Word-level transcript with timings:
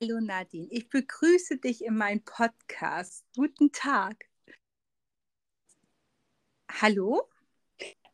Hallo 0.00 0.20
Nadine, 0.20 0.68
ich 0.70 0.88
begrüße 0.88 1.56
dich 1.56 1.84
in 1.84 1.96
meinem 1.96 2.22
Podcast. 2.22 3.24
Guten 3.34 3.72
Tag. 3.72 4.26
Hallo? 6.70 7.28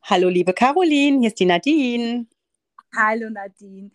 Hallo, 0.05 0.31
liebe 0.31 0.55
Caroline, 0.55 1.21
hier 1.21 1.29
ist 1.29 1.39
die 1.39 1.45
Nadine. 1.45 2.27
Hallo 2.97 3.29
Nadine. 3.29 3.91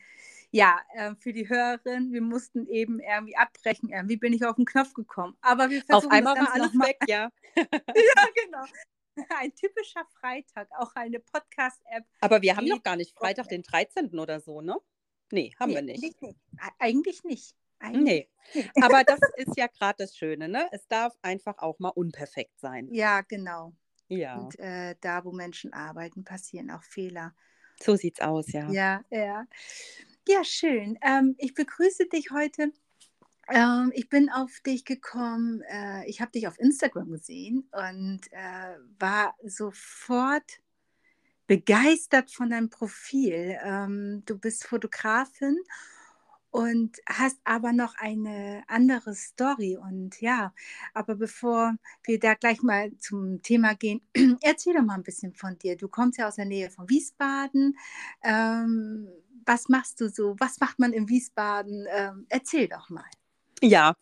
Ja, 0.52 0.80
äh, 0.94 1.16
für 1.16 1.34
die 1.34 1.50
Hörerin, 1.50 2.14
wir 2.14 2.22
mussten 2.22 2.68
eben 2.68 3.00
irgendwie 3.00 3.36
abbrechen. 3.36 3.90
Irgendwie 3.90 4.18
bin 4.18 4.34
ich 4.34 4.46
auf 4.46 4.58
den 4.58 4.66
Knopf 4.66 4.94
gekommen. 4.94 5.36
Aber 5.42 5.72
wir 5.72 5.82
versuchen 5.82 6.12
Auf 6.12 6.14
einmal 6.14 6.38
war 6.38 6.54
alles 6.54 6.74
weg, 6.74 7.00
ja. 7.08 7.32
ja, 7.58 8.26
genau. 8.36 8.66
Ein 9.30 9.56
typischer 9.56 10.06
Freitag, 10.20 10.70
auch 10.78 10.94
eine 10.94 11.20
Podcast-App. 11.20 12.06
Aber 12.22 12.44
wir 12.44 12.56
haben 12.56 12.68
noch 12.68 12.84
gar 12.84 12.96
nicht 12.96 13.18
Freitag, 13.18 13.48
den 13.48 13.64
13. 13.64 14.20
oder 14.20 14.40
so, 14.42 14.62
ne? 14.62 14.78
Nee, 15.32 15.56
haben 15.60 15.70
nee, 15.70 15.76
wir 15.78 15.82
nicht. 15.82 16.22
nicht. 16.22 16.38
Eigentlich 16.78 17.24
nicht. 17.24 17.56
Eigentlich. 17.80 18.30
Nee, 18.54 18.70
aber 18.82 19.04
das 19.06 19.20
ist 19.38 19.58
ja 19.58 19.68
gerade 19.68 19.96
das 20.00 20.16
Schöne, 20.16 20.48
ne? 20.48 20.68
Es 20.72 20.88
darf 20.88 21.18
einfach 21.22 21.58
auch 21.60 21.80
mal 21.80 21.90
unperfekt 21.90 22.60
sein. 22.60 22.88
Ja, 22.92 23.22
genau. 23.22 23.74
Ja. 24.08 24.38
Und 24.38 24.58
äh, 24.60 24.96
da, 25.02 25.24
wo 25.24 25.32
Menschen 25.32 25.74
arbeiten, 25.74 26.24
passieren 26.24 26.72
auch 26.72 26.84
Fehler. 26.84 27.36
So 27.82 27.96
sieht's 27.96 28.22
aus, 28.22 28.52
ja. 28.52 28.70
Ja, 28.70 29.04
ja. 29.10 29.46
Ja, 30.28 30.44
schön. 30.44 30.98
Ähm, 31.02 31.36
ich 31.38 31.54
begrüße 31.54 32.08
dich 32.08 32.32
heute. 32.32 32.72
Ähm, 33.48 33.92
ich 33.96 34.10
bin 34.10 34.30
auf 34.30 34.60
dich 34.66 34.86
gekommen, 34.86 35.62
äh, 35.62 36.08
ich 36.08 36.22
habe 36.22 36.32
dich 36.32 36.48
auf 36.48 36.60
Instagram 36.60 37.10
gesehen 37.12 37.68
und 37.72 38.22
äh, 38.32 38.78
war 39.00 39.36
sofort 39.44 40.60
begeistert 41.48 42.32
von 42.32 42.52
deinem 42.52 42.70
Profil. 42.70 43.58
Ähm, 43.64 44.24
du 44.26 44.38
bist 44.38 44.68
Fotografin 44.68 45.58
und 46.52 46.98
hast 47.08 47.38
aber 47.44 47.74
noch 47.74 47.96
eine 47.98 48.64
andere 48.68 49.14
Story. 49.16 49.78
Und 49.78 50.20
ja, 50.22 50.54
aber 50.94 51.16
bevor 51.16 51.76
wir 52.04 52.20
da 52.20 52.34
gleich 52.34 52.62
mal 52.62 52.92
zum 52.98 53.42
Thema 53.42 53.76
gehen, 53.76 54.02
erzähl 54.42 54.74
doch 54.74 54.84
mal 54.84 54.96
ein 54.96 55.04
bisschen 55.04 55.34
von 55.34 55.58
dir. 55.58 55.78
Du 55.78 55.88
kommst 55.88 56.18
ja 56.20 56.28
aus 56.28 56.36
der 56.36 56.46
Nähe 56.46 56.70
von 56.70 56.90
Wiesbaden. 56.90 57.78
Ähm, 58.24 59.08
was 59.46 59.70
machst 59.70 60.00
du 60.02 60.10
so? 60.10 60.36
Was 60.40 60.60
macht 60.60 60.80
man 60.80 60.94
in 60.94 61.10
Wiesbaden? 61.10 61.86
Ähm, 61.90 62.26
erzähl 62.30 62.68
doch 62.68 62.90
mal. 62.90 63.06
Ja, 63.62 63.96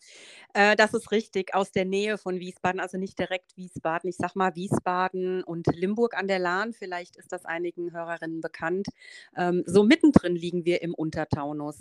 äh, 0.54 0.76
das 0.76 0.94
ist 0.94 1.12
richtig. 1.12 1.54
Aus 1.54 1.72
der 1.72 1.84
Nähe 1.84 2.18
von 2.18 2.40
Wiesbaden, 2.40 2.80
also 2.80 2.98
nicht 2.98 3.18
direkt 3.18 3.56
Wiesbaden. 3.56 4.08
Ich 4.10 4.16
sag 4.16 4.36
mal 4.36 4.54
Wiesbaden 4.56 5.44
und 5.44 5.66
Limburg 5.74 6.16
an 6.16 6.28
der 6.28 6.38
Lahn. 6.38 6.72
Vielleicht 6.72 7.16
ist 7.16 7.32
das 7.32 7.44
einigen 7.44 7.92
Hörerinnen 7.92 8.40
bekannt. 8.40 8.88
Ähm, 9.36 9.64
so 9.66 9.82
mittendrin 9.84 10.36
liegen 10.36 10.64
wir 10.64 10.82
im 10.82 10.94
Untertaunus. 10.94 11.78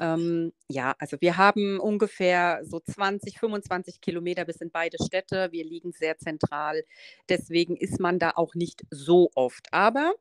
Ähm, 0.00 0.52
ja, 0.68 0.94
also 0.98 1.16
wir 1.20 1.36
haben 1.38 1.80
ungefähr 1.80 2.60
so 2.64 2.80
20, 2.80 3.38
25 3.40 4.00
Kilometer 4.00 4.44
bis 4.44 4.56
in 4.58 4.70
beide 4.70 4.98
Städte. 5.04 5.48
Wir 5.52 5.64
liegen 5.64 5.92
sehr 5.92 6.18
zentral. 6.18 6.84
Deswegen 7.28 7.76
ist 7.76 8.00
man 8.00 8.18
da 8.18 8.32
auch 8.36 8.54
nicht 8.54 8.82
so 8.90 9.30
oft. 9.34 9.66
Aber 9.72 10.14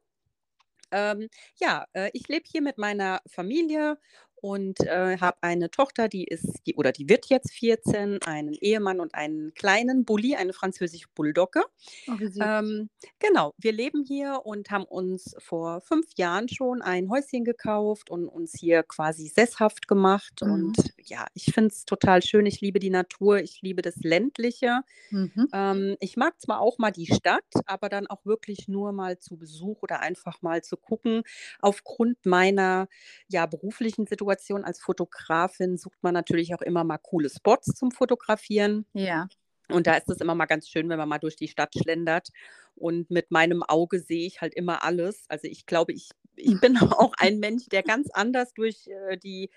ähm, 0.91 1.29
ja, 1.59 1.85
äh, 1.93 2.09
ich 2.13 2.27
lebe 2.27 2.45
hier 2.49 2.61
mit 2.61 2.77
meiner 2.77 3.21
Familie 3.27 3.97
und 4.43 4.81
äh, 4.81 5.17
habe 5.21 5.37
eine 5.39 5.71
Tochter, 5.71 6.09
die 6.09 6.25
ist, 6.25 6.67
die, 6.67 6.75
oder 6.75 6.91
die 6.91 7.07
wird 7.07 7.27
jetzt 7.27 7.53
14, 7.53 8.21
einen 8.25 8.51
Ehemann 8.51 8.99
und 8.99 9.15
einen 9.15 9.53
kleinen 9.53 10.03
Bulli, 10.03 10.35
eine 10.35 10.51
französische 10.51 11.07
Bulldogge. 11.15 11.63
Oh, 12.09 12.17
ähm, 12.41 12.89
genau, 13.19 13.53
wir 13.57 13.71
leben 13.71 14.03
hier 14.05 14.41
und 14.43 14.69
haben 14.69 14.83
uns 14.83 15.33
vor 15.39 15.79
fünf 15.79 16.07
Jahren 16.17 16.49
schon 16.49 16.81
ein 16.81 17.09
Häuschen 17.09 17.45
gekauft 17.45 18.09
und 18.09 18.27
uns 18.27 18.51
hier 18.59 18.83
quasi 18.83 19.29
sesshaft 19.29 19.87
gemacht. 19.87 20.41
Mhm. 20.41 20.51
Und 20.51 20.93
ja, 20.97 21.25
ich 21.33 21.45
finde 21.45 21.69
es 21.69 21.85
total 21.85 22.21
schön. 22.21 22.45
Ich 22.45 22.59
liebe 22.59 22.79
die 22.79 22.89
Natur, 22.89 23.37
ich 23.37 23.61
liebe 23.61 23.81
das 23.81 23.95
Ländliche. 24.03 24.81
Mhm. 25.09 25.47
Ähm, 25.53 25.95
ich 26.01 26.17
mag 26.17 26.41
zwar 26.41 26.59
auch 26.59 26.79
mal 26.79 26.91
die 26.91 27.07
Stadt, 27.07 27.45
aber 27.65 27.87
dann 27.87 28.07
auch 28.07 28.25
wirklich 28.25 28.67
nur 28.67 28.91
mal 28.91 29.19
zu 29.19 29.37
Besuch 29.37 29.83
oder 29.83 30.01
einfach 30.01 30.41
mal 30.41 30.61
zu 30.61 30.75
gucken. 30.75 31.23
Aufgrund 31.61 32.25
meiner 32.25 32.89
ja, 33.29 33.45
beruflichen 33.45 34.05
Situation 34.05 34.32
Situation 34.33 34.63
als 34.63 34.79
Fotografin 34.81 35.77
sucht 35.77 36.01
man 36.01 36.13
natürlich 36.13 36.55
auch 36.55 36.61
immer 36.61 36.83
mal 36.83 36.97
coole 36.97 37.29
Spots 37.29 37.75
zum 37.75 37.91
Fotografieren. 37.91 38.85
Ja. 38.93 39.27
Und 39.69 39.87
da 39.87 39.95
ist 39.95 40.09
es 40.09 40.21
immer 40.21 40.35
mal 40.35 40.45
ganz 40.45 40.67
schön, 40.67 40.89
wenn 40.89 40.97
man 40.97 41.07
mal 41.09 41.19
durch 41.19 41.35
die 41.35 41.47
Stadt 41.47 41.73
schlendert. 41.75 42.29
Und 42.75 43.09
mit 43.09 43.31
meinem 43.31 43.63
Auge 43.63 43.99
sehe 43.99 44.25
ich 44.25 44.41
halt 44.41 44.53
immer 44.53 44.83
alles. 44.83 45.25
Also 45.29 45.47
ich 45.47 45.65
glaube, 45.65 45.93
ich, 45.93 46.09
ich 46.35 46.59
bin 46.59 46.77
auch 46.81 47.13
ein 47.17 47.39
Mensch, 47.39 47.67
der 47.67 47.83
ganz 47.83 48.09
anders 48.11 48.53
durch 48.53 48.87
äh, 48.87 49.17
die, 49.17 49.49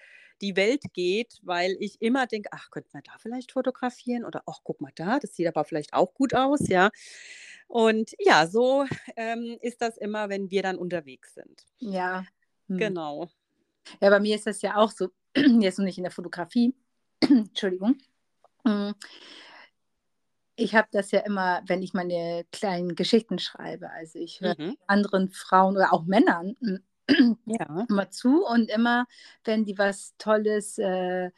die 0.42 0.56
Welt 0.56 0.82
geht, 0.92 1.40
weil 1.42 1.76
ich 1.80 2.00
immer 2.00 2.26
denke, 2.26 2.50
ach, 2.52 2.70
könnte 2.70 2.90
man 2.92 3.02
da 3.02 3.12
vielleicht 3.18 3.52
fotografieren? 3.52 4.24
Oder 4.24 4.42
ach, 4.46 4.60
guck 4.62 4.80
mal 4.80 4.92
da, 4.94 5.18
das 5.18 5.34
sieht 5.34 5.48
aber 5.48 5.64
vielleicht 5.64 5.94
auch 5.94 6.12
gut 6.14 6.34
aus, 6.34 6.68
ja. 6.68 6.90
Und 7.68 8.12
ja, 8.18 8.46
so 8.46 8.84
ähm, 9.16 9.56
ist 9.60 9.82
das 9.82 9.96
immer, 9.96 10.28
wenn 10.28 10.50
wir 10.50 10.62
dann 10.62 10.76
unterwegs 10.76 11.34
sind. 11.34 11.64
Ja. 11.78 12.24
Hm. 12.68 12.78
Genau. 12.78 13.28
Ja, 14.00 14.10
bei 14.10 14.20
mir 14.20 14.34
ist 14.36 14.46
das 14.46 14.62
ja 14.62 14.76
auch 14.76 14.90
so, 14.90 15.08
jetzt 15.36 15.78
noch 15.78 15.84
nicht 15.84 15.98
in 15.98 16.04
der 16.04 16.10
Fotografie, 16.10 16.74
Entschuldigung. 17.20 17.96
Mm. 18.64 18.92
Ich 20.58 20.74
habe 20.74 20.88
das 20.90 21.10
ja 21.10 21.20
immer, 21.20 21.60
wenn 21.66 21.82
ich 21.82 21.92
meine 21.92 22.46
kleinen 22.50 22.94
Geschichten 22.94 23.38
schreibe. 23.38 23.90
Also 23.90 24.18
ich 24.18 24.40
höre 24.40 24.58
mhm. 24.58 24.78
anderen 24.86 25.28
Frauen 25.28 25.76
oder 25.76 25.92
auch 25.92 26.06
Männern 26.06 26.56
ja. 27.44 27.86
immer 27.90 28.10
zu 28.10 28.42
und 28.46 28.70
immer, 28.70 29.06
wenn 29.44 29.66
die 29.66 29.76
was 29.76 30.14
Tolles 30.16 30.78
äh, 30.78 31.30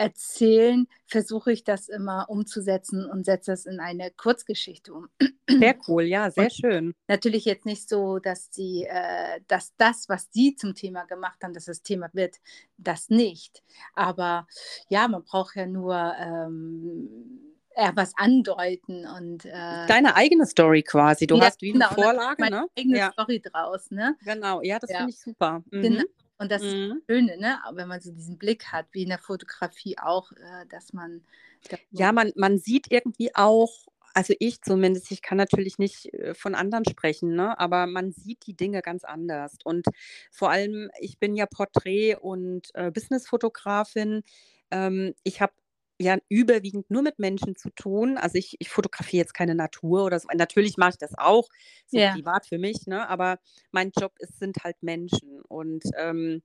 erzählen, 0.00 0.88
versuche 1.06 1.52
ich 1.52 1.62
das 1.62 1.90
immer 1.90 2.30
umzusetzen 2.30 3.04
und 3.04 3.26
setze 3.26 3.50
das 3.50 3.66
in 3.66 3.80
eine 3.80 4.10
Kurzgeschichte 4.10 4.94
um. 4.94 5.08
Sehr 5.46 5.76
cool, 5.88 6.04
ja, 6.04 6.30
sehr 6.30 6.44
und 6.44 6.52
schön. 6.54 6.94
Natürlich 7.06 7.44
jetzt 7.44 7.66
nicht 7.66 7.86
so, 7.86 8.18
dass 8.18 8.48
sie, 8.50 8.86
äh, 8.88 9.42
dass 9.46 9.74
das, 9.76 10.08
was 10.08 10.28
sie 10.30 10.56
zum 10.56 10.74
Thema 10.74 11.04
gemacht 11.04 11.44
haben, 11.44 11.52
dass 11.52 11.66
das 11.66 11.82
Thema 11.82 12.08
wird, 12.14 12.36
das 12.78 13.10
nicht. 13.10 13.62
Aber 13.92 14.46
ja, 14.88 15.06
man 15.06 15.22
braucht 15.22 15.54
ja 15.56 15.66
nur 15.66 16.14
ähm, 16.18 17.50
was 17.94 18.14
andeuten 18.16 19.06
und 19.06 19.44
äh, 19.44 19.86
deine 19.86 20.16
eigene 20.16 20.46
Story 20.46 20.82
quasi. 20.82 21.26
Du 21.26 21.36
ja, 21.36 21.44
hast 21.44 21.60
wie 21.60 21.74
eine 21.74 21.84
genau, 21.84 21.94
Vorlage, 21.94 22.50
ne? 22.50 22.66
Eigene 22.76 22.98
ja. 22.98 23.12
Story 23.12 23.40
draus, 23.40 23.90
ne? 23.90 24.16
Genau, 24.24 24.62
ja, 24.62 24.78
das 24.78 24.90
ja. 24.90 24.98
finde 24.98 25.10
ich 25.10 25.20
super. 25.20 25.62
Mhm. 25.70 25.82
Genau. 25.82 26.02
Und 26.40 26.50
das 26.50 26.62
mhm. 26.62 26.68
ist 26.68 26.90
das 26.90 26.98
Schöne, 27.06 27.36
ne? 27.36 27.58
wenn 27.74 27.86
man 27.86 28.00
so 28.00 28.10
diesen 28.10 28.38
Blick 28.38 28.72
hat, 28.72 28.86
wie 28.92 29.02
in 29.02 29.10
der 29.10 29.18
Fotografie 29.18 29.98
auch, 29.98 30.32
äh, 30.32 30.66
dass 30.70 30.94
man. 30.94 31.22
Dass 31.68 31.78
ja, 31.90 32.12
man, 32.12 32.32
man 32.34 32.58
sieht 32.58 32.90
irgendwie 32.90 33.34
auch, 33.34 33.70
also 34.14 34.32
ich 34.38 34.62
zumindest, 34.62 35.12
ich 35.12 35.20
kann 35.20 35.36
natürlich 35.36 35.78
nicht 35.78 36.06
äh, 36.14 36.32
von 36.32 36.54
anderen 36.54 36.86
sprechen, 36.86 37.34
ne? 37.36 37.58
aber 37.60 37.86
man 37.86 38.12
sieht 38.12 38.46
die 38.46 38.54
Dinge 38.54 38.80
ganz 38.80 39.04
anders. 39.04 39.58
Und 39.64 39.84
vor 40.30 40.50
allem, 40.50 40.90
ich 40.98 41.18
bin 41.18 41.36
ja 41.36 41.44
Porträt- 41.44 42.16
und 42.16 42.74
äh, 42.74 42.90
Businessfotografin. 42.90 44.22
Ähm, 44.70 45.14
ich 45.24 45.42
habe 45.42 45.52
ja 46.00 46.16
überwiegend 46.28 46.90
nur 46.90 47.02
mit 47.02 47.18
Menschen 47.18 47.56
zu 47.56 47.70
tun. 47.70 48.16
Also 48.16 48.38
ich, 48.38 48.56
ich 48.58 48.70
fotografiere 48.70 49.22
jetzt 49.22 49.34
keine 49.34 49.54
Natur 49.54 50.04
oder 50.04 50.18
so. 50.18 50.28
Natürlich 50.34 50.76
mache 50.76 50.90
ich 50.90 50.98
das 50.98 51.12
auch, 51.16 51.48
so 51.86 51.98
ja. 51.98 52.12
privat 52.12 52.46
für 52.46 52.58
mich, 52.58 52.86
ne? 52.86 53.08
aber 53.08 53.38
mein 53.70 53.92
Job 53.98 54.14
ist, 54.18 54.38
sind 54.38 54.64
halt 54.64 54.82
Menschen. 54.82 55.40
Und 55.42 55.84
ähm, 55.98 56.42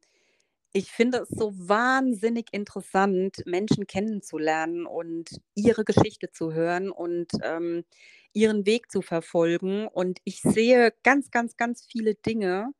ich 0.74 0.92
finde 0.92 1.20
es 1.20 1.30
so 1.30 1.54
wahnsinnig 1.56 2.48
interessant, 2.52 3.44
Menschen 3.46 3.88
kennenzulernen 3.88 4.86
und 4.86 5.40
ihre 5.56 5.86
Geschichte 5.86 6.32
zu 6.32 6.52
hören 6.54 6.90
und 6.92 7.32
ähm, 7.42 7.86
ihren 8.34 8.66
Weg 8.66 8.92
zu 8.92 9.02
verfolgen. 9.02 9.88
Und 9.88 10.20
ich 10.26 10.42
sehe 10.42 10.94
ganz, 11.04 11.32
ganz, 11.32 11.56
ganz 11.56 11.86
viele 11.90 12.16
Dinge, 12.16 12.72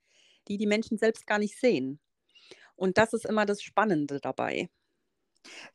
die 0.50 0.58
die 0.58 0.68
Menschen 0.68 0.98
selbst 0.98 1.26
gar 1.26 1.40
nicht 1.40 1.58
sehen. 1.58 2.02
Und 2.76 2.98
das 2.98 3.14
ist 3.14 3.26
immer 3.26 3.46
das 3.46 3.62
Spannende 3.62 4.20
dabei. 4.20 4.70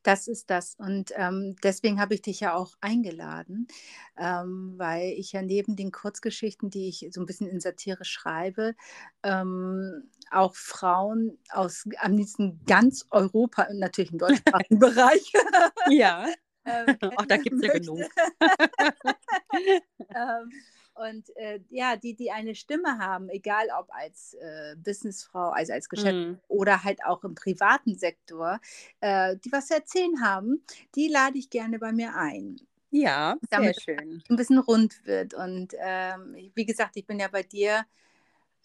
Das 0.03 0.27
ist 0.27 0.49
das. 0.49 0.75
Und 0.75 1.11
ähm, 1.15 1.55
deswegen 1.63 1.99
habe 1.99 2.13
ich 2.13 2.21
dich 2.21 2.39
ja 2.39 2.53
auch 2.53 2.75
eingeladen, 2.81 3.67
ähm, 4.17 4.73
weil 4.77 5.11
ich 5.11 5.31
ja 5.31 5.41
neben 5.41 5.75
den 5.75 5.91
Kurzgeschichten, 5.91 6.69
die 6.69 6.89
ich 6.89 7.07
so 7.11 7.21
ein 7.21 7.25
bisschen 7.25 7.47
in 7.47 7.59
Satire 7.59 8.05
schreibe, 8.05 8.75
ähm, 9.23 10.09
auch 10.31 10.55
Frauen 10.55 11.37
aus 11.49 11.85
am 11.99 12.15
liebsten 12.15 12.61
ganz 12.65 13.05
Europa 13.11 13.63
und 13.63 13.79
natürlich 13.79 14.11
im 14.11 14.19
deutschsprachigen 14.19 14.79
Bereich. 14.79 15.31
ja. 15.89 16.25
Ähm, 16.63 16.95
Auch 17.15 17.25
da 17.25 17.37
gibt 17.37 17.55
es 17.55 17.63
ja 17.63 17.73
genug. 17.73 18.01
und 20.95 21.35
äh, 21.37 21.59
ja, 21.69 21.95
die, 21.95 22.15
die 22.15 22.31
eine 22.31 22.55
Stimme 22.55 22.97
haben, 22.99 23.29
egal 23.29 23.67
ob 23.79 23.87
als 23.93 24.33
äh, 24.35 24.75
Businessfrau, 24.77 25.49
also 25.49 25.73
als 25.73 25.89
Geschäft 25.89 26.15
mm. 26.15 26.39
oder 26.47 26.83
halt 26.83 27.03
auch 27.05 27.23
im 27.23 27.35
privaten 27.35 27.95
Sektor, 27.95 28.59
äh, 28.99 29.37
die 29.37 29.51
was 29.51 29.67
zu 29.67 29.75
erzählen 29.75 30.21
haben, 30.23 30.63
die 30.95 31.07
lade 31.07 31.37
ich 31.37 31.49
gerne 31.49 31.79
bei 31.79 31.91
mir 31.91 32.15
ein. 32.15 32.57
Ja, 32.91 33.37
sehr 33.49 33.73
schön. 33.73 34.21
ein 34.29 34.35
bisschen 34.35 34.59
rund 34.59 35.05
wird. 35.05 35.33
Und 35.33 35.73
ähm, 35.79 36.35
wie 36.55 36.65
gesagt, 36.65 36.97
ich 36.97 37.05
bin 37.05 37.19
ja 37.19 37.29
bei 37.29 37.43
dir 37.43 37.85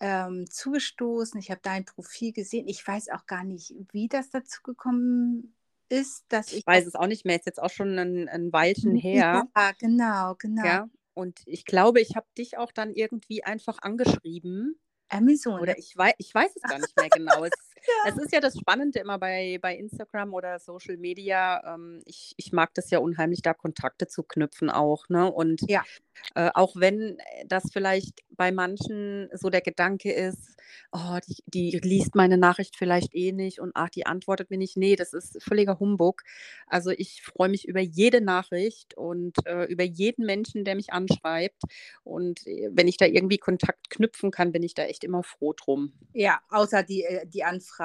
ähm, 0.00 0.46
zugestoßen. 0.50 1.38
Ich 1.38 1.50
habe 1.50 1.60
dein 1.62 1.84
Profil 1.84 2.32
gesehen. 2.32 2.66
Ich 2.66 2.86
weiß 2.86 3.10
auch 3.10 3.26
gar 3.26 3.44
nicht, 3.44 3.74
wie 3.92 4.08
das 4.08 4.30
dazu 4.30 4.62
gekommen 4.62 5.54
ist, 5.88 6.24
dass 6.28 6.48
Ich 6.48 6.58
ich 6.58 6.66
weiß 6.66 6.86
es 6.86 6.96
auch 6.96 7.06
nicht 7.06 7.24
mehr, 7.24 7.36
ist 7.36 7.46
jetzt 7.46 7.62
auch 7.62 7.70
schon 7.70 7.98
ein 7.98 8.28
'n 8.28 8.52
Weilchen 8.52 8.96
her. 8.96 9.46
Ja, 9.54 9.72
genau, 9.78 10.34
genau. 10.34 10.64
Ja, 10.64 10.88
und 11.16 11.40
ich 11.46 11.64
glaube, 11.64 12.00
ich 12.00 12.14
habe 12.14 12.26
dich 12.36 12.58
auch 12.58 12.72
dann 12.72 12.92
irgendwie 12.92 13.42
einfach 13.42 13.78
angeschrieben 13.80 14.78
ne? 15.10 15.60
oder 15.60 15.78
ich 15.78 15.96
wei 15.96 16.12
ich 16.18 16.34
weiß 16.34 16.54
es 16.54 16.62
gar 16.62 16.78
nicht 16.78 16.96
mehr 16.96 17.08
genau. 17.10 17.44
Es 17.44 17.65
Ja. 17.86 17.94
es 18.02 18.16
ist 18.18 18.32
ja 18.32 18.40
das 18.40 18.56
Spannende 18.58 18.98
immer 19.00 19.18
bei 19.18 19.58
bei 19.60 19.76
Instagram 19.76 20.34
oder 20.34 20.58
Social 20.58 20.96
Media, 20.96 21.62
ähm, 21.74 22.02
ich 22.06 22.34
ich 22.36 22.52
mag 22.52 22.74
das 22.74 22.90
ja 22.90 22.98
unheimlich, 23.00 23.42
da 23.42 23.54
Kontakte 23.54 24.06
zu 24.08 24.22
knüpfen 24.22 24.70
auch, 24.70 25.08
ne? 25.08 25.30
Und, 25.32 25.62
Ja. 25.68 25.86
äh, 26.34 26.50
auch 26.54 26.76
wenn, 26.76 27.18
äh, 27.18 27.46
das 27.46 27.64
vielleicht 27.72 28.22
bei 28.30 28.52
manchen 28.52 29.28
so 29.34 29.50
der 29.50 29.60
Gedanke 29.62 30.12
ist: 30.12 30.56
„Oh, 30.92 31.18
die 31.26 31.36
die 31.46 31.78
liest 31.82 32.14
meine 32.16 32.38
Nachricht 32.38 32.76
vielleicht 32.76 33.14
eh 33.14 33.32
nicht 33.32 33.60
und 33.60 33.72
ach, 33.74 33.90
die 33.90 34.06
antwortet 34.06 34.50
mir 34.50 34.58
nicht.“ 34.58 34.76
Ne, 34.76 34.96
das 34.96 35.12
ist 35.14 35.42
völliger 35.42 35.78
Humbug. 35.80 36.22
Also, 36.66 36.90
ich 36.90 37.22
freue 37.22 37.48
mich 37.50 37.66
über 37.68 37.80
jede 37.80 38.20
Nachricht 38.22 38.96
und, 38.96 39.36
äh, 39.46 39.64
über 39.66 39.84
jeden 39.84 40.26
Menschen, 40.26 40.64
der 40.64 40.74
mich 40.76 40.92
anschreibt. 40.92 41.62
Und, 42.04 42.46
äh, 42.46 42.70
wenn 42.72 42.88
ich 42.88 42.96
da 42.98 43.06
irgendwie 43.06 43.38
Kontakt 43.38 43.90
knüpfen 43.90 44.30
kann, 44.30 44.52
bin 44.52 44.62
ich 44.62 44.74
da 44.74 44.84
echt 44.84 45.04
immer 45.04 45.22
froh 45.24 45.52
drum. 45.54 45.92
Ja, 46.14 46.40
außer 46.48 46.82
die 46.82 47.02
äh, 47.04 47.26
die 47.26 47.44
Anfragen, 47.44 47.75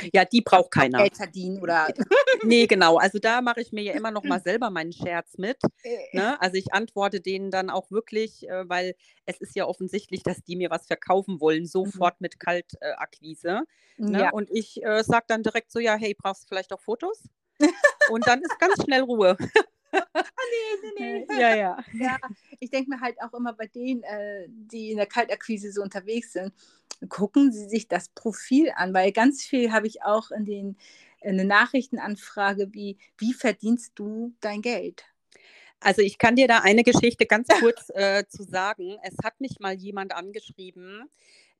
wie 0.00 0.10
Ja, 0.12 0.24
die 0.24 0.40
braucht 0.40 0.70
keiner. 0.70 1.08
Geld 1.08 1.16
verdienen 1.16 1.58
oder 1.58 1.92
Ne, 2.42 2.66
genau. 2.66 2.96
Also, 2.98 3.18
da 3.18 3.40
mache 3.40 3.60
ich 3.60 3.72
mir 3.72 3.82
ja 3.82 3.94
immer 3.94 4.10
noch 4.10 4.26
mal 4.26 4.40
selber 4.42 4.70
meinen 4.70 4.92
Scherz 4.92 5.38
mit, 5.38 5.58
Äh. 5.84 5.98
ne? 6.12 6.40
Also, 6.40 6.56
ich 6.56 6.72
antworte 6.74 7.20
denen 7.20 7.50
dann 7.50 7.70
auch 7.70 7.90
wirklich, 7.90 8.48
äh, 8.48 8.68
weil 8.68 8.94
es 9.26 9.38
ist 9.40 9.56
ja 9.56 9.66
offensichtlich, 9.66 10.22
dass 10.22 10.42
die 10.44 10.56
mir 10.56 10.70
was 10.70 10.86
verkaufen 10.86 11.40
wollen, 11.40 11.66
Mhm. 11.84 12.06
sofort 12.06 12.20
mit 12.20 12.38
Kaltakquise, 12.40 12.98
Akquise, 12.98 13.64
ne? 14.08 14.26
Ja. 14.26 14.30
Und 14.30 14.50
ich, 14.50 14.82
äh, 14.84 15.02
sage 15.04 15.24
dann 15.28 15.42
direkt 15.42 15.70
so: 15.72 15.78
„Ja, 15.80 15.96
hey, 15.96 16.14
brauchst 16.14 16.44
du 16.44 16.48
vielleicht 16.48 16.72
auch 16.72 16.80
Fotos?“ 16.80 17.24
Und 18.06 18.28
dann 18.28 18.42
ist 18.42 18.58
ganz 18.58 18.82
schnell 18.84 19.02
Ruhe. 19.02 19.36
Ah, 20.36 20.42
ne, 20.50 20.90
ne, 20.94 21.20
ne. 21.20 21.26
Ja, 21.30 21.50
ja. 21.52 21.76
Ja, 21.92 22.16
ich 22.60 22.70
denke 22.70 22.90
mir 22.90 23.00
halt 23.00 23.16
auch 23.22 23.32
immer 23.34 23.52
bei 23.52 23.66
denen, 23.68 24.02
äh, 24.02 24.46
die 24.48 24.90
in 24.90 24.96
der 24.96 25.06
Kaltakquise 25.06 25.72
so 25.72 25.82
unterwegs 25.82 26.32
sind, 26.32 26.52
gucken 27.08 27.52
sie 27.52 27.68
sich 27.68 27.88
das 27.88 28.08
Profil 28.08 28.72
an, 28.76 28.94
weil 28.94 29.12
ganz 29.12 29.42
viel 29.44 29.72
habe 29.72 29.86
ich 29.86 30.02
auch 30.02 30.30
in 30.30 30.44
den 30.44 30.76
in 31.20 31.36
'ne 31.36 31.44
Nachrichtenanfrage 31.44 32.72
wie: 32.74 32.98
„Wie 33.18 33.32
verdienst 33.34 33.92
du 33.96 34.34
dein 34.40 34.60
Geld?“ 34.62 35.04
Also, 35.80 36.02
ich 36.02 36.18
kann 36.18 36.36
dir 36.36 36.48
da 36.48 36.60
eine 36.60 36.84
Geschichte 36.84 37.26
ganz 37.26 37.48
kurz, 37.54 37.90
äh, 37.94 38.24
zu 38.28 38.42
sagen. 38.44 38.96
Es 39.02 39.16
hat 39.24 39.40
mich 39.40 39.60
mal 39.60 39.74
jemand 39.74 40.14
angeschrieben, 40.14 41.10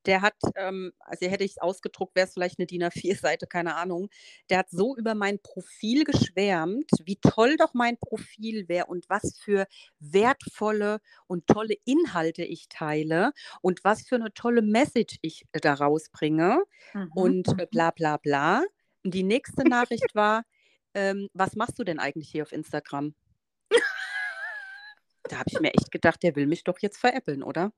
der 0.06 0.22
hat, 0.22 0.34
ähm 0.56 0.92
also, 1.00 1.26
hätte 1.26 1.44
ich's 1.44 1.58
ausgedruckt, 1.58 2.14
wäre 2.16 2.26
es 2.26 2.34
vielleicht 2.34 2.58
'ne 2.58 2.66
DIN 2.66 2.82
A4-Seite, 2.84 3.46
keine 3.46 3.76
Ahnung. 3.76 4.08
Der 4.50 4.58
hat 4.58 4.70
so 4.70 4.96
über 4.96 5.14
mein 5.14 5.40
Profil 5.42 6.04
geschwärmt, 6.04 6.90
wie 7.04 7.16
toll 7.20 7.56
doch 7.56 7.74
mein 7.74 7.98
Profil 7.98 8.68
wäre 8.68 8.86
und 8.86 9.08
was 9.08 9.38
für 9.38 9.66
wertvolle 10.00 11.00
und 11.26 11.46
tolle 11.46 11.74
Inhalte 11.84 12.44
ich 12.44 12.68
teile 12.68 13.32
und 13.62 13.84
was 13.84 14.02
für 14.06 14.18
'ne 14.18 14.32
tolle 14.34 14.62
Message 14.62 15.16
ich 15.22 15.44
äh, 15.52 15.60
da 15.60 15.74
rausbringe 15.74 16.64
Mhm, 16.94 17.10
und, 17.14 17.48
äh, 17.58 17.66
mhm. 17.70 17.70
bla 17.70 17.90
bla 17.90 18.16
bla. 18.18 18.64
Und 19.04 19.14
die 19.14 19.22
nächste 19.22 19.64
Nachricht 19.66 20.14
war, 20.14 20.44
ähm: 20.94 21.28
„Was 21.34 21.56
machst 21.56 21.78
du 21.78 21.84
denn 21.84 21.98
eigentlich 22.00 22.30
hier 22.30 22.42
auf 22.44 22.52
Instagram?“ 22.52 23.14
Da 25.28 25.38
habe 25.38 25.48
ich 25.50 25.60
mir 25.60 25.72
echt 25.74 25.90
gedacht, 25.90 26.22
der 26.22 26.36
will 26.36 26.46
mich 26.46 26.64
doch 26.64 26.78
jetzt 26.80 26.98
veräppeln, 26.98 27.42
oder? 27.42 27.72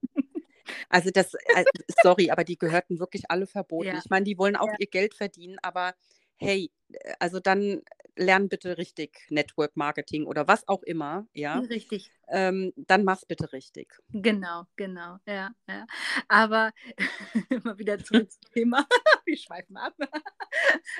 Also, 0.88 1.10
das 1.10 1.34
äh, 1.34 1.64
sorry, 2.02 2.30
aber 2.30 2.44
die 2.44 2.58
gehörten 2.58 2.98
wirklich 2.98 3.24
alle 3.30 3.46
verboten. 3.46 3.88
Ja. 3.88 3.98
Ich 3.98 4.10
meine, 4.10 4.24
die 4.24 4.38
wollen 4.38 4.56
auch 4.56 4.68
Ja. 4.68 4.76
ihr 4.78 4.86
Geld 4.88 5.14
verdienen, 5.14 5.58
aber 5.62 5.94
hey, 6.36 6.70
äh, 6.92 7.14
also, 7.18 7.40
dann 7.40 7.82
lern 8.16 8.48
bitte 8.48 8.78
richtig 8.78 9.26
Network 9.28 9.76
Marketing 9.76 10.24
oder 10.26 10.48
was 10.48 10.66
auch 10.68 10.82
immer, 10.82 11.26
ja? 11.34 11.58
Richtig. 11.58 12.10
Ähm, 12.28 12.72
dann 12.76 13.04
mach's 13.04 13.26
bitte 13.26 13.52
richtig. 13.52 13.94
Genau, 14.08 14.64
genau, 14.76 15.18
ja, 15.26 15.50
ja. 15.68 15.86
Aber 16.28 16.72
immer 17.50 17.78
wieder 17.78 17.98
zurück 18.02 18.30
zum 18.32 18.52
Thema. 18.52 18.86
Wir 19.26 19.36
schweifen 19.36 19.76
ab. 19.76 19.94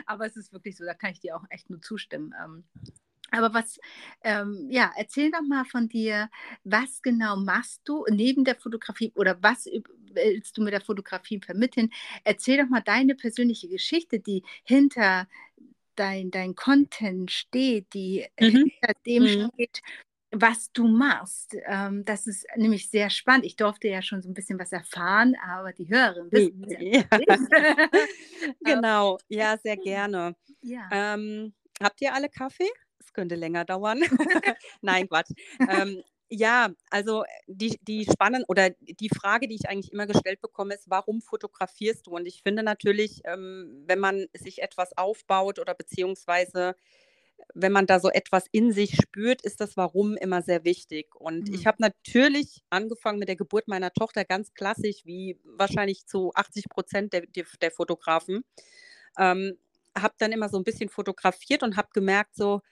Aber 0.06 0.26
es 0.26 0.36
ist 0.36 0.52
wirklich 0.52 0.76
so, 0.76 0.84
da 0.84 0.94
kann 0.94 1.12
ich 1.12 1.20
dir 1.20 1.36
auch 1.36 1.44
echt 1.48 1.70
nur 1.70 1.80
zustimmen. 1.80 2.34
Ähm, 2.44 2.64
aber 3.30 3.54
was 3.54 3.78
ähm, 4.24 4.68
ja, 4.70 4.92
erzähl 4.96 5.30
doch 5.30 5.42
mal 5.42 5.64
von 5.64 5.88
dir, 5.88 6.30
was 6.64 7.02
genau 7.02 7.36
machst 7.36 7.82
du 7.84 8.04
neben 8.10 8.44
der 8.44 8.56
Fotografie 8.56 9.12
oder 9.16 9.38
was 9.42 9.66
willst 10.12 10.56
du 10.58 10.62
mit 10.62 10.72
der 10.74 10.80
Fotografie 10.82 11.40
vermitteln? 11.44 11.90
Erzähl 12.24 12.58
doch 12.58 12.68
mal 12.70 12.80
deine 12.82 13.14
persönliche 13.14 13.68
Geschichte, 13.68 14.20
die 14.20 14.42
hinter 14.64 15.28
dein 15.96 16.30
dein 16.30 16.54
Content 16.56 17.30
steht, 17.32 17.94
die 17.94 18.26
Mhm. 18.40 18.70
hinter 18.82 18.92
dem 19.06 19.26
Mhm. 19.26 19.50
steht, 19.56 19.80
was 20.32 20.72
du 20.72 20.88
machst. 20.88 21.56
Ähm, 21.66 22.04
das 22.06 22.26
ist 22.28 22.46
nämlich 22.56 22.90
sehr 22.90 23.10
spannend. 23.10 23.46
Ich 23.46 23.56
durfte 23.56 23.88
ja 23.88 24.02
schon 24.02 24.22
so 24.22 24.28
'n 24.30 24.34
bisschen 24.34 24.58
was 24.60 24.72
erfahren, 24.72 25.36
aber 25.46 25.72
die 25.72 25.88
Hörerinnen 25.90 26.32
wissen 26.32 26.50
es 26.66 26.72
ja 26.72 26.80
Ja. 26.80 27.08
nicht. 27.16 27.42
Genau, 28.64 29.18
ja, 29.28 29.56
sehr 29.58 29.76
gerne. 29.78 30.36
Ja. 30.62 30.92
Ähm, 30.92 31.54
habt 31.82 32.00
ihr 32.02 32.14
alle 32.14 32.28
Kaffee? 32.30 32.70
Es 33.06 33.12
könnte 33.12 33.36
länger 33.36 33.64
dauern. 33.64 34.00
Nein, 34.82 35.08
Quatsch. 35.08 35.30
Ähm, 35.66 36.02
ja, 36.28 36.70
also, 36.90 37.22
äh, 37.22 37.26
die 37.46 37.78
die 37.82 38.04
spannend 38.04 38.46
oder 38.48 38.70
die 38.70 39.08
Frage, 39.10 39.46
die 39.46 39.54
ich 39.54 39.68
eigentlich 39.68 39.92
immer 39.92 40.08
gestellt 40.08 40.40
bekomme, 40.40 40.74
ist: 40.74 40.90
„Warum 40.90 41.20
fotografierst 41.22 42.06
du?“ 42.08 42.10
Und 42.16 42.26
ich 42.26 42.42
finde 42.42 42.64
natürlich, 42.64 43.20
ähm, 43.24 43.84
wenn 43.86 44.00
man 44.00 44.26
sich 44.36 44.60
etwas 44.60 44.96
aufbaut 44.98 45.60
oder 45.60 45.74
beziehungsweise 45.74 46.74
wenn 47.54 47.72
man 47.72 47.86
da 47.86 48.00
so 48.00 48.10
etwas 48.10 48.46
in 48.52 48.72
sich 48.72 48.96
spürt, 48.96 49.42
ist 49.42 49.60
das 49.60 49.76
Warum 49.76 50.16
immer 50.16 50.42
sehr 50.42 50.64
wichtig. 50.64 51.14
Und 51.16 51.48
ich 51.50 51.64
Mhm. 51.64 51.68
habe 51.68 51.78
natürlich 51.80 52.62
angefangen 52.70 53.18
mit 53.20 53.28
der 53.28 53.36
Geburt 53.36 53.68
meiner 53.68 53.92
Tochter 53.92 54.24
ganz 54.24 54.54
klassisch, 54.54 55.04
wie 55.06 55.38
wahrscheinlich 55.44 56.06
zu 56.06 56.32
80 56.34 56.66
% 56.70 57.12
der 57.14 57.22
der 57.26 57.44
der 57.62 57.70
Fotografen. 57.72 58.44
Ähm, 59.18 59.58
habe 59.98 60.14
dann 60.18 60.32
immer 60.32 60.48
so 60.50 60.58
'n 60.58 60.64
bisschen 60.64 60.88
fotografiert 60.90 61.62
und 61.64 61.76
habe 61.76 61.88
gemerkt 61.94 62.36
so: 62.36 62.62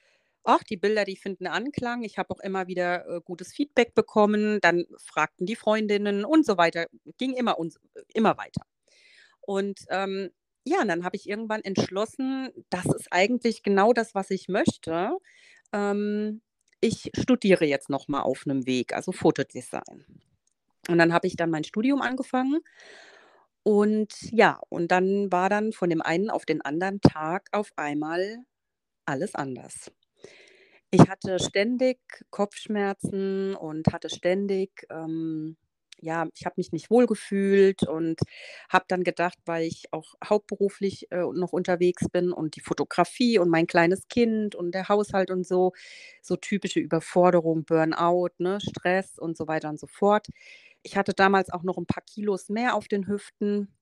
„Ach, 0.45 0.63
die 0.63 0.77
Bilder, 0.77 1.05
die 1.05 1.17
finden 1.17 1.47
Anklang.“ 1.47 2.03
Ich 2.03 2.19
habe 2.19 2.31
auch 2.35 2.41
immer 2.41 2.67
wieder, 2.69 3.07
äh, 3.09 3.21
gutes 3.25 3.53
Feedback 3.53 3.95
bekommen. 3.95 4.61
Dann 4.61 4.85
fragten 4.99 5.47
die 5.47 5.57
Freundinnen 5.57 6.25
und 6.25 6.45
so 6.47 6.57
weiter. 6.59 6.87
Ging 7.19 7.33
immer 7.35 7.59
und 7.59 7.77
immer 8.15 8.37
weiter. 8.39 8.63
Und, 9.43 9.81
ähm, 9.91 10.31
ja, 10.65 10.83
und 10.83 10.89
dann 10.89 11.05
habe 11.05 11.17
ich 11.17 11.29
irgendwann 11.29 11.63
entschlossen, 11.63 12.51
das 12.71 12.87
ist 12.87 13.09
eigentlich 13.13 13.63
genau 13.63 13.93
das, 13.95 14.15
was 14.15 14.31
ich 14.31 14.49
möchte. 14.49 15.19
Ähm, 15.73 16.43
ich 16.81 17.11
studiere 17.19 17.67
jetzt 17.67 17.91
noch 17.91 18.09
mal 18.09 18.23
auf 18.23 18.47
'nem 18.47 18.67
Weg, 18.67 18.95
also 18.95 19.13
Fotodesign. 19.13 20.07
Und 20.89 20.99
dann 20.99 21.13
habe 21.15 21.27
ich 21.29 21.37
dann 21.37 21.51
mein 21.51 21.65
Studium 21.65 22.03
angefangen. 22.03 22.61
Und 23.67 24.31
ja, 24.31 24.61
und 24.69 24.89
dann 24.93 25.33
war 25.33 25.49
dann 25.49 25.73
von 25.73 25.89
dem 25.89 26.03
einen 26.03 26.29
auf 26.29 26.45
den 26.45 26.61
anderen 26.61 27.01
Tag 27.01 27.49
auf 27.53 27.71
einmal 27.77 28.37
alles 29.07 29.35
anders. 29.35 29.91
Ich 30.97 31.09
hatte 31.11 31.41
ständig 31.41 31.99
Kopfschmerzen 32.31 33.57
und 33.57 33.93
hatte 33.93 34.09
ständig 34.09 34.87
ähm, 34.91 35.57
ja, 36.01 36.29
ich 36.35 36.45
habe 36.47 36.55
mich 36.59 36.71
nicht 36.71 36.89
wohlgefühlt 36.89 37.83
und 37.83 38.21
habe 38.69 38.85
dann 38.87 39.03
gedacht, 39.03 39.39
weil 39.45 39.65
ich 39.67 39.87
auch 39.93 40.15
hauptberuflich, 40.25 41.11
äh, 41.11 41.25
noch 41.33 41.53
unterwegs 41.53 42.09
bin 42.13 42.31
und 42.33 42.55
die 42.55 42.61
Fotografie 42.61 43.39
und 43.41 43.49
mein 43.51 43.67
kleines 43.67 44.07
Kind 44.09 44.55
und 44.55 44.73
der 44.73 44.89
Haushalt 44.89 45.31
und 45.33 45.45
so, 45.45 45.73
so 46.23 46.37
typische 46.37 46.79
Überforderung, 46.79 47.65
Burnout, 47.65 48.31
ne, 48.39 48.59
Stress 48.61 49.19
und 49.19 49.37
so 49.37 49.49
weiter 49.49 49.71
und 49.71 49.81
so 49.81 49.89
fort. 49.89 50.29
Ich 50.85 50.97
hatte 50.97 51.13
damals 51.13 51.51
auch 51.51 51.65
noch 51.65 51.77
'n 51.79 51.87
paar 51.87 52.05
Kilos 52.05 52.49
mehr 52.51 52.77
auf 52.77 52.87
den 52.87 53.09
Hüften 53.09 53.75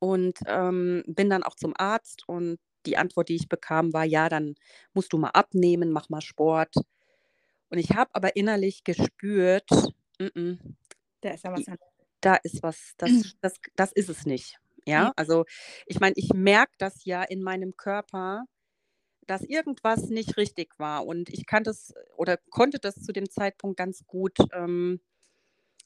und, 0.00 0.38
ähm, 0.46 1.04
bin 1.06 1.28
dann 1.30 1.42
auch 1.42 1.54
zum 1.56 1.74
Arzt 1.76 2.24
und 2.26 2.58
die 2.86 2.96
Antwort, 2.98 3.28
die 3.30 3.36
ich 3.36 3.48
bekam, 3.48 3.92
war: 3.92 4.04
„Ja, 4.04 4.28
dann 4.28 4.54
musst 4.94 5.12
du 5.12 5.18
mal 5.18 5.30
abnehmen, 5.30 5.92
mach 5.92 6.08
mal 6.10 6.20
Sport.“ 6.22 6.74
Und 7.70 7.78
ich 7.78 7.92
habe 7.92 8.10
aber 8.14 8.36
innerlich 8.36 8.84
gespürt: 8.84 9.68
„Mm-mm, 10.20 10.58
Da 11.22 11.30
ist 11.30 11.44
ja 11.44 11.52
was 11.52 11.66
i 11.66 11.68
an 11.68 11.78
da 12.22 12.36
ist 12.36 12.62
was, 12.62 12.94
das 12.98 13.22
das 13.40 13.54
das 13.76 13.92
ist 13.92 14.08
es 14.10 14.26
nicht.“ 14.26 14.58
Ja. 14.96 15.08
Ja, 15.08 15.12
also, 15.16 15.44
ich 15.86 16.00
meine, 16.00 16.14
ich 16.16 16.30
merke 16.34 16.72
das 16.78 17.04
ja 17.04 17.22
in 17.22 17.42
meinem 17.42 17.76
Körper, 17.76 18.44
dass 19.26 19.42
irgendwas 19.42 20.08
nicht 20.10 20.36
richtig 20.38 20.78
war. 20.78 21.06
Und 21.06 21.30
ich 21.30 21.46
kann 21.46 21.64
das 21.64 21.94
oder 22.16 22.38
konnte 22.50 22.78
das 22.80 22.96
zu 22.96 23.12
dem 23.12 23.30
Zeitpunkt 23.30 23.78
ganz 23.78 24.06
gut, 24.06 24.38
ähm, 24.54 25.00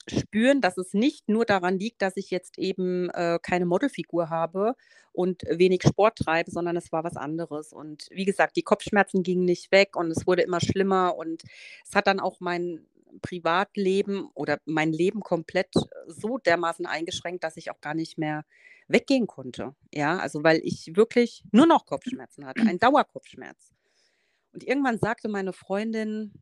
spüren, 0.09 0.61
dass 0.61 0.77
es 0.79 0.95
nicht 0.95 1.29
nur 1.29 1.45
daran 1.45 1.79
liegt, 1.79 2.03
dass 2.03 2.17
ich 2.17 2.31
jetzt 2.31 2.59
eben, 2.59 3.11
äh, 3.11 3.39
keine 3.43 3.67
Modelfigur 3.67 4.31
habe 4.31 4.75
und 5.13 5.43
wenig 5.49 5.83
Sport 5.83 6.19
treibe, 6.19 6.51
sondern 6.51 6.77
es 6.77 6.93
war 6.93 7.05
was 7.05 7.17
anderes. 7.17 7.73
Und 7.73 8.09
wie 8.11 8.25
gesagt, 8.25 8.57
die 8.57 8.63
Kopfschmerzen 8.63 9.23
gingen 9.23 9.45
nicht 9.45 9.73
weg 9.73 9.97
und 9.97 10.11
es 10.11 10.27
wurde 10.27 10.43
immer 10.43 10.61
schlimmer 10.61 11.17
und 11.17 11.43
es 11.89 11.95
hat 11.95 12.07
dann 12.07 12.21
auch 12.21 12.41
mein 12.41 12.87
Privatleben 13.23 14.29
oder 14.35 14.59
mein 14.65 14.93
Leben 14.93 15.21
komplett 15.21 15.73
so 16.09 16.39
dermaßen 16.39 16.87
eingeschränkt, 16.87 17.45
dass 17.45 17.57
ich 17.57 17.71
auch 17.71 17.81
gar 17.81 17.95
nicht 17.95 18.19
mehr 18.19 18.45
weggehen 18.89 19.27
konnte. 19.27 19.75
Ja, 19.93 20.19
also, 20.19 20.43
weil 20.43 20.61
ich 20.63 20.97
wirklich 20.97 21.45
nur 21.53 21.67
noch 21.67 21.87
Kopfschmerzen 21.87 22.47
hatte, 22.47 22.63
einen 22.63 22.79
Dauerkopfschmerz. 22.81 23.73
Und 24.53 24.65
irgendwann 24.65 24.99
sagte 24.99 25.29
meine 25.29 25.53
Freundin, 25.53 26.33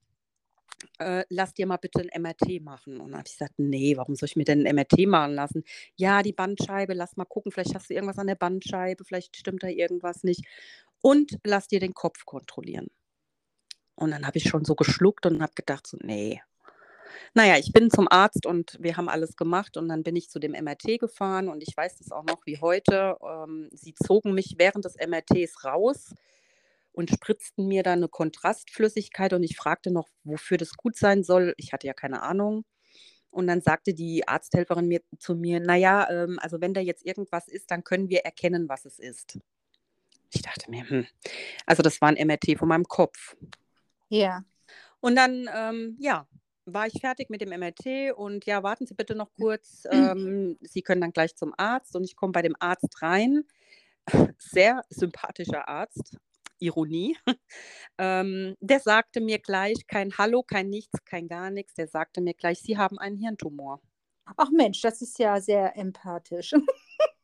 äh, 0.98 1.24
lass 1.28 1.54
dir 1.54 1.66
mal 1.66 1.76
bitte 1.76 2.00
ein 2.00 2.22
MRT 2.22 2.62
machen. 2.62 3.00
Und 3.00 3.10
dann 3.10 3.18
habe 3.18 3.28
ich 3.28 3.34
gesagt, 3.34 3.54
nee, 3.58 3.96
warum 3.96 4.14
soll 4.14 4.28
ich 4.28 4.36
mir 4.36 4.44
denn 4.44 4.66
ein 4.66 4.74
MRT 4.74 5.06
machen 5.06 5.34
lassen? 5.34 5.64
Ja, 5.96 6.22
die 6.22 6.32
Bandscheibe, 6.32 6.94
lass 6.94 7.16
mal 7.16 7.24
gucken, 7.24 7.52
vielleicht 7.52 7.74
hast 7.74 7.90
du 7.90 7.94
irgendwas 7.94 8.18
an 8.18 8.26
der 8.26 8.34
Bandscheibe, 8.34 9.04
vielleicht 9.04 9.36
stimmt 9.36 9.62
da 9.62 9.68
irgendwas 9.68 10.24
nicht. 10.24 10.44
Und 11.00 11.38
lass 11.44 11.68
dir 11.68 11.80
den 11.80 11.94
Kopf 11.94 12.24
kontrollieren. 12.24 12.88
Und 13.94 14.10
dann 14.10 14.26
habe 14.26 14.38
ich 14.38 14.44
schon 14.44 14.64
so 14.64 14.74
geschluckt 14.74 15.26
und 15.26 15.42
habe 15.42 15.52
gedacht, 15.54 15.86
so, 15.86 15.96
nee. 16.00 16.40
Naja, 17.34 17.58
ich 17.58 17.72
bin 17.72 17.90
zum 17.90 18.08
Arzt 18.10 18.46
und 18.46 18.76
wir 18.80 18.96
haben 18.96 19.08
alles 19.08 19.36
gemacht 19.36 19.76
und 19.76 19.88
dann 19.88 20.02
bin 20.02 20.16
ich 20.16 20.30
zu 20.30 20.38
dem 20.38 20.52
MRT 20.52 20.98
gefahren 20.98 21.48
und 21.48 21.62
ich 21.62 21.76
weiß 21.76 21.98
das 21.98 22.10
auch 22.10 22.24
noch 22.24 22.46
wie 22.46 22.58
heute. 22.58 23.16
Ähm, 23.22 23.68
sie 23.72 23.94
zogen 23.94 24.34
mich 24.34 24.54
während 24.58 24.84
des 24.84 24.96
MRTs 24.96 25.64
raus 25.64 26.14
und 26.92 27.10
spritzten 27.10 27.66
mir 27.66 27.82
dann 27.82 28.00
eine 28.00 28.08
Kontrastflüssigkeit 28.08 29.32
und 29.32 29.42
ich 29.42 29.56
fragte 29.56 29.90
noch, 29.90 30.08
wofür 30.24 30.58
das 30.58 30.74
gut 30.74 30.96
sein 30.96 31.24
soll. 31.24 31.54
Ich 31.56 31.72
hatte 31.72 31.86
ja 31.86 31.94
keine 31.94 32.22
Ahnung. 32.22 32.64
Und 33.30 33.46
dann 33.46 33.62
sagte 33.62 33.94
die 33.94 34.28
Arzthelferin 34.28 34.86
mir 34.86 35.00
zu 35.18 35.34
mir, 35.34 35.58
naja, 35.58 36.08
ähm, 36.10 36.38
also 36.40 36.60
wenn 36.60 36.74
da 36.74 36.80
jetzt 36.80 37.04
irgendwas 37.04 37.48
ist, 37.48 37.70
dann 37.70 37.82
können 37.82 38.10
wir 38.10 38.20
erkennen, 38.20 38.68
was 38.68 38.84
es 38.84 38.98
ist. 38.98 39.38
Ich 40.30 40.42
dachte 40.42 40.70
mir, 40.70 40.88
hm. 40.88 41.06
also 41.66 41.82
das 41.82 42.00
war 42.00 42.08
ein 42.08 42.26
MRT 42.26 42.58
von 42.58 42.68
meinem 42.68 42.84
Kopf. 42.84 43.36
Ja. 44.08 44.44
Und 45.00 45.16
dann, 45.16 45.48
ähm, 45.54 45.96
ja, 45.98 46.26
war 46.64 46.86
ich 46.86 47.00
fertig 47.00 47.28
mit 47.30 47.40
dem 47.40 47.48
MRT 47.48 48.12
und 48.14 48.44
ja, 48.46 48.62
warten 48.62 48.86
Sie 48.86 48.94
bitte 48.94 49.14
noch 49.14 49.32
kurz. 49.34 49.84
Ähm, 49.90 50.58
Sie 50.60 50.82
können 50.82 51.00
dann 51.00 51.12
gleich 51.12 51.34
zum 51.34 51.54
Arzt 51.56 51.96
und 51.96 52.04
ich 52.04 52.16
komme 52.16 52.32
bei 52.32 52.42
dem 52.42 52.54
Arzt 52.60 53.02
rein. 53.02 53.44
Sehr 54.38 54.82
sympathischer 54.90 55.68
Arzt, 55.68 56.18
Ironie. 56.62 57.16
ähm, 57.98 58.56
der 58.60 58.80
sagte 58.80 59.20
mir 59.20 59.38
gleich 59.38 59.86
kein 59.86 60.16
Hallo, 60.16 60.42
kein 60.42 60.68
Nichts, 60.68 61.04
kein 61.04 61.28
gar 61.28 61.50
nichts. 61.50 61.74
Der 61.74 61.88
sagte 61.88 62.20
mir 62.20 62.34
gleich, 62.34 62.60
Sie 62.60 62.78
haben 62.78 62.98
einen 62.98 63.18
Hirntumor. 63.18 63.80
Ach 64.36 64.50
Mensch, 64.50 64.80
das 64.80 65.02
ist 65.02 65.18
ja 65.18 65.40
sehr 65.40 65.76
empathisch. 65.76 66.52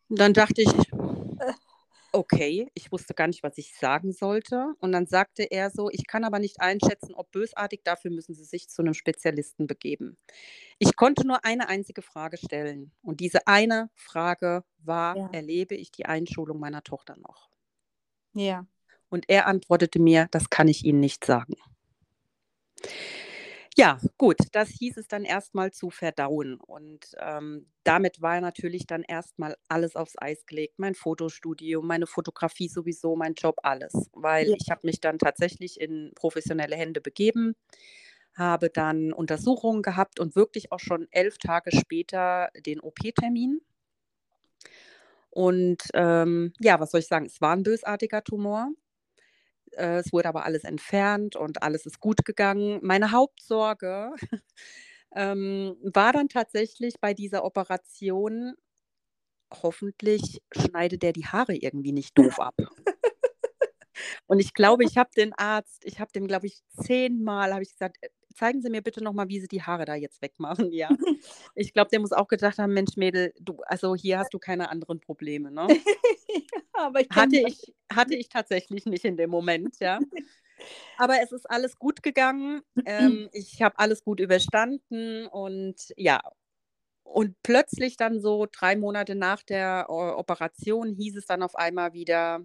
dann 0.09 0.35
dachte 0.35 0.62
ich, 0.62 0.68
okay, 2.12 2.68
ich 2.75 2.90
wusste 2.90 3.14
gar 3.14 3.28
nicht, 3.28 3.42
was 3.42 3.57
ich 3.59 3.75
sagen 3.76 4.12
sollte. 4.12 4.75
Und 4.80 4.92
dann 4.92 5.07
sagte 5.07 5.45
er 5.45 5.71
so, 5.71 5.88
ich 5.90 6.07
kann 6.07 6.25
aber 6.25 6.38
nicht 6.38 6.61
einschätzen, 6.61 7.14
ob 7.14 7.30
bösartig, 7.30 7.83
dafür 7.85 8.11
müssen 8.11 8.35
Sie 8.35 8.45
sich 8.45 8.68
zu 8.68 8.83
einem 8.83 8.95
Spezialisten 8.95 9.66
begeben. 9.66 10.18
Ich 10.78 10.97
konnte 10.97 11.26
nur 11.26 11.45
eine 11.45 11.68
einzige 11.68 12.02
Frage 12.02 12.37
stellen. 12.37 12.92
Und 13.02 13.21
diese 13.21 13.47
eine 13.47 13.90
Frage 13.95 14.64
war, 14.78 15.16
ja. 15.16 15.30
erlebe 15.33 15.76
ich 15.76 15.92
die 15.92 16.07
Einschulung 16.07 16.59
meiner 16.59 16.83
Tochter 16.83 17.16
noch? 17.16 17.49
Ja. 18.35 18.66
Und 19.09 19.25
er 19.29 19.47
antwortete 19.47 19.99
mir, 19.99 20.29
das 20.31 20.50
kann 20.50 20.69
ich 20.69 20.85
Ihnen 20.85 21.00
nicht 21.00 21.25
sagen. 21.25 21.55
Ja, 23.79 24.00
gut, 24.17 24.38
das 24.50 24.71
hieß 24.71 24.97
es 24.97 25.07
dann 25.07 25.25
erstmal 25.25 25.71
zu 25.71 25.91
verdauen. 25.91 26.57
Und 26.57 27.15
ähm, 27.21 27.71
damit 27.85 28.21
war 28.21 28.41
natürlich 28.41 28.88
dann 28.88 29.05
erstmal 29.05 29.55
alles 29.69 29.95
aufs 29.95 30.17
Eis 30.19 30.47
gelegt. 30.47 30.81
Mein 30.81 30.97
Fotostudio, 30.97 31.81
meine 31.81 32.09
Fotografie 32.09 32.69
sowieso, 32.69 33.15
mein 33.15 33.35
Job, 33.35 33.61
alles. 33.62 33.93
Weil 34.15 34.49
ja. 34.49 34.57
ich 34.59 34.71
habe 34.71 34.81
mich 34.83 35.00
dann 35.00 35.21
tatsächlich 35.21 35.81
in 35.81 36.11
professionelle 36.17 36.75
Hände 36.75 37.00
begeben, 37.00 37.55
habe 38.35 38.69
dann 38.69 39.12
Untersuchungen 39.12 39.83
gehabt 39.83 40.19
und 40.19 40.35
wirklich 40.35 40.73
auch 40.73 40.81
schon 40.81 41.07
elf 41.12 41.38
Tage 41.38 41.71
später 41.71 42.49
den 42.67 42.81
OP-Termin. 42.81 43.61
Und 45.31 45.85
ähm, 45.95 46.53
ja, 46.59 46.81
was 46.81 46.91
soll 46.91 46.99
ich 46.99 47.07
sagen, 47.07 47.27
es 47.27 47.41
war 47.41 47.55
ein 47.55 47.62
bösartiger 47.62 48.25
Tumor. 48.25 48.73
Äh, 49.77 49.99
es 49.99 50.13
wurde 50.13 50.29
aber 50.29 50.45
alles 50.45 50.65
entfernt 50.65 51.37
und 51.37 51.63
alles 51.63 51.87
ist 51.87 52.01
gut 52.01 52.25
gegangen. 52.25 52.81
Meine 52.83 53.13
Hauptsorge 53.13 54.13
ähm, 55.15 55.77
war 55.83 56.13
dann 56.13 56.29
tatsächlich 56.29 57.01
bei 57.01 57.15
dieser 57.15 57.45
Operation, 57.45 58.55
hoffentlich 59.63 60.43
schneidet 60.53 61.03
der 61.03 61.13
die 61.13 61.27
Haare 61.27 61.57
irgendwie 61.57 61.93
nicht 61.93 62.17
doof 62.19 62.39
ab. 62.41 62.55
Und 64.27 64.41
ich 64.41 64.55
glaube, 64.55 64.85
ich 64.85 64.97
habe 64.97 65.11
den 65.17 65.33
Arzt, 65.35 65.85
ich 65.85 66.01
habe 66.01 66.13
dem, 66.13 66.27
glaube 66.27 66.47
ich, 66.47 66.61
zehnmal, 66.83 67.53
habe 67.53 67.63
ich 67.63 67.73
gesagt, 67.73 67.97
äh, 68.03 68.09
zeigen 68.38 68.62
Sie 68.62 68.71
mir 68.71 68.83
bitte 68.83 69.02
nochmal, 69.02 69.28
wie 69.28 69.40
Sie 69.40 69.49
die 69.49 69.62
Haare 69.62 69.85
da 69.85 69.95
jetzt 69.95 70.23
wegmachen. 70.23 70.73
Ja. 70.73 70.88
Ich 71.54 71.73
glaube, 71.73 71.90
der 71.90 72.00
muss 72.00 72.12
auch 72.12 72.28
gedacht 72.28 72.59
haben, 72.59 72.73
Mensch, 72.73 72.97
Mädel, 72.97 73.33
du, 73.40 73.59
also 73.66 73.97
hier 73.97 74.18
hast 74.18 74.33
du 74.33 74.38
keine 74.38 74.71
anderen 74.71 75.00
Probleme. 75.00 75.50
Ne? 75.59 75.66
aber 76.73 77.00
ich 77.00 77.09
hatte, 77.11 77.37
ich, 77.37 77.75
hatte 77.92 78.14
ich 78.14 78.28
tatsächlich 78.28 78.87
nicht 78.87 79.04
in 79.04 79.16
dem 79.16 79.30
Moment, 79.30 79.76
ja. 79.80 79.99
Aber 80.99 81.21
es 81.23 81.33
ist 81.33 81.49
alles 81.50 81.78
gut 81.78 82.02
gegangen. 82.02 82.62
Ähm, 82.85 83.28
ich 83.33 83.62
habe 83.62 83.78
alles 83.78 84.04
gut 84.04 84.21
überstanden 84.21 85.26
und 85.26 85.76
ja. 85.97 86.21
Und 87.02 87.37
plötzlich 87.42 87.97
dann 87.97 88.21
so 88.21 88.47
drei 88.50 88.76
Monate 88.76 89.14
nach 89.14 89.42
der 89.42 89.87
Operation 89.88 90.92
hieß 90.92 91.16
es 91.16 91.26
dann 91.26 91.42
auf 91.42 91.57
einmal 91.57 91.95
wieder, 91.95 92.40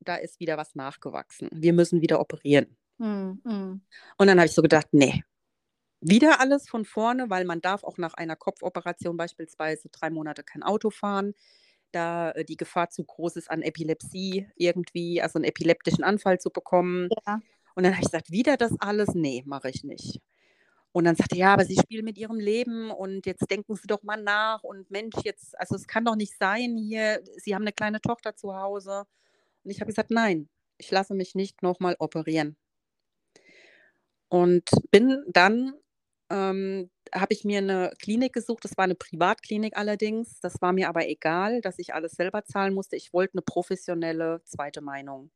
da 0.00 0.16
ist 0.16 0.40
wieder 0.40 0.56
was 0.56 0.74
nachgewachsen. 0.74 1.50
Wir 1.52 1.74
müssen 1.74 2.00
wieder 2.00 2.18
operieren. 2.20 2.76
Mm, 2.98 3.32
mm. 3.44 3.80
Und 4.16 4.26
dann 4.26 4.38
habe 4.38 4.46
ich 4.46 4.54
so 4.54 4.62
gedacht, 4.62 4.88
nee, 4.92 5.22
wieder 6.08 6.40
alles 6.40 6.68
von 6.68 6.84
vorne, 6.84 7.30
weil 7.30 7.44
man 7.44 7.60
darf 7.60 7.84
auch 7.84 7.98
nach 7.98 8.14
einer 8.14 8.36
Kopfoperation 8.36 9.16
beispielsweise 9.16 9.88
drei 9.90 10.10
Monate 10.10 10.42
kein 10.44 10.62
Auto 10.62 10.90
fahren, 10.90 11.34
da 11.92 12.30
äh, 12.32 12.44
die 12.44 12.56
Gefahr 12.56 12.90
zu 12.90 13.04
groß 13.04 13.36
ist, 13.36 13.50
an 13.50 13.62
Epilepsie 13.62 14.48
irgendwie, 14.56 15.22
also 15.22 15.38
einen 15.38 15.44
epileptischen 15.44 16.04
Anfall 16.04 16.38
zu 16.40 16.50
bekommen. 16.50 17.08
Ja. 17.26 17.40
Und 17.74 17.84
dann 17.84 17.92
habe 17.92 18.02
ich 18.02 18.10
gesagt, 18.10 18.30
wieder 18.30 18.56
das 18.56 18.72
alles? 18.80 19.14
Nee, 19.14 19.42
mache 19.46 19.70
ich 19.70 19.84
nicht. 19.84 20.20
Und 20.92 21.04
dann 21.04 21.16
sagte 21.16 21.36
er, 21.36 21.40
ja, 21.40 21.52
aber 21.52 21.66
Sie 21.66 21.76
spielen 21.76 22.06
mit 22.06 22.16
Ihrem 22.16 22.40
Leben 22.40 22.90
und 22.90 23.26
jetzt 23.26 23.50
denken 23.50 23.74
Sie 23.76 23.86
doch 23.86 24.02
mal 24.02 24.22
nach 24.22 24.62
und 24.64 24.90
Mensch, 24.90 25.16
jetzt, 25.24 25.58
also 25.60 25.74
es 25.74 25.86
kann 25.86 26.06
doch 26.06 26.16
nicht 26.16 26.38
sein 26.38 26.76
hier, 26.76 27.22
Sie 27.36 27.54
haben 27.54 27.62
eine 27.62 27.72
kleine 27.72 28.00
Tochter 28.00 28.34
zu 28.34 28.56
Hause. 28.56 29.04
Und 29.64 29.70
ich 29.70 29.80
habe 29.80 29.90
gesagt, 29.90 30.10
nein, 30.10 30.48
ich 30.78 30.90
lasse 30.90 31.14
mich 31.14 31.34
nicht 31.34 31.62
nochmal 31.62 31.96
operieren. 31.98 32.56
Und 34.28 34.70
bin 34.90 35.22
dann 35.28 35.74
ähm, 36.30 36.90
habe 37.14 37.32
ich 37.34 37.44
mir 37.44 37.58
eine 37.58 37.92
Klinik 38.00 38.32
gesucht. 38.32 38.64
Das 38.64 38.76
war 38.76 38.84
eine 38.84 38.94
Privatklinik 38.94 39.76
allerdings. 39.76 40.40
Das 40.40 40.60
war 40.60 40.72
mir 40.72 40.88
aber 40.88 41.08
egal, 41.08 41.60
dass 41.60 41.78
ich 41.78 41.94
alles 41.94 42.12
selber 42.12 42.44
zahlen 42.44 42.74
musste. 42.74 42.96
Ich 42.96 43.12
wollte 43.12 43.34
eine 43.34 43.42
professionelle 43.42 44.42
zweite 44.44 44.80
Meinung. 44.80 45.30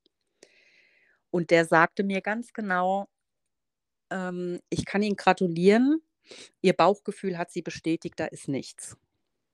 Und 1.30 1.50
der 1.50 1.64
sagte 1.64 2.02
mir 2.02 2.20
ganz 2.20 2.52
genau, 2.52 3.09
ähm, 4.11 4.61
ich 4.70 4.85
kann 4.85 5.02
Ihnen 5.02 5.16
gratulieren. 5.16 6.02
Ihr 6.62 6.75
Bauchgefühl 6.75 7.38
hat 7.38 7.50
Sie 7.50 7.62
bestätigt, 7.62 8.18
da 8.18 8.26
ist 8.26 8.49
nichts. 8.49 8.97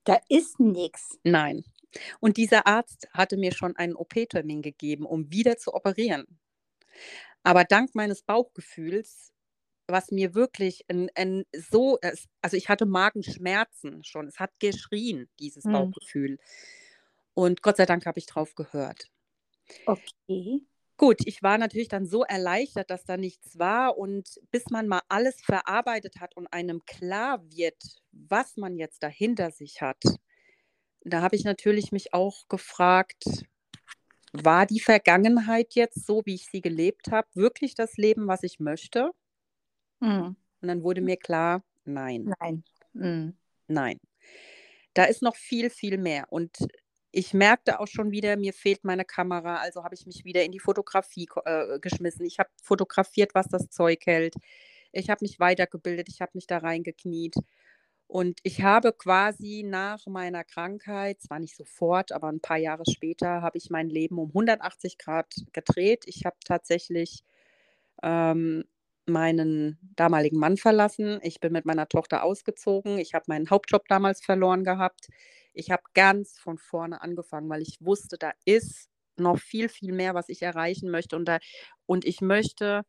Da 0.04 0.18
ist 0.28 0.60
nichts. 0.60 1.18
Nein. 1.24 1.64
Und 2.20 2.36
dieser 2.36 2.66
Arzt 2.66 3.08
hatte 3.12 3.36
mir 3.36 3.52
schon 3.52 3.76
einen 3.76 3.96
OP-Termin 3.96 4.62
gegeben, 4.62 5.06
um 5.06 5.30
wieder 5.30 5.56
zu 5.56 5.74
operieren. 5.74 6.38
Aber 7.42 7.64
dank 7.64 7.94
meines 7.94 8.22
Bauchgefühls 8.22 9.32
was 9.88 10.10
mir 10.10 10.34
wirklich 10.34 10.84
ein, 10.88 11.10
ein 11.14 11.44
so, 11.52 11.98
also 12.42 12.56
ich 12.56 12.68
hatte 12.68 12.86
Magenschmerzen 12.86 14.04
schon. 14.04 14.26
Es 14.26 14.38
hat 14.38 14.50
geschrien, 14.58 15.28
dieses 15.38 15.64
mhm. 15.64 15.72
Bauchgefühl. 15.72 16.38
Und 17.34 17.62
Gott 17.62 17.76
sei 17.76 17.86
Dank 17.86 18.06
habe 18.06 18.18
ich 18.18 18.26
drauf 18.26 18.54
gehört. 18.54 19.08
Okay. 19.84 20.62
Gut, 20.98 21.26
ich 21.26 21.42
war 21.42 21.58
natürlich 21.58 21.88
dann 21.88 22.06
so 22.06 22.24
erleichtert, 22.24 22.88
dass 22.88 23.04
da 23.04 23.16
nichts 23.16 23.58
war. 23.58 23.98
Und 23.98 24.40
bis 24.50 24.70
man 24.70 24.88
mal 24.88 25.02
alles 25.08 25.42
verarbeitet 25.42 26.20
hat 26.20 26.36
und 26.36 26.46
einem 26.52 26.84
klar 26.86 27.42
wird, 27.50 27.76
was 28.12 28.56
man 28.56 28.76
jetzt 28.76 29.02
dahinter 29.02 29.50
sich 29.50 29.82
hat, 29.82 30.02
da 31.04 31.20
habe 31.20 31.36
ich 31.36 31.44
natürlich 31.44 31.92
mich 31.92 32.14
auch 32.14 32.48
gefragt, 32.48 33.24
war 34.32 34.66
die 34.66 34.80
Vergangenheit 34.80 35.74
jetzt 35.74 36.06
so, 36.06 36.22
wie 36.24 36.34
ich 36.34 36.46
sie 36.46 36.60
gelebt 36.60 37.10
habe, 37.10 37.28
wirklich 37.34 37.74
das 37.74 37.96
Leben, 37.96 38.26
was 38.26 38.42
ich 38.42 38.58
möchte? 38.58 39.12
Mhm. 40.00 40.36
Und 40.60 40.68
dann 40.68 40.82
wurde 40.82 41.00
mir 41.00 41.16
klar, 41.16 41.62
nein. 41.84 42.34
Nein. 42.40 42.64
Mhm. 42.92 43.36
Nein. 43.68 43.98
Da 44.94 45.04
ist 45.04 45.22
noch 45.22 45.36
viel, 45.36 45.70
viel 45.70 45.98
mehr. 45.98 46.26
Und 46.30 46.56
ich 47.12 47.34
merkte 47.34 47.80
auch 47.80 47.86
schon 47.86 48.10
wieder, 48.10 48.36
mir 48.36 48.52
fehlt 48.52 48.84
meine 48.84 49.04
Kamera, 49.04 49.56
also 49.56 49.84
habe 49.84 49.94
ich 49.94 50.06
mich 50.06 50.24
wieder 50.24 50.44
in 50.44 50.52
die 50.52 50.58
Fotografie 50.60 51.28
äh, 51.44 51.78
geschmissen. 51.80 52.26
Ich 52.26 52.38
habe 52.38 52.50
fotografiert, 52.62 53.34
was 53.34 53.48
das 53.48 53.70
Zeug 53.70 54.00
hält. 54.06 54.34
Ich 54.92 55.10
habe 55.10 55.18
mich 55.22 55.38
weitergebildet, 55.40 56.08
ich 56.08 56.20
habe 56.20 56.32
mich 56.34 56.46
da 56.46 56.58
reingekniet. 56.58 57.34
Und 58.08 58.38
ich 58.44 58.62
habe 58.62 58.92
quasi 58.92 59.64
nach 59.66 60.06
meiner 60.06 60.44
Krankheit, 60.44 61.20
zwar 61.20 61.40
nicht 61.40 61.56
sofort, 61.56 62.12
aber 62.12 62.28
ein 62.28 62.40
paar 62.40 62.58
Jahre 62.58 62.84
später, 62.88 63.42
habe 63.42 63.58
ich 63.58 63.70
mein 63.70 63.88
Leben 63.90 64.18
um 64.18 64.28
180 64.28 64.96
Grad 64.98 65.34
gedreht. 65.52 66.04
Ich 66.06 66.24
habe 66.24 66.36
tatsächlich 66.44 67.24
ähm, 68.02 68.64
meinen 69.06 69.78
damaligen 69.96 70.38
Mann 70.38 70.56
verlassen. 70.56 71.18
Ich 71.22 71.40
bin 71.40 71.52
mit 71.52 71.64
meiner 71.64 71.88
Tochter 71.88 72.22
ausgezogen. 72.22 72.98
Ich 72.98 73.14
habe 73.14 73.24
meinen 73.28 73.50
Hauptjob 73.50 73.88
damals 73.88 74.22
verloren 74.24 74.64
gehabt. 74.64 75.08
Ich 75.52 75.70
habe 75.70 75.82
ganz 75.94 76.38
von 76.38 76.58
vorne 76.58 77.00
angefangen, 77.00 77.48
weil 77.48 77.62
ich 77.62 77.78
wusste, 77.80 78.18
da 78.18 78.32
ist 78.44 78.88
noch 79.16 79.38
viel, 79.38 79.68
viel 79.68 79.92
mehr, 79.92 80.14
was 80.14 80.28
ich 80.28 80.42
erreichen 80.42 80.90
möchte. 80.90 81.16
Und, 81.16 81.26
da, 81.26 81.38
und 81.86 82.04
ich 82.04 82.20
möchte 82.20 82.82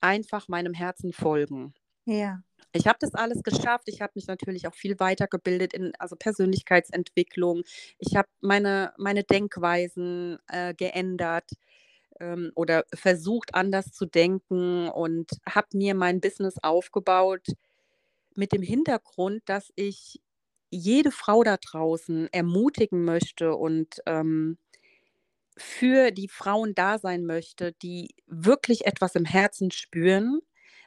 einfach 0.00 0.48
meinem 0.48 0.74
Herzen 0.74 1.12
folgen. 1.12 1.74
Ja. 2.04 2.42
Ich 2.72 2.86
habe 2.86 2.98
das 3.00 3.14
alles 3.14 3.42
geschafft. 3.42 3.88
Ich 3.88 4.00
habe 4.00 4.12
mich 4.14 4.26
natürlich 4.26 4.66
auch 4.66 4.74
viel 4.74 4.98
weitergebildet 4.98 5.72
in 5.72 5.92
also 5.98 6.16
Persönlichkeitsentwicklung. 6.16 7.62
Ich 7.98 8.16
habe 8.16 8.28
meine, 8.40 8.92
meine 8.98 9.24
Denkweisen 9.24 10.38
äh, 10.48 10.74
geändert 10.74 11.50
ähm, 12.20 12.52
oder 12.54 12.84
versucht 12.94 13.54
anders 13.54 13.92
zu 13.92 14.06
denken 14.06 14.88
und 14.88 15.30
habe 15.48 15.68
mir 15.74 15.94
mein 15.94 16.20
Business 16.20 16.56
aufgebaut 16.62 17.46
mit 18.34 18.52
dem 18.52 18.62
Hintergrund, 18.62 19.42
dass 19.46 19.72
ich 19.76 20.20
jede 20.70 21.10
Frau 21.12 21.42
da 21.44 21.56
draußen 21.58 22.28
ermutigen 22.32 23.04
möchte 23.04 23.54
und 23.56 24.00
ähm, 24.06 24.58
für 25.58 26.10
die 26.10 26.28
Frauen 26.28 26.74
da 26.74 26.98
sein 26.98 27.24
möchte, 27.24 27.72
die 27.82 28.14
wirklich 28.26 28.86
etwas 28.86 29.14
im 29.14 29.24
Herzen 29.24 29.70
spüren, 29.70 30.40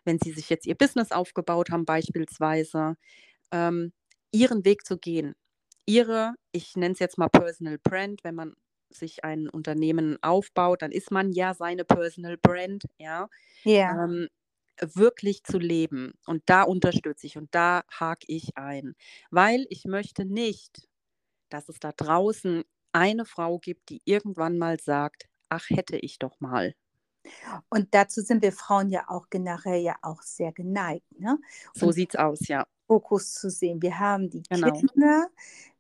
wenn 0.06 0.20
sie 0.20 0.32
sich 0.32 0.50
jetzt 0.50 0.68
ihr 0.68 0.76
Business 0.76 1.12
aufgebaut 1.12 1.72
haben 1.72 1.86
beispielsweise, 1.86 2.96
ähm, 3.52 3.94
ihren 4.32 4.66
Weg 4.66 4.86
zu 4.86 4.98
gehen. 4.98 5.36
Ihre, 5.86 6.36
ich 6.52 6.76
nenne 6.76 6.94
es 6.94 7.00
jetzt 7.00 7.18
mal 7.18 7.30
Personal 7.30 7.80
Brand, 7.80 8.24
wenn 8.24 8.36
man 8.36 8.56
sich 8.90 9.24
ein 9.24 9.50
Unternehmen 9.50 10.18
aufbaut, 10.24 10.82
dann 10.82 10.92
ist 10.92 11.12
man 11.12 11.32
ja 11.34 11.54
seine 11.54 11.86
Personal 11.86 12.38
Brand, 12.38 12.86
ja. 12.98 13.30
Ja. 13.64 14.02
Ähm, 14.04 14.28
wirklich 14.82 15.44
zu 15.44 15.60
leben. 15.60 16.14
Und 16.26 16.44
da 16.48 16.64
unterstütze 16.64 17.28
ich 17.28 17.38
und 17.38 17.54
da 17.56 17.84
hake 17.92 18.26
ich 18.28 18.58
ein, 18.58 18.96
weil 19.32 19.66
ich 19.70 19.86
möchte 19.86 20.26
nicht, 20.26 20.88
dass 21.50 21.70
es 21.70 21.80
da 21.80 21.92
draußen 21.94 22.64
eine 22.94 23.26
Frau 23.26 23.60
gibt, 23.60 23.90
die 23.90 24.02
irgendwann 24.06 24.58
mal 24.58 24.80
sagt, 24.80 25.28
ach 25.50 25.70
hätte 25.70 25.98
ich 25.98 26.20
doch 26.20 26.40
mal. 26.42 26.76
Und 27.70 27.94
dazu 27.94 28.22
sind 28.22 28.42
wir 28.42 28.52
Frauen 28.52 28.90
ja 28.90 29.06
auch 29.10 29.30
generell 29.30 29.82
ja 29.82 29.96
auch 30.02 30.22
sehr 30.24 30.52
geneigt. 30.52 31.20
Ne? 31.20 31.38
So 31.74 31.88
Und 31.88 31.94
sieht's 31.94 32.16
aus, 32.16 32.48
ja. 32.48 32.66
Fokus 32.88 33.34
zu 33.36 33.50
sehen. 33.50 33.82
Wir 33.82 34.00
haben 34.00 34.30
die 34.30 34.44
Genau. 34.50 34.70
Kinder, 34.72 35.30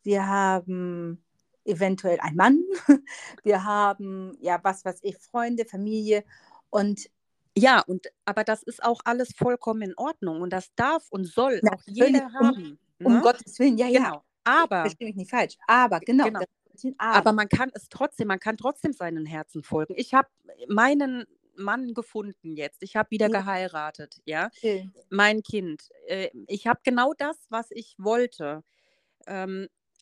wir 0.03 0.27
haben 0.27 1.23
eventuell 1.65 2.19
einen 2.21 2.35
Mann, 2.37 2.63
wir 3.43 3.63
haben 3.65 4.37
ja 4.41 4.59
was 4.63 4.85
weiß 4.85 4.99
ich, 5.03 5.17
Freunde, 5.17 5.65
Familie 5.65 6.23
und 6.69 7.09
Ja, 7.57 7.81
und 7.87 8.07
aber 8.25 8.43
das 8.43 8.63
ist 8.63 8.83
auch 8.83 9.01
alles 9.05 9.33
vollkommen 9.35 9.81
in 9.81 9.93
Ordnung 9.97 10.41
und 10.41 10.51
das 10.51 10.73
darf 10.75 11.07
und 11.09 11.25
soll 11.25 11.61
auch 11.65 11.81
natürlich 11.87 12.21
jeder 12.21 12.31
um, 12.37 12.49
haben. 12.49 12.79
um 13.03 13.13
Ne? 13.13 13.21
Gottes 13.21 13.59
Willen, 13.59 13.77
ja, 13.77 13.87
ja, 13.87 13.99
Genau. 13.99 14.23
Aber 14.43 14.81
verstehe 14.81 15.07
mich 15.07 15.15
nicht 15.17 15.29
falsch. 15.31 15.57
Aber 15.67 15.99
genau, 15.99 16.25
Genau. 16.25 16.39
ein 16.83 16.95
Aber 16.97 17.31
Aber. 17.31 17.33
man 17.33 17.49
kann 17.49 17.69
es 17.73 17.89
trotzdem, 17.89 18.27
man 18.27 18.39
kann 18.39 18.57
trotzdem 18.57 18.93
seinen 18.93 19.25
Herzen 19.25 19.63
folgen. 19.63 19.93
Ich 19.97 20.13
habe 20.13 20.29
meinen 20.67 21.25
Mann 21.57 21.93
gefunden 21.93 22.55
jetzt. 22.55 22.83
Ich 22.83 22.95
habe 22.95 23.11
wieder 23.11 23.29
Ja. 23.29 23.41
geheiratet, 23.41 24.21
ja. 24.25 24.49
Schön. 24.53 24.93
Mein 25.09 25.43
Kind. 25.43 25.89
Äh, 26.07 26.29
ich 26.47 26.67
habe 26.67 26.79
genau 26.83 27.13
das, 27.17 27.37
was 27.49 27.67
ich 27.71 27.95
wollte. 27.97 28.63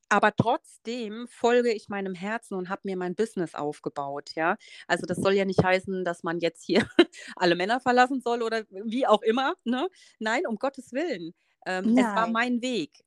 Aber 0.09 0.33
trotzdem 0.35 1.27
folge 1.27 1.73
ich 1.73 1.89
meinem 1.89 2.13
Herzen 2.15 2.55
und 2.55 2.69
habe 2.69 2.81
mir 2.85 2.95
mein 2.97 3.15
Business 3.15 3.55
aufgebaut, 3.55 4.31
ja. 4.35 4.55
Also 4.87 5.05
das 5.05 5.17
soll 5.19 5.33
ja 5.33 5.43
nicht 5.45 5.63
heißen, 5.63 6.05
dass 6.05 6.23
man 6.23 6.39
jetzt 6.39 6.63
hier 6.63 6.87
alle 7.35 7.55
Männer 7.55 7.79
verlassen 7.81 8.21
soll 8.21 8.41
oder 8.41 8.63
wie 8.69 9.05
auch 9.05 9.21
immer, 9.21 9.55
ne? 9.65 9.89
Nein, 10.19 10.47
um 10.47 10.55
Gottes 10.57 10.93
Willen. 10.93 11.33
Ähm, 11.65 11.91
es 11.95 12.07
war 12.15 12.27
mein 12.27 12.61
Weg. 12.61 13.03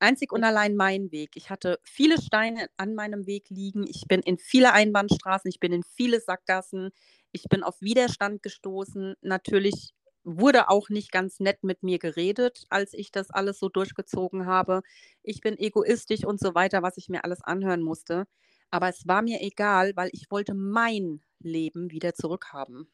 Einzig 0.00 0.32
und 0.32 0.44
allein 0.44 0.76
mein 0.76 1.12
Weg. 1.12 1.30
Ich 1.36 1.50
hatte 1.50 1.78
viele 1.84 2.20
Steine 2.20 2.68
an 2.78 2.94
meinem 2.94 3.26
Weg 3.26 3.50
liegen. 3.50 3.86
Ich 3.86 4.04
bin 4.08 4.20
in 4.20 4.38
viele 4.38 4.72
Einbahnstraßen, 4.72 5.48
ich 5.48 5.60
bin 5.60 5.72
in 5.72 5.82
viele 5.82 6.20
Sackgassen. 6.20 6.90
Ich 7.32 7.44
bin 7.50 7.62
auf 7.62 7.80
Widerstand 7.80 8.42
gestoßen. 8.42 9.14
Natürlich 9.22 9.92
wurde 10.24 10.68
auch 10.70 10.88
nicht 10.88 11.12
ganz 11.12 11.40
nett 11.40 11.64
mit 11.64 11.82
mir 11.82 11.98
geredet, 11.98 12.66
als 12.70 12.92
ich 12.94 13.12
das 13.12 13.30
alles 13.30 13.58
so 13.58 13.68
durchgezogen 13.68 14.46
habe. 14.46 14.82
Ich 15.22 15.40
bin 15.40 15.58
egoistisch 15.58 16.24
und 16.24 16.40
so 16.40 16.54
weiter, 16.54 16.82
was 16.82 16.96
ich 16.96 17.08
mir 17.08 17.24
alles 17.24 17.42
anhören 17.42 17.82
musste. 17.82 18.26
Aber 18.70 18.88
es 18.88 19.06
war 19.06 19.22
mir 19.22 19.40
egal, 19.42 19.92
weil 19.96 20.10
ich 20.12 20.30
wollte 20.30 20.54
mein 20.54 21.22
Leben 21.40 21.90
wieder 21.90 22.14
zurückhaben. 22.14 22.88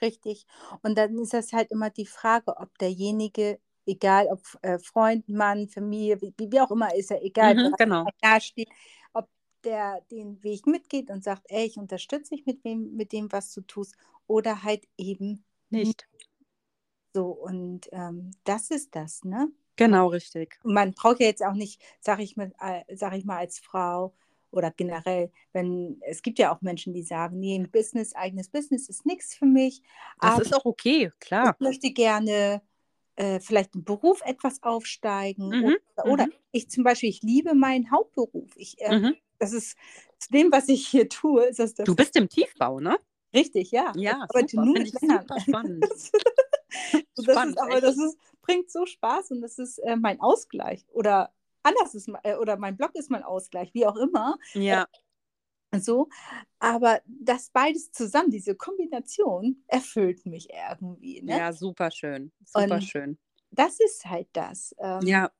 Richtig. 0.00 0.46
Und 0.82 0.96
dann 0.96 1.18
ist 1.18 1.34
das 1.34 1.52
halt 1.52 1.70
immer 1.70 1.90
die 1.90 2.06
Frage, 2.06 2.56
ob 2.56 2.76
derjenige, 2.78 3.60
egal 3.86 4.28
ob 4.28 4.40
äh, 4.62 4.78
Freund, 4.78 5.28
Mann, 5.28 5.68
Familie, 5.68 6.20
wie, 6.20 6.34
wie 6.38 6.60
auch 6.60 6.70
immer, 6.70 6.94
ist 6.94 7.10
ja 7.10 7.18
egal, 7.20 7.56
Mhm, 7.56 7.74
genau. 7.76 8.04
einem 8.04 8.14
nahesteht, 8.22 8.68
ob 9.12 9.28
der 9.64 10.00
den 10.10 10.42
Weg 10.44 10.66
mitgeht 10.66 11.10
und 11.10 11.24
sagt, 11.24 11.42
ey, 11.48 11.66
ich 11.66 11.78
unterstütze 11.78 12.34
dich 12.34 12.46
mit, 12.46 12.62
wem, 12.64 12.94
mit 12.96 13.12
dem, 13.12 13.32
was 13.32 13.52
du 13.52 13.60
tust, 13.62 13.96
oder 14.28 14.62
halt 14.62 14.84
eben 14.96 15.44
Nicht. 15.70 16.06
So. 17.18 17.26
Und 17.30 17.88
ähm, 17.92 18.30
das 18.44 18.70
ist 18.70 18.94
das, 18.94 19.24
ne? 19.24 19.48
Genau, 19.76 20.08
richtig. 20.08 20.58
Und 20.62 20.74
man 20.74 20.92
braucht 20.92 21.20
ja 21.20 21.26
jetzt 21.26 21.44
auch 21.44 21.54
nicht, 21.54 21.80
sag 22.00 22.20
ich 22.20 22.36
mal, 22.36 22.52
sag 22.94 23.14
ich 23.16 23.24
mal 23.24 23.38
als 23.38 23.58
Frau 23.58 24.14
oder 24.50 24.70
generell, 24.70 25.30
wenn 25.52 26.00
es 26.06 26.22
gibt 26.22 26.38
ja 26.38 26.54
auch 26.54 26.60
Menschen, 26.62 26.94
die 26.94 27.02
sagen, 27.02 27.38
nee, 27.38 27.54
ein 27.56 27.70
Business, 27.70 28.14
eigenes 28.14 28.48
Business 28.48 28.88
ist 28.88 29.04
nichts 29.06 29.34
für 29.34 29.46
mich, 29.46 29.82
Das 30.20 30.38
aber 30.38 30.42
ist 30.42 30.54
auch 30.54 30.64
okay, 30.64 31.10
klar. 31.20 31.54
ich 31.54 31.60
möchte 31.60 31.90
gerne 31.92 32.62
äh, 33.16 33.40
vielleicht 33.40 33.74
im 33.74 33.84
Beruf 33.84 34.22
etwas 34.24 34.62
aufsteigen 34.62 35.52
Mhm, 35.52 35.76
oder, 35.96 36.06
oder 36.06 36.26
mhm, 36.26 36.32
ich 36.52 36.70
zum 36.70 36.84
Beispiel, 36.84 37.10
ich 37.10 37.22
liebe 37.22 37.54
meinen 37.54 37.90
Hauptberuf. 37.90 38.56
Ich, 38.56 38.80
äh, 38.80 38.98
mhm. 38.98 39.16
das 39.38 39.52
ist 39.52 39.76
zu 40.18 40.32
dem, 40.32 40.50
was 40.50 40.68
ich 40.68 40.86
hier 40.88 41.08
tue, 41.08 41.44
ist 41.46 41.58
das, 41.58 41.74
das 41.74 41.86
Du 41.86 41.94
bist 41.94 42.16
im 42.16 42.28
Tiefbau, 42.28 42.80
ne? 42.80 42.98
richtig, 43.34 43.70
ja. 43.70 43.92
Ja, 43.96 44.20
arbeite 44.22 44.56
super. 44.56 44.64
nur 44.66 44.74
Männern. 44.78 45.20
super 45.20 45.40
spannend. 45.40 45.84
Spannend, 47.20 47.56
ist 47.56 47.62
aber 47.62 47.80
das 47.80 47.96
ist, 47.96 48.18
bringt 48.42 48.70
so 48.70 48.86
Spaß 48.86 49.30
und 49.32 49.40
das 49.40 49.58
ist 49.58 49.78
äh, 49.78 49.96
mein 49.96 50.20
Ausgleich. 50.20 50.86
Oder 50.92 51.32
anders 51.62 51.94
ist 51.94 52.08
äh, 52.22 52.36
oder 52.36 52.56
mein 52.56 52.76
Blog 52.76 52.94
ist 52.94 53.10
mein 53.10 53.22
Ausgleich, 53.22 53.72
wie 53.74 53.86
auch 53.86 53.96
immer. 53.96 54.36
Ja, 54.54 54.86
So. 55.74 56.08
Aber 56.58 57.00
das 57.06 57.50
beides 57.50 57.92
zusammen, 57.92 58.30
diese 58.30 58.54
Kombination, 58.54 59.64
erfüllt 59.66 60.26
mich 60.26 60.48
irgendwie. 60.50 61.22
Ne? 61.22 61.38
ja, 61.38 61.52
super 61.52 61.90
schön. 61.90 62.32
Super 62.44 62.74
Und 62.74 62.84
schön. 62.84 63.18
das 63.50 63.78
ist 63.80 64.06
halt 64.06 64.28
das. 64.32 64.74
Ähm, 64.78 65.00
Ja, 65.02 65.30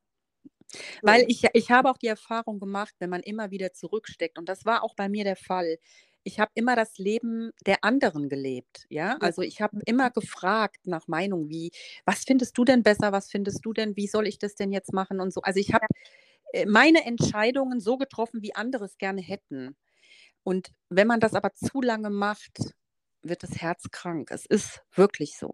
weil 1.02 1.24
ich, 1.28 1.44
ich 1.54 1.70
habe 1.70 1.90
auch 1.90 1.96
die 1.96 2.08
Erfahrung 2.08 2.60
gemacht, 2.60 2.94
wenn 2.98 3.10
man 3.10 3.22
immer 3.22 3.50
wieder 3.50 3.72
zurücksteckt, 3.72 4.38
und 4.38 4.48
das 4.48 4.64
war 4.66 4.82
auch 4.82 4.94
bei 4.94 5.08
mir 5.08 5.24
der 5.24 5.36
Fall. 5.36 5.78
Ich 6.28 6.38
habe 6.38 6.50
immer 6.54 6.76
das 6.76 6.98
Leben 6.98 7.52
der 7.64 7.84
anderen 7.84 8.28
gelebt, 8.28 8.84
ja. 8.90 9.16
Also 9.20 9.40
ich 9.40 9.62
habe 9.62 9.78
immer 9.86 10.10
gefragt 10.10 10.86
nach 10.86 11.08
Meinung, 11.08 11.48
wie, 11.48 11.70
was 12.04 12.24
findest 12.24 12.58
du 12.58 12.66
denn 12.66 12.82
besser, 12.82 13.12
was 13.12 13.30
findest 13.30 13.64
du 13.64 13.72
denn, 13.72 13.96
wie 13.96 14.06
soll 14.06 14.26
ich 14.26 14.38
das 14.38 14.54
denn 14.54 14.70
jetzt 14.70 14.92
machen 14.92 15.20
und 15.20 15.32
so. 15.32 15.40
Also 15.40 15.58
ich 15.58 15.72
habe 15.72 15.86
äh, 16.52 16.66
meine 16.66 17.06
Entscheidungen 17.06 17.80
so 17.80 17.96
getroffen, 17.96 18.42
wie 18.42 18.54
andere 18.54 18.84
es 18.84 18.98
gerne 18.98 19.22
hätten. 19.22 19.74
Und 20.44 20.70
wenn 20.90 21.06
man 21.06 21.20
das 21.20 21.32
aber 21.32 21.54
zu 21.54 21.80
lange 21.80 22.10
macht, 22.10 22.74
wird 23.22 23.42
das 23.42 23.56
Herz 23.62 23.90
krank. 23.90 24.30
Es 24.30 24.44
ist 24.44 24.82
wirklich 24.94 25.38
so. 25.38 25.52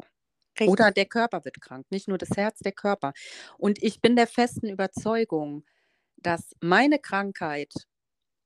Richtig. 0.58 0.68
Oder 0.68 0.90
der 0.90 1.06
Körper 1.06 1.44
wird 1.44 1.60
krank, 1.60 1.87
nicht 1.90 2.08
nur 2.08 2.18
das 2.18 2.30
Herz, 2.37 2.58
der 2.60 2.72
Körper. 2.72 3.12
Und 3.58 3.80
ich 3.80 4.00
bin 4.00 4.16
der 4.16 4.26
festen 4.26 4.68
Überzeugung, 4.68 5.64
dass 6.16 6.50
meine 6.60 6.98
Krankheit, 6.98 7.72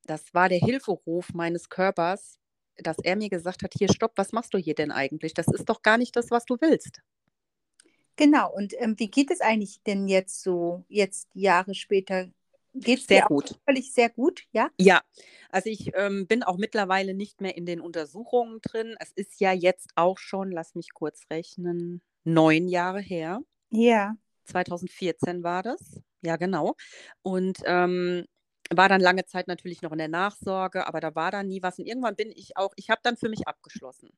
das 0.09 0.33
war 0.33 0.49
der 0.49 0.59
Hilferuf 0.59 1.35
meines 1.35 1.69
Körpers, 1.69 2.39
dass 2.77 2.99
er 2.99 3.17
mir 3.17 3.29
gesagt 3.29 3.63
hat, 3.63 3.75
hier 3.77 3.93
stopp, 3.93 4.13
was 4.17 4.33
machst 4.33 4.55
du 4.55 4.59
hier 4.59 4.75
denn 4.75 4.91
eigentlich? 4.91 5.35
Das 5.35 5.49
ist 5.49 5.69
doch 5.69 5.83
gar 5.83 5.99
nicht 5.99 6.17
das, 6.17 6.31
was 6.31 6.45
du 6.45 6.57
willst. 6.61 7.03
Genau. 8.17 8.53
Und 8.53 8.75
ähm, 8.79 8.99
wie 8.99 9.11
geht 9.11 9.31
es 9.31 9.41
eigentlich 9.41 9.83
denn 9.83 10.09
jetzt 10.09 10.43
so, 10.43 10.85
jetzt 10.89 11.29
Jahre 11.35 11.75
später? 11.75 12.29
Geht 12.75 13.01
es 13.01 13.07
Sehr 13.07 13.27
gut. 13.27 13.59
völlig 13.65 13.93
sehr 13.93 14.09
gut? 14.09 14.45
Ja? 14.53 14.71
Ja, 14.79 15.03
also 15.51 15.69
ich 15.69 15.91
ähm, 15.95 16.27
bin 16.27 16.43
auch 16.43 16.59
mittlerweile 16.59 17.15
nicht 17.15 17.41
mehr 17.41 17.57
in 17.57 17.67
den 17.67 17.81
Untersuchungen 17.81 18.61
drin. 18.63 18.95
Es 19.01 19.11
ist 19.13 19.41
ja 19.41 19.53
jetzt 19.53 19.91
auch 19.95 20.19
schon, 20.19 20.53
lass 20.53 20.75
mich 20.75 20.93
kurz 20.93 21.23
rechnen, 21.31 22.03
neun 22.25 22.69
Jahre 22.69 23.01
her. 23.01 23.41
Ja. 23.71 24.17
2014 24.45 25.43
war 25.43 25.63
das. 25.63 26.01
Ja, 26.23 26.37
genau. 26.37 26.77
Und 27.23 27.59
ähm, 27.65 28.27
war 28.75 28.89
dann 28.89 29.01
lange 29.01 29.25
Zeit 29.25 29.49
natürlich 29.49 29.83
noch 29.83 29.93
in 29.93 29.99
der 29.99 30.09
Nachsorge, 30.09 30.87
aber 30.87 31.01
da 31.01 31.15
war 31.15 31.31
dann 31.31 31.49
nie 31.49 31.63
was. 31.63 31.79
Und 31.79 31.87
irgendwann 31.87 32.17
bin 32.17 32.31
ich 32.31 32.57
auch, 32.57 32.73
ich 32.77 32.91
habe 32.91 33.01
dann 33.03 33.17
für 33.17 33.29
mich 33.29 33.47
abgeschlossen. 33.49 34.11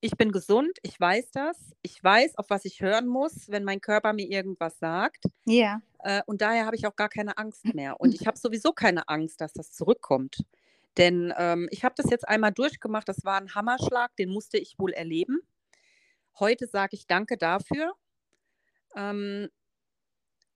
Ich 0.00 0.16
bin 0.16 0.32
gesund, 0.32 0.78
ich 0.82 0.98
weiß 1.00 1.30
das. 1.32 1.56
Ich 1.82 2.02
weiß, 2.02 2.36
auf 2.36 2.50
was 2.50 2.64
ich 2.66 2.80
hören 2.80 3.06
muss, 3.06 3.48
wenn 3.48 3.64
mein 3.64 3.80
Körper 3.80 4.12
mir 4.12 4.28
irgendwas 4.28 4.78
sagt. 4.78 5.24
Ja. 5.46 5.80
Äh, 6.00 6.22
und 6.26 6.42
daher 6.42 6.66
habe 6.66 6.76
ich 6.76 6.86
auch 6.86 6.96
gar 6.96 7.08
keine 7.08 7.38
Angst 7.38 7.64
mehr. 7.74 7.98
Und 8.00 8.14
ich 8.14 8.26
habe 8.26 8.38
sowieso 8.38 8.72
keine 8.72 9.08
Angst, 9.08 9.40
dass 9.40 9.54
das 9.54 9.72
zurückkommt. 9.72 10.44
Denn 10.98 11.32
ähm, 11.38 11.68
ich 11.70 11.84
habe 11.84 11.94
das 11.96 12.10
jetzt 12.10 12.28
einmal 12.28 12.52
durchgemacht. 12.52 13.08
Das 13.08 13.24
war 13.24 13.40
ein 13.40 13.54
Hammerschlag, 13.54 14.14
den 14.16 14.30
musste 14.30 14.58
ich 14.58 14.78
wohl 14.78 14.92
erleben. 14.92 15.40
Heute 16.38 16.66
sage 16.66 16.96
ich 16.96 17.06
danke 17.06 17.38
dafür. 17.38 17.94
Ähm, 18.94 19.48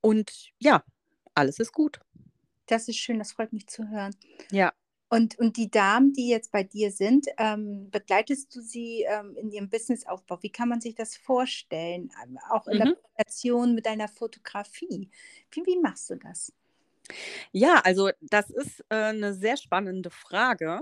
und 0.03 0.51
ja, 0.59 0.85
alles 1.35 1.59
ist 1.59 1.73
gut. 1.73 2.01
Das 2.69 2.89
ist 2.89 2.97
schön, 2.99 3.19
das 3.19 3.33
freut 3.33 3.53
mich 3.53 3.67
zu 3.67 3.89
hören. 3.91 4.15
Ja. 4.51 4.73
Und, 5.11 5.39
und 5.39 5.57
die 5.57 5.71
Damen, 5.71 6.13
die 6.13 6.29
jetzt 6.29 6.53
bei 6.53 6.65
dir 6.65 6.93
sind, 6.93 7.27
ähm, 7.39 7.91
begleitest 7.91 8.55
du 8.55 8.61
sie 8.61 9.05
ähm, 9.09 9.37
in 9.37 9.51
ihrem 9.51 9.71
Businessaufbau? 9.71 10.43
Wie 10.43 10.53
kann 10.53 10.69
man 10.69 10.81
sich 10.83 10.95
das 10.95 11.17
vorstellen? 11.17 12.11
Ähm, 12.23 12.39
Auch 12.51 12.69
in 12.69 12.79
der 12.79 12.89
Mhm. 12.89 12.95
Kombination 13.17 13.75
mit 13.75 13.87
deiner 13.87 14.09
Fotografie. 14.09 15.11
Wie, 15.53 15.67
wie 15.67 15.79
machst 15.81 16.11
du 16.11 16.17
das? 16.17 16.53
Ja, 17.55 17.81
also 17.85 18.11
das 18.21 18.51
ist, 18.51 18.85
äh, 18.91 19.13
'ne 19.13 19.33
sehr 19.35 19.57
spannende 19.57 20.11
Frage, 20.11 20.81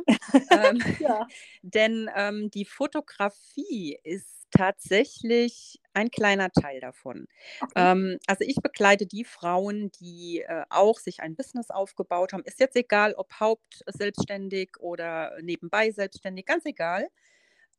ähm, 0.50 0.84
Ja. 0.98 1.30
denn, 1.62 2.10
ähm, 2.16 2.50
die 2.50 2.64
Fotografie 2.64 3.98
ist 4.02 4.46
tatsächlich 4.50 5.80
ein 5.94 6.10
kleiner 6.10 6.50
Teil 6.52 6.80
davon. 6.80 7.26
Okay. 7.62 7.88
Ähm, 7.92 8.18
also 8.26 8.44
ich 8.46 8.56
begleite 8.62 9.06
die 9.06 9.24
Frauen, 9.24 9.90
die, 10.00 10.42
äh, 10.46 10.64
auch 10.70 10.98
sich 10.98 11.20
ein 11.20 11.36
Business 11.36 11.70
aufgebaut 11.70 12.32
haben. 12.32 12.44
Ist 12.44 12.60
jetzt 12.60 12.76
egal, 12.76 13.14
ob 13.14 13.32
hauptselbstständig 13.40 14.70
oder 14.80 15.32
nebenbei 15.42 15.90
selbstständig, 15.90 16.46
ganz 16.46 16.64
egal. 16.66 17.08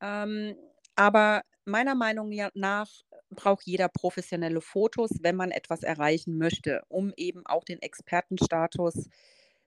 Ähm, 0.02 0.56
aber 0.96 1.44
meiner 1.66 1.96
Meinung 1.96 2.32
nach 2.56 2.90
braucht 3.32 3.66
jeder 3.68 3.90
professionelle 3.90 4.62
Fotos, 4.62 5.12
wenn 5.22 5.36
man 5.36 5.52
etwas 5.52 5.84
erreichen 5.84 6.38
möchte, 6.38 6.84
um 6.90 7.14
eben 7.18 7.46
auch 7.46 7.64
den 7.66 7.82
Expertenstatus 7.82 9.10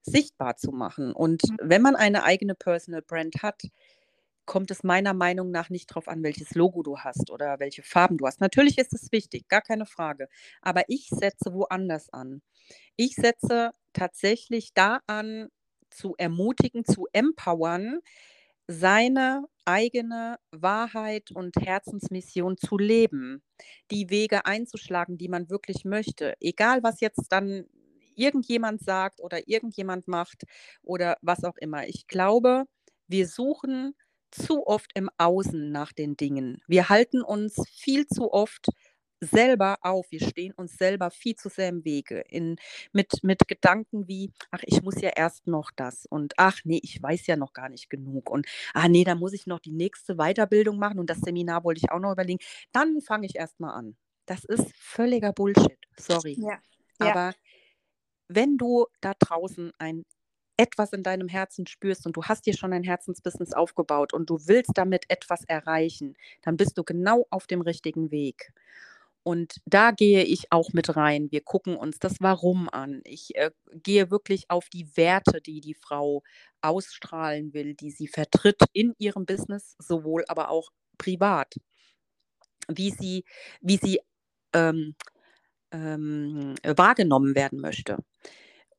sichtbar 0.02 0.56
zu 0.56 0.72
machen. 0.72 1.12
Und 1.12 1.42
Mhm. 1.42 1.58
wenn 1.60 1.82
man 1.82 1.96
eine 1.96 2.24
eigene 2.24 2.54
Personal 2.54 3.02
Brand 3.02 3.42
hat, 3.42 3.62
kommt 4.46 4.70
es 4.70 4.82
meiner 4.82 5.14
Meinung 5.14 5.50
nach 5.52 5.70
nicht 5.70 5.86
drauf 5.86 6.08
an, 6.08 6.22
welches 6.24 6.54
Logo 6.54 6.82
du 6.82 6.98
hast 6.98 7.30
oder 7.30 7.60
welche 7.60 7.82
Farben 7.82 8.18
du 8.18 8.26
hast. 8.26 8.40
Natürlich 8.40 8.78
ist 8.78 8.92
es 8.92 9.12
wichtig, 9.12 9.48
gar 9.48 9.62
keine 9.62 9.86
Frage. 9.86 10.28
Aber 10.62 10.84
ich 10.88 11.08
setze 11.10 11.52
woanders 11.54 12.12
an. 12.12 12.42
Ich 12.96 13.16
setze 13.16 13.72
tatsächlich 13.92 14.74
da 14.74 15.00
an, 15.06 15.48
zu 15.90 16.14
ermutigen, 16.18 16.84
zu 16.84 17.06
empowern, 17.12 18.00
seine 18.70 19.44
eigene 19.64 20.38
Wahrheit 20.52 21.30
und 21.33 21.56
Herzensmission 21.56 22.56
zu 22.56 22.78
leben, 22.78 23.42
die 23.90 24.11
Wege 24.11 24.46
einzuschlagen, 24.46 25.18
die 25.18 25.28
man 25.28 25.50
wirklich 25.50 25.85
möchte. 25.85 26.35
Egal, 26.40 26.83
was 26.83 27.00
jetzt 27.00 27.28
dann 27.30 27.66
irgendjemand 28.16 28.83
sagt 28.83 29.20
oder 29.20 29.48
irgendjemand 29.48 30.09
macht 30.09 30.44
oder 30.83 31.16
was 31.22 31.44
auch 31.44 31.56
immer. 31.56 31.87
Ich 31.88 32.06
glaube, 32.06 32.64
wir 33.09 33.26
suchen 33.26 33.94
zu 34.30 34.66
oft 34.66 34.90
im 34.94 35.11
Außen 35.18 35.72
nach 35.72 35.92
den 35.92 36.16
Dingen. 36.16 36.62
Wir 36.68 36.88
halten 36.88 37.22
uns 37.22 37.56
viel 37.70 38.06
zu 38.06 38.33
oft 38.33 38.68
selber 39.20 39.78
auf. 39.83 40.06
Wir 40.11 40.20
stehen 40.20 40.52
uns 40.54 40.76
selber 40.76 41.11
viel 41.11 41.35
zu 41.37 41.48
sehr 41.48 41.68
im 41.68 41.85
Wege 41.85 42.20
in 42.28 42.56
mit 42.92 43.22
mit 43.22 43.46
Gedanken 43.48 44.09
wie: 44.09 44.33
„Ach, 44.50 44.62
ich 44.66 44.83
muss 44.83 45.00
ja 45.00 45.11
erst 45.16 45.46
noch 45.46 45.70
das“ 45.74 46.06
und 46.06 46.35
„Ach 46.38 46.64
ne, 46.64 46.78
ich 46.83 47.02
weiß 47.02 47.26
ja 47.26 47.37
noch 47.37 47.52
gar 47.52 47.68
nicht 47.68 47.90
genug“ 47.90 48.30
und 48.30 48.46
„Ah 48.74 48.88
ne, 48.88 49.04
da 49.04 49.14
muss 49.14 49.33
ich 49.33 49.46
noch 49.46 49.61
die 49.61 49.72
nächste 49.72 50.16
Weiterbildung 50.16 50.78
machen 50.78 50.98
und 50.98 51.11
das 51.11 51.20
Seminar 51.20 51.64
wollte 51.64 51.80
ich 51.85 51.90
auch 51.92 52.00
noch 52.00 52.12
überlegen. 52.12 52.40
Dann 52.72 53.00
fange 53.00 53.26
ich 53.26 53.37
erst 53.37 53.61
mal 53.61 53.72
an.“ 53.74 53.96
Das 54.26 54.44
ist 54.44 54.72
völliger 54.76 55.33
Bullshit, 55.33 55.78
sorry. 55.98 56.40
Ja, 56.46 56.62
ja. 56.98 57.16
Aber 57.16 57.35
wenn 58.28 58.56
du 58.59 58.87
da 59.00 59.14
draußen 59.18 59.72
ein 59.78 60.04
etwas 60.56 60.92
in 60.92 61.02
deinem 61.02 61.28
Herzen 61.28 61.66
spürst 61.66 62.06
und 62.06 62.16
du 62.16 62.24
hast 62.24 62.46
dir 62.46 62.54
schon 62.56 62.72
ein 62.74 62.85
Herzensbusiness 62.85 63.54
aufgebaut 63.54 64.12
und 64.14 64.30
du 64.30 64.38
willst 64.46 64.72
damit 64.74 65.06
etwas 65.11 65.44
erreichen, 65.46 66.16
dann 66.42 66.56
bist 66.59 66.78
du 66.78 66.85
genau 66.85 67.26
auf 67.30 67.46
dem 67.46 67.62
richtigen 67.62 68.11
Weg. 68.11 68.52
Und 69.22 69.56
da 69.66 69.90
gehe 69.90 70.24
ich 70.24 70.50
auch 70.52 70.72
mit 70.72 70.96
rein. 70.96 71.28
Wir 71.30 71.42
gucken 71.42 71.76
uns 71.76 71.98
das 71.98 72.16
Warum 72.20 72.68
an. 72.70 73.02
Ich, 73.04 73.35
äh, 73.37 73.50
gehe 73.83 74.11
wirklich 74.11 74.50
auf 74.50 74.68
die 74.70 74.96
Werte, 74.96 75.40
die 75.42 75.61
die 75.61 75.74
Frau 75.74 76.22
ausstrahlen 76.62 77.52
will, 77.54 77.74
die 77.74 77.90
sie 77.90 78.09
vertritt 78.09 78.62
in 78.72 78.94
ihrem 78.98 79.26
Business, 79.26 79.76
sowohl 79.78 80.24
aber 80.28 80.50
auch 80.50 80.70
privat. 80.98 81.54
Wie 82.68 82.90
sie 82.90 83.24
wie 83.61 83.76
sie, 83.78 84.00
ähm, 84.54 84.94
ähm, 85.72 86.54
wahrgenommen 86.64 87.35
werden 87.35 87.61
möchte 87.61 87.98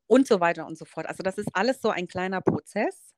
und 0.08 0.28
so 0.28 0.40
weiter 0.42 0.68
und 0.68 0.78
so 0.78 0.86
fort. 0.86 1.08
Also, 1.08 1.24
das 1.24 1.38
ist 1.38 1.50
alles 1.54 1.82
so 1.82 1.90
ein 1.90 2.08
kleiner 2.08 2.42
Prozess, 2.42 3.14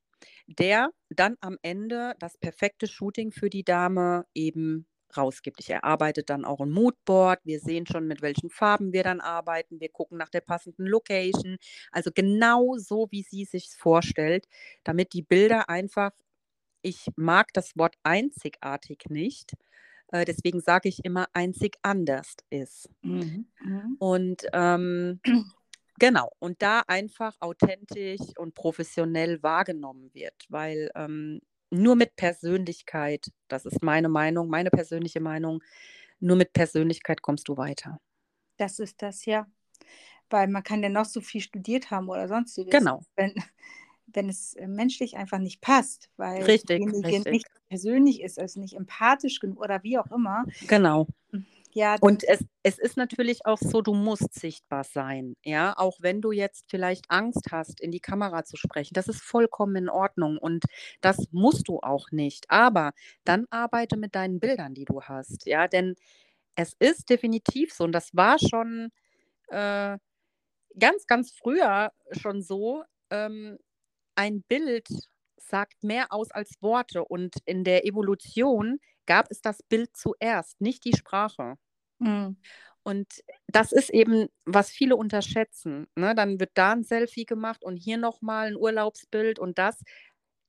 der 0.48 0.92
dann 1.10 1.38
am 1.42 1.58
Ende 1.64 2.16
das 2.20 2.38
perfekte 2.38 2.88
Shooting 2.88 3.32
für 3.32 3.50
die 3.50 3.64
Dame 3.64 4.26
eben 4.36 4.88
rausgibt. 5.18 5.60
Ich 5.60 5.70
erarbeite 5.70 6.24
dann 6.24 6.46
auch 6.46 6.60
'n 6.62 6.72
Moodboard. 6.72 7.40
Wir 7.46 7.60
sehen 7.60 7.86
schon, 7.88 8.08
mit 8.08 8.22
welchen 8.22 8.50
Farben 8.50 8.94
wir 8.94 9.04
dann 9.04 9.22
arbeiten. 9.22 9.80
Wir 9.80 9.90
gucken 9.90 10.18
nach 10.18 10.30
der 10.30 10.42
passenden 10.42 10.86
Location. 10.88 11.58
Also, 11.92 12.12
genau 12.14 12.76
so, 12.78 13.08
wie 13.12 13.24
sie 13.24 13.46
sich's 13.46 13.76
vorstellt, 13.76 14.48
damit 14.84 15.14
die 15.14 15.22
Bilder 15.24 15.70
einfach 15.70 16.12
ich 16.84 17.08
mag 17.16 17.54
das 17.54 17.78
Wort 17.78 17.96
einzigartig 18.04 19.06
nicht, 19.10 19.54
äh, 20.12 20.26
deswegen 20.26 20.62
sage 20.62 20.90
ich 20.90 21.06
immer 21.06 21.28
einzig 21.34 21.78
anders 21.84 22.36
ist. 22.50 22.90
Mhm, 23.04 23.46
mhm. 23.60 23.98
Und, 24.02 24.46
ähm, 24.54 25.20
genau, 26.00 26.30
und 26.40 26.62
da 26.62 26.82
einfach 26.88 27.36
authentisch 27.40 28.22
und 28.38 28.54
professionell 28.54 29.42
wahrgenommen 29.44 30.12
wird, 30.14 30.36
weil, 30.50 30.90
ähm, 30.96 31.42
nur 31.74 31.96
mit 31.96 32.16
Persönlichkeit, 32.16 33.28
das 33.48 33.66
ist 33.66 33.82
meine 33.84 34.10
Meinung, 34.10 34.50
meine 34.50 34.70
persönliche 34.70 35.20
Meinung, 35.20 35.62
nur 36.20 36.38
mit 36.38 36.54
Persönlichkeit 36.54 37.22
kommst 37.22 37.48
du 37.50 37.58
weiter. 37.58 38.00
Das 38.58 38.80
ist 38.80 39.02
das, 39.02 39.26
ja. 39.26 39.48
Weil 40.30 40.48
man 40.48 40.64
kann 40.64 40.84
ja 40.84 40.90
noch 40.90 41.06
so 41.06 41.22
viel 41.22 41.42
studiert 41.42 41.92
haben 41.92 42.10
oder 42.10 42.28
Sonstiges. 42.28 42.72
Genau. 42.80 43.02
Wenn 43.16 43.34
wenn 44.08 44.30
es, 44.30 44.54
äh, 44.56 44.68
menschlich 44.68 45.18
einfach 45.18 45.40
nicht 45.40 45.62
passt, 45.62 46.10
weil 46.18 46.44
Richtig, 46.44 46.78
diejenige 46.78 47.08
richtig. 47.08 47.34
nicht 47.34 47.48
persönlich 47.70 48.22
ist, 48.22 48.40
also 48.40 48.60
nicht 48.60 48.76
empathisch 48.76 49.40
genug 49.40 49.60
oder 49.60 49.82
wie 49.84 49.98
auch 49.98 50.12
immer. 50.12 50.46
Genau. 50.68 51.08
Ja, 51.76 51.98
Und 52.00 52.24
es 52.28 52.46
es 52.66 52.78
ist 52.80 52.98
natürlich 52.98 53.46
auch 53.46 53.58
so, 53.58 53.82
du 53.82 53.94
musst 53.94 54.34
sichtbar 54.36 54.84
sein, 54.84 55.36
ja? 55.44 55.74
Auch 55.78 55.98
wenn 56.02 56.22
du 56.22 56.32
jetzt 56.32 56.66
vielleicht 56.70 57.06
Angst 57.10 57.48
hast, 57.52 57.82
in 57.82 57.92
die 57.92 58.00
Kamera 58.00 58.44
zu 58.46 58.58
sprechen. 58.58 58.94
Das 58.94 59.08
ist 59.08 59.22
vollkommen 59.22 59.76
in 59.76 59.90
Ordnung 59.90 60.38
und 60.38 60.66
das 61.02 61.18
musst 61.32 61.68
du 61.68 61.80
auch 61.82 62.12
nicht. 62.12 62.46
Aber 62.50 62.92
dann 63.26 63.46
arbeite 63.50 63.98
mit 63.98 64.16
deinen 64.16 64.40
Bildern, 64.40 64.74
die 64.76 64.86
du 64.86 65.02
hast, 65.02 65.46
ja? 65.48 65.68
Denn 65.68 65.96
es 66.56 66.74
ist 66.80 67.10
definitiv 67.10 67.74
so 67.74 67.84
und 67.86 67.94
das 67.94 68.10
war 68.16 68.38
schon, 68.40 68.90
äh, 69.50 69.98
ganz, 70.80 71.08
ganz 71.08 71.32
früher 71.34 71.92
schon 72.12 72.42
so, 72.44 72.84
ähm, 73.12 73.58
ein 74.16 74.44
Bild 74.44 74.88
sagt 75.38 75.84
mehr 75.84 76.14
aus 76.14 76.32
als 76.32 76.52
Worte 76.62 77.06
und 77.06 77.36
in 77.46 77.64
der 77.66 77.86
Evolution 77.88 78.80
gab 79.08 79.28
es 79.32 79.42
das 79.42 79.64
Bild 79.64 79.96
zuerst, 79.98 80.62
nicht 80.62 80.86
die 80.86 80.96
Sprache. 80.98 81.58
Mhm. 82.04 82.38
Und 82.84 83.08
das 83.48 83.72
ist 83.72 83.90
eben, 83.90 84.28
was 84.46 84.70
viele 84.70 84.96
unterschätzen, 84.98 85.88
ne? 85.96 86.14
Dann 86.16 86.40
wird 86.40 86.52
da 86.56 86.74
'n 86.74 86.84
Selfie 86.84 87.26
gemacht 87.26 87.64
und 87.64 87.78
hier 87.78 87.98
noch 87.98 88.22
mal 88.22 88.48
'n 88.50 88.58
Urlaubsbild 88.58 89.40
und 89.40 89.58
das. 89.58 89.82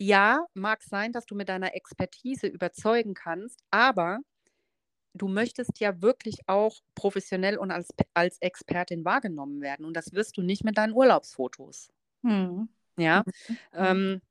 Ja, 0.00 0.44
mag 0.54 0.82
sein, 0.82 1.12
dass 1.12 1.26
du 1.26 1.36
mit 1.36 1.48
deiner 1.48 1.74
Expertise 1.76 2.48
überzeugen 2.48 3.14
kannst, 3.14 3.60
aber 3.70 4.18
du 5.14 5.28
möchtest 5.28 5.80
ja 5.80 6.02
wirklich 6.02 6.36
auch 6.48 6.78
professionell 6.96 7.58
und 7.58 7.70
als 7.72 7.88
als 8.14 8.38
Expertin 8.40 9.04
wahrgenommen 9.06 9.60
werden 9.62 9.86
und 9.86 9.94
das 9.96 10.12
wirst 10.14 10.36
du 10.38 10.42
nicht 10.42 10.64
mit 10.64 10.78
deinen 10.78 10.94
Urlaubsfotos. 10.94 11.88
Mhm. 12.24 12.68
Ja, 12.98 13.24
Mhm, 13.78 14.00
ähm, 14.00 14.22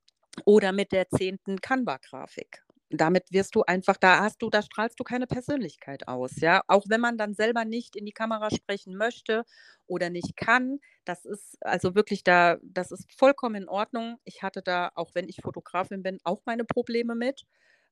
oder 0.45 0.71
mit 0.73 0.91
der 0.91 1.09
10. 1.09 1.62
Canva-Grafik. 1.62 2.63
Damit 2.97 3.32
wirst 3.32 3.56
du 3.56 3.63
einfach 3.63 3.97
da 3.97 4.19
hast 4.21 4.41
du 4.41 4.49
da 4.49 4.62
strahlst 4.62 4.99
du 4.99 5.03
keine 5.03 5.27
Persönlichkeit 5.27 6.08
aus, 6.08 6.39
ja? 6.41 6.62
Auch 6.67 6.86
wenn 6.89 7.01
man 7.01 7.17
dann 7.17 7.34
selber 7.34 7.65
nicht 7.65 7.95
in 7.95 8.06
die 8.06 8.12
Kamera 8.12 8.49
sprechen 8.51 8.95
möchte 8.97 9.43
oder 9.88 10.10
nicht 10.10 10.36
kann, 10.38 10.79
das 11.06 11.25
ist 11.25 11.58
also 11.62 11.95
wirklich 11.95 12.23
da 12.23 12.58
das 12.63 12.91
ist 12.91 13.12
vollkommen 13.17 13.56
in 13.63 13.69
Ordnung. 13.69 14.17
Ich 14.25 14.43
hatte 14.43 14.62
da, 14.62 14.91
auch 14.95 15.12
wenn 15.15 15.27
ich 15.29 15.38
Fotografin 15.41 16.03
bin, 16.03 16.19
auch 16.23 16.41
meine 16.45 16.65
Probleme 16.65 17.15
mit. 17.15 17.43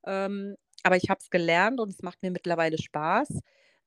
Ähm, 0.06 0.56
aber 0.84 0.98
ich 0.98 1.10
habe 1.10 1.20
es 1.22 1.30
gelernt 1.30 1.80
und 1.80 1.90
es 1.90 2.02
macht 2.04 2.22
mir 2.24 2.32
mittlerweile 2.32 2.78
Spaß. 2.78 3.40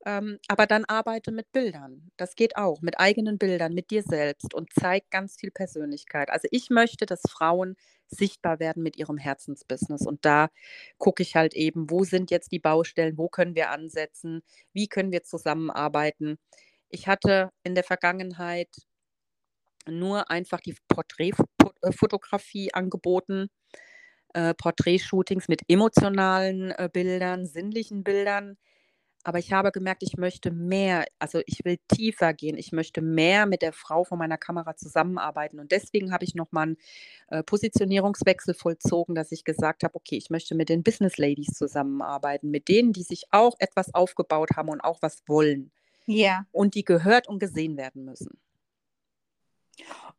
Ähm, 0.06 0.38
aber 0.48 0.66
dann 0.66 0.84
arbeite 0.84 1.32
mit 1.32 1.50
Bildern. 1.52 2.10
Das 2.18 2.34
geht 2.36 2.56
auch, 2.56 2.82
mit 2.82 3.00
eigenen 3.00 3.38
Bildern, 3.38 3.72
mit 3.74 3.90
dir 3.90 4.02
selbst 4.02 4.52
und 4.54 4.70
zeig 4.78 5.10
ganz 5.10 5.36
viel 5.36 5.50
Persönlichkeit. 5.50 6.30
Also, 6.30 6.48
ich 6.50 6.70
möchte, 6.70 7.06
dass 7.06 7.22
Frauen 7.28 7.76
sichtbar 8.08 8.60
werden 8.60 8.82
mit 8.82 8.96
ihrem 8.98 9.16
Herzensbusiness 9.18 10.06
und 10.06 10.24
da 10.24 10.50
gucke 10.98 11.22
ich 11.22 11.36
halt 11.36 11.54
eben, 11.54 11.90
wo 11.90 12.04
sind 12.04 12.30
jetzt 12.30 12.52
die 12.52 12.58
Baustellen, 12.60 13.16
wo 13.18 13.28
können 13.28 13.54
wir 13.54 13.70
ansetzen, 13.70 14.42
wie 14.72 14.88
können 14.88 15.10
wir 15.12 15.22
zusammenarbeiten. 15.24 16.38
Ich 16.90 17.08
hatte 17.08 17.50
in 17.64 17.74
der 17.74 17.84
Vergangenheit 17.84 18.68
nur 19.86 20.30
einfach 20.30 20.60
die 20.60 20.74
Porträtfo 20.88 21.44
äh, 21.82 22.68
angeboten, 22.72 23.48
äh, 24.34 24.54
Porträtshootings 24.54 25.48
mit 25.48 25.62
emotionalen, 25.68 26.70
äh, 26.72 26.88
Bildern, 26.92 27.46
sinnlichen 27.46 28.04
Bildern. 28.04 28.56
Aber 29.24 29.38
ich 29.38 29.52
habe 29.52 29.72
gemerkt, 29.72 30.02
ich 30.02 30.18
möchte 30.18 30.50
mehr, 30.50 31.06
also 31.18 31.40
ich 31.46 31.64
will 31.64 31.78
tiefer 31.88 32.34
gehen, 32.34 32.58
ich 32.58 32.72
möchte 32.72 33.00
mehr 33.00 33.46
mit 33.46 33.62
der 33.62 33.72
Frau 33.72 34.04
vor 34.04 34.18
meiner 34.18 34.37
Kamera 34.37 34.76
zusammenarbeiten. 34.76 35.58
Und 35.58 35.72
deswegen 35.72 36.12
habe 36.12 36.24
ich 36.24 36.34
nochmal 36.34 36.64
einen 36.64 36.76
äh, 37.28 37.42
Positionierungswechsel 37.42 38.52
vollzogen, 38.52 39.14
dass 39.14 39.32
ich 39.32 39.44
gesagt 39.44 39.82
habe, 39.82 39.94
okay, 39.94 40.16
ich 40.16 40.28
möchte 40.28 40.54
mit 40.54 40.68
den 40.68 40.82
Business 40.82 41.16
Ladies 41.16 41.54
zusammenarbeiten, 41.54 42.50
mit 42.50 42.68
denen, 42.68 42.92
die 42.92 43.02
sich 43.02 43.24
auch 43.30 43.54
etwas 43.58 43.94
aufgebaut 43.94 44.50
haben 44.56 44.68
und 44.68 44.82
auch 44.82 45.00
was 45.00 45.22
wollen. 45.26 45.72
Ja. 46.04 46.46
Und 46.52 46.74
die 46.74 46.84
gehört 46.84 47.26
und 47.26 47.38
gesehen 47.38 47.78
werden 47.78 48.04
müssen. 48.04 48.38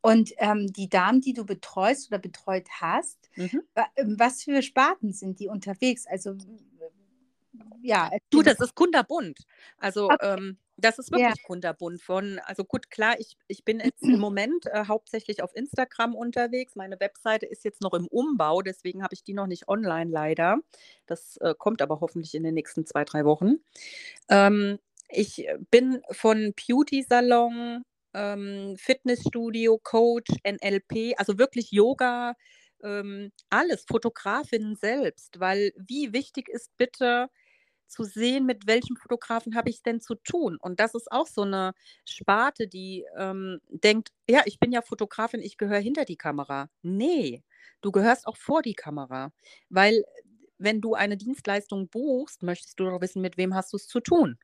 Und 0.02 0.34
ähm, 0.38 0.74
die 0.74 0.90
Damen, 0.90 1.22
die 1.22 1.34
du 1.34 1.46
betreust 1.46 2.12
oder 2.12 2.20
betreut 2.20 2.68
hast, 2.82 3.30
mhm. 3.36 3.62
Ähm, 3.96 4.16
was 4.18 4.44
für 4.44 4.62
Sparten 4.64 5.14
sind 5.14 5.40
die 5.40 5.48
unterwegs? 5.48 6.06
Also 6.08 6.36
ja. 7.82 8.10
Du, 8.30 8.42
das 8.42 8.60
ist 8.60 8.76
kunderbunt. 8.76 9.40
Also 9.78 10.06
okay. 10.06 10.18
ähm, 10.38 10.58
das 10.78 11.00
ist 11.00 11.12
wirklich 11.12 11.38
ja. 11.38 11.44
kunterbunt 11.46 12.02
von, 12.02 12.40
also 12.46 12.66
gut, 12.66 12.90
klar, 12.90 13.16
ich, 13.20 13.38
ich 13.48 13.64
bin 13.64 13.80
jetzt 13.80 14.04
im 14.04 14.20
Moment 14.20 14.66
äh, 14.68 14.86
hauptsächlich 14.88 15.42
auf 15.42 15.56
Instagram 15.56 16.16
unterwegs. 16.16 16.76
Meine 16.76 17.00
Webseite 17.00 17.46
ist 17.46 17.64
jetzt 17.64 17.82
noch 17.82 17.94
im 17.94 18.08
Umbau, 18.08 18.62
deswegen 18.62 19.04
habe 19.04 19.14
ich 19.14 19.24
die 19.24 19.34
noch 19.34 19.48
nicht 19.48 19.68
online 19.68 20.12
leider. 20.12 20.58
Das 21.06 21.38
äh, 21.38 21.54
kommt 21.58 21.82
aber 21.82 22.02
hoffentlich 22.02 22.36
in 22.36 22.44
den 22.44 22.54
nächsten 22.54 22.86
zwei, 22.86 23.06
drei 23.06 23.26
Wochen. 23.26 23.56
Ähm, 24.30 24.80
ich 25.08 25.48
bin 25.72 26.02
von 26.12 26.54
Beauty-Salon, 26.56 27.84
ähm, 28.14 28.76
Fitnessstudio, 28.78 29.80
Coach, 29.82 30.32
NLP, 30.44 31.14
also 31.18 31.38
wirklich 31.38 31.72
Yoga, 31.72 32.34
ähm, 32.84 33.32
alles, 33.50 33.86
Fotografin 33.88 34.76
selbst, 34.76 35.40
weil 35.40 35.74
wie 35.78 36.12
wichtig 36.12 36.50
ist 36.50 36.76
bitte 36.78 37.30
zu 37.88 38.04
sehen, 38.04 38.46
mit 38.46 38.68
welchem 38.68 38.96
Fotografen 38.98 39.56
habe 39.56 39.70
ich 39.70 39.84
denn 39.84 40.02
zu 40.02 40.16
tun. 40.16 40.58
Und 40.60 40.80
das 40.80 40.96
ist 40.96 41.12
auch 41.12 41.28
so 41.28 41.42
eine 41.44 41.74
Sparte, 42.08 42.68
die 42.68 43.06
ähm, 43.18 43.60
denkt, 43.70 44.10
ja, 44.30 44.42
ich 44.46 44.60
bin 44.60 44.72
ja 44.72 44.82
Fotografin, 44.82 45.42
ich 45.42 45.58
gehöre 45.58 45.80
hinter 45.80 46.06
die 46.06 46.18
Kamera. 46.18 46.70
Nee, 46.82 47.44
du 47.82 47.92
gehörst 47.92 48.28
auch 48.28 48.38
vor 48.38 48.62
die 48.62 48.76
Kamera, 48.76 49.32
weil 49.70 50.04
wenn 50.58 50.82
du 50.82 50.94
eine 50.94 51.18
Dienstleistung 51.18 51.90
buchst, 51.90 52.44
möchtest 52.44 52.80
du 52.80 52.86
doch 52.86 53.02
wissen, 53.02 53.22
mit 53.22 53.38
wem 53.38 53.54
hast 53.56 53.74
du 53.74 53.78
es 53.78 53.88
zu 53.88 54.00
tun. 54.00 54.38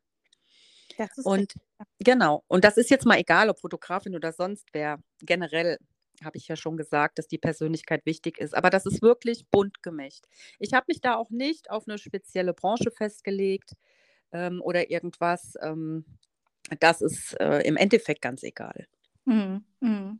und 1.25 1.39
richtig. 1.39 1.62
genau, 1.99 2.43
und 2.47 2.63
das 2.63 2.77
ist 2.77 2.89
jetzt 2.89 3.06
mal 3.06 3.17
egal, 3.17 3.49
ob 3.49 3.60
Fotografin 3.60 4.15
oder 4.15 4.34
sonst 4.34 4.67
wer, 4.73 4.99
generell 5.21 5.77
habe 6.24 6.38
ich 6.38 6.48
ja 6.48 6.56
schon 6.56 6.78
gesagt, 6.78 7.18
dass 7.18 7.28
die 7.28 7.38
Persönlichkeit 7.38 8.06
wichtig 8.06 8.40
ist. 8.40 8.56
Aber 8.56 8.70
das 8.70 8.86
ist 8.86 9.02
wirklich 9.02 9.48
bunt 9.50 9.84
gemischt. 9.84 10.26
Ich 10.60 10.74
habe 10.74 10.86
mich 10.88 11.02
da 11.02 11.16
auch 11.16 11.30
nicht 11.30 11.70
auf 11.70 11.88
eine 11.88 11.98
spezielle 11.98 12.54
Branche 12.54 12.92
festgelegt 12.92 13.76
ähm, 14.32 14.62
oder 14.62 14.90
irgendwas. 14.90 15.54
Ähm, 15.62 16.06
das 16.80 17.02
ist 17.02 17.40
äh, 17.40 17.60
im 17.62 17.78
Endeffekt 17.78 18.22
ganz 18.22 18.44
egal. 18.44 18.88
Mhm. 19.26 19.64
Mhm. 19.80 20.20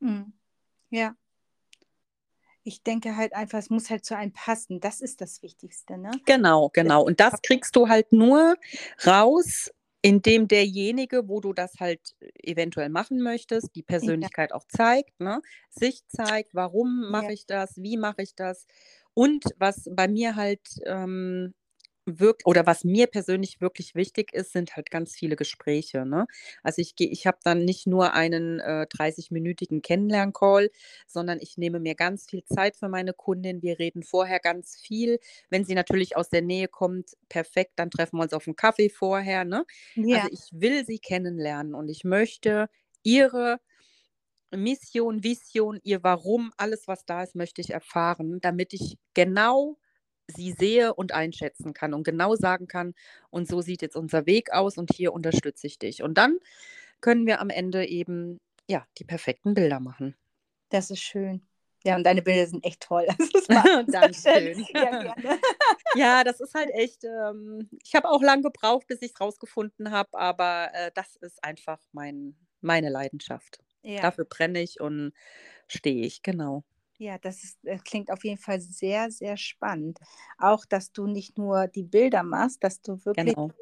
Mhm. 0.00 0.32
Ja. 0.90 1.16
Ich 2.62 2.82
denke 2.82 3.16
halt 3.16 3.32
einfach, 3.32 3.58
es 3.58 3.70
muss 3.70 3.88
halt 3.88 4.04
zu 4.04 4.14
einem 4.14 4.32
passen. 4.32 4.80
Das 4.80 5.00
ist 5.00 5.20
das 5.22 5.42
Wichtigste, 5.42 5.96
ne? 5.96 6.10
Genau, 6.26 6.68
genau. 6.68 7.02
Und 7.02 7.18
das 7.18 7.40
kriegst 7.42 7.74
du 7.76 7.88
halt 7.88 8.12
nur 8.12 8.56
raus, 9.06 9.70
indem 10.02 10.46
derjenige, 10.48 11.28
wo 11.28 11.40
du 11.40 11.52
das 11.52 11.80
halt 11.80 12.14
eventuell 12.42 12.88
machen 12.88 13.20
möchtest, 13.20 13.74
die 13.74 13.82
Persönlichkeit 13.82 14.50
ja. 14.50 14.56
auch 14.56 14.64
zeigt, 14.68 15.18
ne? 15.20 15.42
sich 15.70 16.06
zeigt, 16.06 16.54
warum 16.54 17.10
mache 17.10 17.26
ja. 17.26 17.32
ich 17.32 17.46
das, 17.46 17.76
wie 17.76 17.96
mache 17.96 18.22
ich 18.22 18.34
das. 18.34 18.66
Und 19.14 19.44
was 19.58 19.88
bei 19.90 20.06
mir 20.06 20.36
halt 20.36 20.68
ähm, 20.86 21.54
wirkt 22.08 22.46
oder 22.46 22.66
was 22.66 22.84
mir 22.84 23.06
persönlich 23.06 23.60
wirklich 23.60 23.94
wichtig 23.94 24.32
ist, 24.32 24.52
sind 24.52 24.76
halt 24.76 24.90
ganz 24.90 25.14
viele 25.14 25.36
Gespräche. 25.36 26.06
Ne? 26.06 26.26
Also 26.62 26.80
ich 26.80 26.96
gehe, 26.96 27.08
ich 27.08 27.26
habe 27.26 27.38
dann 27.44 27.64
nicht 27.64 27.86
nur 27.86 28.14
einen 28.14 28.60
äh, 28.60 28.86
30-minütigen 28.90 29.82
Kennenlern-Call, 29.82 30.70
sondern 31.06 31.38
ich 31.40 31.58
nehme 31.58 31.80
mir 31.80 31.94
ganz 31.94 32.26
viel 32.26 32.44
Zeit 32.44 32.76
für 32.76 32.88
meine 32.88 33.12
Kundin. 33.12 33.62
Wir 33.62 33.78
reden 33.78 34.02
vorher 34.02 34.40
ganz 34.40 34.76
viel. 34.76 35.18
Wenn 35.50 35.64
sie 35.64 35.74
natürlich 35.74 36.16
aus 36.16 36.30
der 36.30 36.42
Nähe 36.42 36.68
kommt, 36.68 37.16
perfekt, 37.28 37.72
dann 37.76 37.90
treffen 37.90 38.18
wir 38.18 38.22
uns 38.22 38.32
auf 38.32 38.46
einen 38.46 38.56
Kaffee 38.56 38.88
vorher. 38.88 39.44
Ne? 39.44 39.64
Ja. 39.94 40.22
Also 40.22 40.28
ich 40.32 40.48
will 40.52 40.84
sie 40.86 40.98
kennenlernen 40.98 41.74
und 41.74 41.88
ich 41.88 42.04
möchte 42.04 42.68
ihre 43.02 43.60
Mission, 44.50 45.22
Vision, 45.22 45.78
ihr 45.82 46.02
Warum, 46.02 46.52
alles, 46.56 46.88
was 46.88 47.04
da 47.04 47.22
ist, 47.22 47.34
möchte 47.34 47.60
ich 47.60 47.70
erfahren, 47.70 48.40
damit 48.40 48.72
ich 48.72 48.96
genau 49.14 49.76
sie 50.28 50.52
sehe 50.52 50.94
und 50.94 51.12
einschätzen 51.12 51.72
kann 51.72 51.94
und 51.94 52.04
genau 52.04 52.36
sagen 52.36 52.68
kann, 52.68 52.94
und 53.30 53.48
so 53.48 53.60
sieht 53.60 53.82
jetzt 53.82 53.96
unser 53.96 54.26
Weg 54.26 54.52
aus 54.52 54.78
und 54.78 54.92
hier 54.94 55.12
unterstütze 55.12 55.66
ich 55.66 55.78
dich. 55.78 56.02
Und 56.02 56.18
dann 56.18 56.38
können 57.00 57.26
wir 57.26 57.40
am 57.40 57.50
Ende 57.50 57.86
eben 57.86 58.40
ja 58.68 58.86
die 58.98 59.04
perfekten 59.04 59.54
Bilder 59.54 59.80
machen. 59.80 60.14
Das 60.68 60.90
ist 60.90 61.00
schön. 61.00 61.42
Ja, 61.84 61.96
und 61.96 62.04
deine 62.04 62.22
Bilder 62.22 62.46
sind 62.46 62.64
echt 62.64 62.82
toll. 62.82 63.06
Dankeschön. 63.88 64.66
Ja, 64.74 65.14
ja, 65.94 66.24
das 66.24 66.40
ist 66.40 66.54
halt 66.54 66.70
echt, 66.70 67.04
ähm, 67.04 67.68
ich 67.82 67.94
habe 67.94 68.08
auch 68.08 68.22
lange 68.22 68.42
gebraucht, 68.42 68.86
bis 68.88 69.00
ich 69.00 69.12
es 69.12 69.20
rausgefunden 69.20 69.90
habe, 69.90 70.18
aber 70.18 70.70
äh, 70.74 70.90
das 70.94 71.16
ist 71.16 71.42
einfach 71.42 71.80
mein, 71.92 72.36
meine 72.60 72.90
Leidenschaft. 72.90 73.60
Ja. 73.82 74.02
Dafür 74.02 74.24
brenne 74.24 74.60
ich 74.60 74.80
und 74.80 75.12
stehe 75.68 76.04
ich, 76.04 76.22
genau. 76.22 76.64
Ja, 76.98 77.16
das, 77.18 77.44
ist, 77.44 77.58
das 77.62 77.82
klingt 77.84 78.10
auf 78.10 78.24
jeden 78.24 78.40
Fall 78.40 78.60
sehr, 78.60 79.10
sehr 79.10 79.36
spannend. 79.36 79.98
Auch, 80.36 80.64
dass 80.64 80.92
du 80.92 81.06
nicht 81.06 81.38
nur 81.38 81.68
die 81.68 81.84
Bilder 81.84 82.24
machst, 82.24 82.62
dass 82.64 82.82
du 82.82 83.04
wirklich 83.04 83.34
genau. 83.34 83.52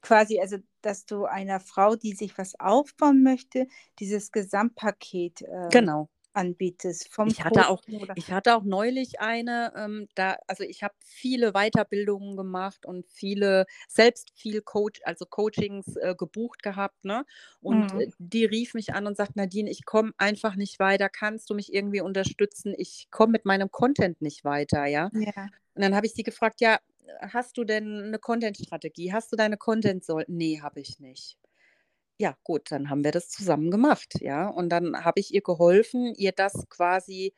quasi, 0.00 0.40
also 0.40 0.58
dass 0.80 1.06
du 1.06 1.24
einer 1.24 1.60
Frau, 1.60 1.94
die 1.94 2.12
sich 2.12 2.36
was 2.36 2.58
aufbauen 2.58 3.22
möchte, 3.22 3.68
dieses 4.00 4.32
Gesamtpaket 4.32 5.42
äh, 5.42 5.68
genau 5.70 6.08
anbietest. 6.32 7.12
Vom 7.12 7.28
ich, 7.28 7.44
hatte 7.44 7.68
auch, 7.68 7.82
ich 8.14 8.30
hatte 8.32 8.56
auch 8.56 8.62
neulich 8.62 9.20
eine, 9.20 9.72
ähm, 9.76 10.08
da, 10.14 10.36
also 10.46 10.64
ich 10.64 10.82
habe 10.82 10.94
viele 11.04 11.52
Weiterbildungen 11.52 12.36
gemacht 12.36 12.86
und 12.86 13.06
viele, 13.08 13.66
selbst 13.88 14.30
viel 14.34 14.62
Coach, 14.62 15.00
also 15.04 15.26
Coachings 15.26 15.96
äh, 15.96 16.14
gebucht 16.16 16.62
gehabt, 16.62 17.04
ne? 17.04 17.24
Und 17.60 17.92
mhm. 17.92 18.00
Äh, 18.00 18.10
die 18.18 18.44
rief 18.44 18.74
mich 18.74 18.94
an 18.94 19.06
und 19.06 19.16
sagt, 19.16 19.36
Nadine, 19.36 19.70
ich 19.70 19.84
komme 19.84 20.12
einfach 20.16 20.56
nicht 20.56 20.78
weiter, 20.78 21.08
kannst 21.08 21.50
du 21.50 21.54
mich 21.54 21.72
irgendwie 21.72 22.00
unterstützen? 22.00 22.74
Ich 22.76 23.08
komme 23.10 23.32
mit 23.32 23.44
meinem 23.44 23.70
Content 23.70 24.20
nicht 24.22 24.44
weiter, 24.44 24.86
ja. 24.86 25.10
ja. 25.12 25.48
Und 25.74 25.82
dann 25.82 25.94
habe 25.94 26.06
ich 26.06 26.14
sie 26.14 26.22
gefragt, 26.22 26.60
ja, 26.60 26.78
hast 27.20 27.56
du 27.56 27.64
denn 27.64 28.04
eine 28.04 28.18
Content-Strategie? 28.18 29.12
Hast 29.12 29.32
du 29.32 29.36
deine 29.36 29.56
Content-Soll? 29.56 30.24
Nee, 30.28 30.60
habe 30.60 30.80
ich 30.80 30.98
nicht 31.00 31.38
ja, 32.22 32.36
gut, 32.44 32.70
dann 32.70 32.88
haben 32.88 33.02
wir 33.04 33.10
das 33.10 33.28
zusammen 33.28 33.70
gemacht, 33.70 34.20
ja. 34.20 34.48
Und 34.48 34.68
dann 34.70 35.04
habe 35.04 35.18
ich 35.20 35.34
ihr 35.34 35.42
geholfen, 35.42 36.14
ihr 36.14 36.30
das 36.32 36.68
quasi 36.68 37.34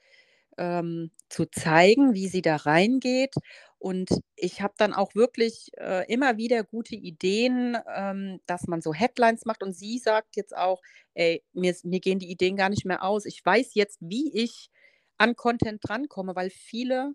ähm, 0.58 1.10
zu 1.30 1.46
zeigen, 1.46 2.14
wie 2.14 2.28
sie 2.28 2.42
da 2.42 2.56
reingeht. 2.56 3.34
Und 3.78 4.10
ich 4.36 4.62
habe 4.62 4.74
dann 4.78 4.94
auch 4.94 5.14
wirklich 5.14 5.70
äh, 5.78 6.06
immer 6.12 6.36
wieder 6.38 6.64
gute 6.64 6.96
Ideen, 6.96 7.76
ähm, 7.96 8.40
dass 8.46 8.66
man 8.68 8.82
so 8.82 8.94
Headlines 8.94 9.46
macht. 9.46 9.62
Und 9.62 9.74
sie 9.74 9.98
sagt 9.98 10.36
jetzt 10.36 10.56
auch, 10.56 10.82
ey, 11.14 11.42
mir, 11.54 11.74
mir 11.84 12.00
gehen 12.00 12.18
die 12.18 12.30
Ideen 12.30 12.56
gar 12.56 12.68
nicht 12.70 12.84
mehr 12.86 13.02
aus. 13.04 13.26
Ich 13.26 13.44
weiß 13.44 13.74
jetzt, 13.74 13.98
wie 14.02 14.32
ich 14.34 14.70
an 15.18 15.36
Content 15.36 15.80
drankomme, 15.82 16.36
weil 16.36 16.50
viele 16.50 17.12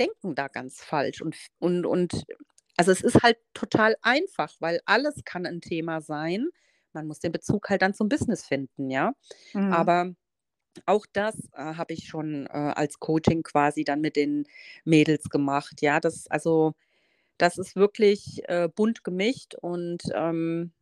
denken 0.00 0.34
da 0.34 0.48
ganz 0.48 0.80
falsch. 0.82 1.22
Und, 1.22 1.36
und, 1.58 1.86
und 1.86 2.24
also 2.76 2.92
es 2.92 3.02
ist 3.02 3.22
halt 3.22 3.38
total 3.54 3.96
einfach, 4.02 4.52
weil 4.60 4.80
alles 4.86 5.24
kann 5.24 5.46
ein 5.46 5.60
Thema 5.60 6.00
sein. 6.00 6.48
Man 6.94 7.06
muss 7.06 7.20
den 7.20 7.32
Bezug 7.32 7.70
halt 7.70 7.82
dann 7.82 7.94
zum 7.94 8.08
Business 8.08 8.44
finden, 8.46 8.90
ja. 8.90 9.14
Mhm. 9.54 9.72
Aber 9.72 10.14
auch 10.86 11.06
das 11.12 11.36
äh, 11.54 11.74
habe 11.76 11.94
ich 11.94 12.08
schon 12.08 12.46
äh, 12.46 12.50
als 12.50 13.00
Coaching 13.00 13.42
quasi 13.42 13.84
dann 13.84 14.00
mit 14.00 14.16
den 14.16 14.46
Mädels 14.84 15.30
gemacht. 15.30 15.82
Ja, 15.82 16.00
das, 16.00 16.26
also, 16.28 16.74
das 17.38 17.58
ist 17.58 17.76
wirklich 17.76 18.42
äh, 18.48 18.68
bunt 18.74 19.04
gemischt 19.04 19.54
und 19.56 20.02
ähm, 20.14 20.72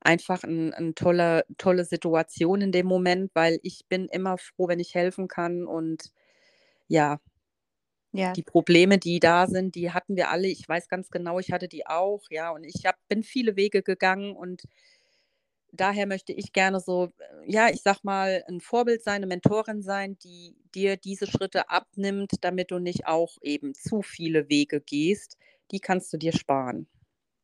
einfach 0.00 0.42
eine 0.44 0.76
ein 0.76 0.94
tolle, 0.94 1.44
tolle 1.58 1.84
Situation 1.84 2.60
in 2.60 2.72
dem 2.72 2.86
Moment, 2.86 3.30
weil 3.34 3.58
ich 3.62 3.86
bin 3.88 4.06
immer 4.08 4.38
froh, 4.38 4.68
wenn 4.68 4.80
ich 4.80 4.94
helfen 4.94 5.28
kann 5.28 5.66
und 5.66 6.12
ja, 6.88 7.20
ja. 8.12 8.32
Die 8.32 8.42
Probleme, 8.42 8.98
die 8.98 9.20
da 9.20 9.46
sind, 9.46 9.74
die 9.74 9.90
hatten 9.90 10.16
wir 10.16 10.30
alle. 10.30 10.48
Ich 10.48 10.68
weiß 10.68 10.88
ganz 10.88 11.10
genau, 11.10 11.38
ich 11.38 11.50
hatte 11.52 11.68
die 11.68 11.86
auch, 11.86 12.22
ja. 12.30 12.50
Und 12.50 12.64
ich 12.64 12.84
hab, 12.86 12.96
bin 13.08 13.22
viele 13.22 13.56
Wege 13.56 13.82
gegangen 13.82 14.36
und 14.36 14.62
daher 15.72 16.06
möchte 16.06 16.32
ich 16.32 16.52
gerne 16.52 16.80
so, 16.80 17.06
äh, 17.18 17.50
ja, 17.50 17.68
ich 17.70 17.82
sag 17.82 18.04
mal, 18.04 18.44
ein 18.48 18.60
Vorbild 18.60 19.02
sein, 19.02 19.16
eine 19.16 19.26
Mentorin 19.26 19.82
sein, 19.82 20.18
die 20.18 20.56
dir 20.74 20.96
diese 20.96 21.26
Schritte 21.26 21.70
abnimmt, 21.70 22.32
damit 22.42 22.70
du 22.70 22.78
nicht 22.78 23.06
auch 23.06 23.38
eben 23.42 23.74
zu 23.74 24.02
viele 24.02 24.48
Wege 24.48 24.80
gehst. 24.80 25.38
Die 25.70 25.80
kannst 25.80 26.12
du 26.12 26.18
dir 26.18 26.32
sparen. 26.32 26.86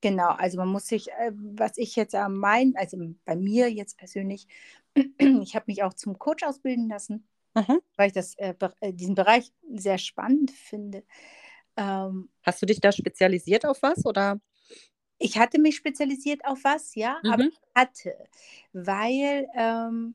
Genau, 0.01 0.29
also 0.29 0.59
man 0.59 0.69
muss 0.69 0.87
sich, 0.87 1.11
äh, 1.11 1.33
was 1.33 1.77
ich 1.77 1.97
jetzt 1.97 2.15
am 2.15 2.37
meinen, 2.37 2.77
also 2.77 2.99
bei 3.25 3.35
mir 3.35 3.71
jetzt 3.73 3.97
persönlich, 3.99 4.47
ich 5.19 5.55
habe 5.57 5.65
mich 5.67 5.83
auch 5.83 5.95
zum 5.95 6.19
Coach 6.19 6.45
ausbilden 6.45 6.89
lassen, 6.89 7.27
mhm. 7.61 7.81
weil 7.97 8.09
ich 8.09 8.13
das, 8.15 8.35
äh, 8.37 8.55
äh, 8.81 8.93
diesen 8.93 9.15
Bereich 9.15 9.53
sehr 9.75 9.99
spannend 9.99 10.51
finde. 10.51 11.05
Ähm, 11.77 12.31
Hast 12.43 12.61
du 12.63 12.67
dich 12.67 12.81
da 12.81 12.91
spezialisiert 12.91 13.65
auf 13.65 13.83
was 13.83 14.05
oder? 14.05 14.41
ich 15.19 15.39
hatte 15.39 15.61
mich 15.61 15.77
spezialisiert 15.77 16.45
auf 16.45 16.63
was, 16.65 16.95
ja, 16.95 17.21
aber 17.27 17.43
Mhm. 17.43 17.51
ich 17.51 17.61
hatte, 17.75 18.15
weil 18.73 19.49
ähm, 19.57 20.15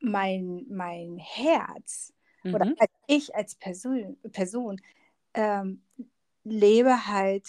mein, 0.00 0.66
mein 0.68 1.18
Herz 1.18 2.12
oder 2.52 2.66
Mhm. 2.66 2.76
als 2.78 2.90
ich 3.06 3.34
als 3.34 3.54
Person, 3.56 4.18
Person 4.32 4.80
ähm, 5.34 5.82
lebe 6.44 7.06
halt 7.08 7.46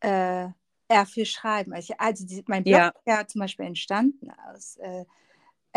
äh, 0.00 0.48
eher 0.88 1.06
für 1.06 1.26
Schreiben. 1.26 1.72
Also, 1.74 1.94
also 1.98 2.26
die, 2.26 2.44
mein 2.46 2.64
Blog 2.64 2.80
Ja. 2.80 2.88
ist 2.94 3.06
ja 3.06 3.26
zum 3.26 3.40
Beispiel 3.40 3.66
entstanden 3.66 4.30
aus 4.30 4.76
äh, 4.78 5.04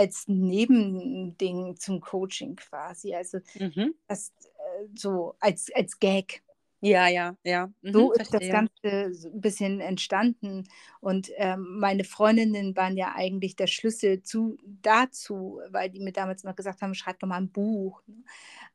als 0.01 0.27
Nebending 0.27 1.77
zum 1.77 2.01
Coaching 2.01 2.55
quasi. 2.55 3.13
Also 3.15 3.39
Mhm. 3.59 3.93
das 4.07 4.31
äh, 4.43 4.87
so 4.95 5.35
als, 5.39 5.71
als 5.73 5.99
Gag. 5.99 6.41
Ja, 6.83 7.07
ja, 7.07 7.35
ja. 7.43 7.67
Mhm, 7.83 7.93
So 7.93 8.11
ist 8.11 8.19
das 8.19 8.29
verstehe. 8.29 8.51
Ganze 8.51 9.13
so 9.13 9.29
ein 9.29 9.39
bisschen 9.41 9.79
entstanden. 9.81 10.67
Und 10.99 11.29
ähm, 11.35 11.77
meine 11.79 12.03
Freundinnen 12.03 12.75
waren 12.75 12.97
ja 12.97 13.13
eigentlich 13.15 13.55
der 13.55 13.67
Schlüssel 13.67 14.23
zu, 14.23 14.57
dazu, 14.81 15.61
weil 15.69 15.91
die 15.91 15.99
mir 15.99 16.11
damals 16.11 16.43
mal 16.43 16.53
gesagt 16.53 16.81
haben, 16.81 16.95
schreib 16.95 17.19
doch 17.19 17.27
mal 17.27 17.37
ein 17.37 17.51
Buch. 17.51 18.01
ne? 18.07 18.23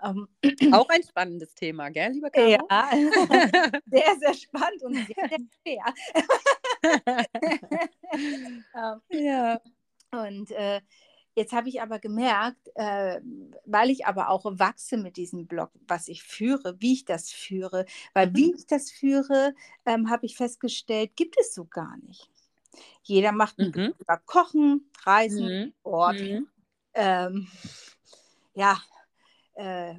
Ähm, 0.04 0.28
Auch 0.72 0.88
ein 0.88 1.02
spannendes 1.02 1.54
Thema, 1.54 1.88
gell, 1.90 2.12
liebe 2.12 2.30
ja, 2.36 2.58
Caro? 2.68 3.08
sehr, 3.90 4.16
sehr 4.20 4.34
spannend 4.34 4.82
und 4.84 4.94
sehr, 5.06 5.28
sehr 5.28 5.38
schwer. 5.64 5.94
Ähm, 8.74 9.00
ja. 9.10 9.60
Und 10.12 10.50
äh, 10.52 10.80
jetzt 11.36 11.52
habe 11.52 11.68
ich 11.68 11.80
aber 11.82 11.98
gemerkt, 11.98 12.70
äh, 12.74 13.20
weil 13.66 13.90
ich 13.90 14.06
aber 14.06 14.30
auch 14.30 14.44
wachse 14.58 14.96
mit 14.96 15.16
diesem 15.16 15.46
Blog, 15.46 15.70
was 15.86 16.08
ich 16.08 16.22
führe, 16.22 16.76
wie 16.80 16.94
ich 16.94 17.04
das 17.04 17.30
führe, 17.30 17.84
weil 18.14 18.34
wie 18.34 18.54
ich 18.54 18.66
das 18.66 18.90
führe, 18.90 19.54
ähm, 19.84 20.10
habe 20.10 20.26
ich 20.26 20.36
festgestellt, 20.36 21.14
gibt 21.14 21.36
es 21.38 21.54
so 21.54 21.66
gar 21.66 21.96
nicht. 21.98 22.28
Jeder 23.02 23.32
macht 23.32 23.58
Mhm. 23.58 23.94
Über 23.98 24.16
Kochen, 24.18 24.90
Reisen, 25.04 25.46
Mhm. 25.46 25.72
Sport, 25.80 26.20
Mhm. 26.20 26.48
ähm, 26.94 27.48
ja, 28.54 28.80
äh, 29.54 29.94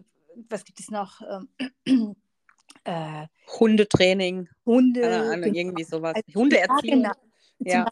was 0.50 0.66
gibt 0.66 0.80
es 0.80 0.90
noch? 0.90 1.22
Ähm, 1.22 1.76
äh, 2.84 3.28
Hundetraining, 3.60 4.50
Hunde, 4.66 5.08
Ahnung, 5.20 5.42
genau. 5.42 5.56
irgendwie 5.56 5.84
sowas. 5.84 6.16
Also, 6.16 6.28
ja, 6.28 6.36
Hundeerziehung. 6.36 7.04
genau. 7.04 7.14
Zum 7.14 7.68
Ja. 7.68 7.88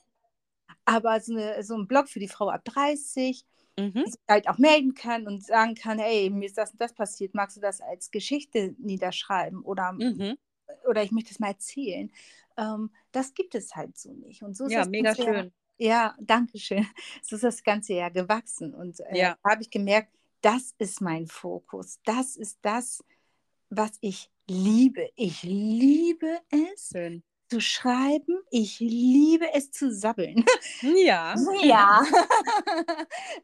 Aber 0.85 1.19
so, 1.19 1.33
eine, 1.33 1.63
so 1.63 1.75
ein 1.75 1.87
Blog 1.87 2.09
für 2.09 2.19
die 2.19 2.27
Frau 2.27 2.49
ab 2.49 2.63
30, 2.65 3.45
Mhm. 3.77 4.05
halt 4.29 4.47
auch 4.47 4.57
melden 4.57 4.93
kann 4.93 5.27
und 5.27 5.43
sagen 5.43 5.75
kann, 5.75 5.99
hey, 5.99 6.29
mir 6.29 6.45
ist 6.45 6.57
das 6.57 6.71
und 6.71 6.79
das 6.79 6.93
passiert, 6.93 7.33
magst 7.33 7.57
du 7.57 7.61
das 7.61 7.81
als 7.81 8.09
Geschichte 8.11 8.73
niederschreiben 8.77 9.61
oder, 9.63 9.91
Mhm. 9.91 10.37
oder 10.87 11.03
ich 11.03 11.11
möchte 11.11 11.31
es 11.31 11.39
mal 11.39 11.49
erzählen. 11.49 12.11
Ähm, 12.57 12.91
das 13.11 13.33
gibt 13.33 13.53
es 13.55 13.75
halt 13.75 13.97
so 13.97 14.13
nicht. 14.13 14.43
Und 14.43 14.55
so 14.55 14.65
ist 14.65 14.73
Ja, 14.73 14.79
das 14.79 14.89
mega 14.89 15.13
schön. 15.15 15.51
ja, 15.77 16.15
danke 16.21 16.57
schön. 16.57 16.87
So 17.23 17.35
ist 17.35 17.43
das 17.43 17.63
Ganze 17.63 17.93
ja 17.95 18.09
gewachsen. 18.09 18.73
Und 18.73 18.99
äh, 19.01 19.17
Ja. 19.17 19.37
da 19.43 19.51
habe 19.51 19.61
ich 19.63 19.69
gemerkt, 19.69 20.15
das 20.41 20.73
ist 20.77 21.01
mein 21.01 21.27
Fokus. 21.27 21.99
Das 22.05 22.37
ist 22.37 22.59
das, 22.61 23.03
was 23.69 23.91
ich 23.99 24.31
liebe. 24.47 25.09
Ich 25.15 25.43
liebe 25.43 26.39
es 26.49 26.91
Schön. 26.93 27.23
Zu 27.49 27.59
schreiben. 27.61 28.39
Ich 28.49 28.79
liebe 28.79 29.51
es 29.53 29.71
zu 29.71 29.91
sabbeln. 29.91 30.45
Ja. 30.81 31.35
Ja. 31.63 32.03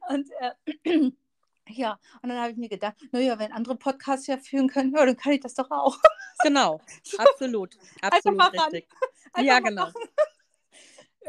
und 0.09 0.29
äh, 0.39 0.51
ja, 1.69 1.99
und 2.21 2.29
dann 2.29 2.39
habe 2.39 2.51
ich 2.51 2.57
mir 2.57 2.69
gedacht, 2.69 2.95
naja, 3.11 3.37
wenn 3.39 3.51
andere 3.51 3.75
Podcasts 3.75 4.27
ja 4.27 4.37
führen 4.37 4.67
können, 4.67 4.93
ja, 4.93 5.05
dann 5.05 5.15
kann 5.17 5.33
ich 5.33 5.41
das 5.41 5.53
doch 5.55 5.69
auch. 5.71 5.97
Genau. 6.43 6.81
Absolut. 7.19 7.77
Absolut 8.01 8.41
ran. 8.41 8.49
richtig. 8.71 8.87
Einfach 9.31 9.47
Ja, 9.47 9.59
genau. 9.59 9.83
machen. 9.85 10.01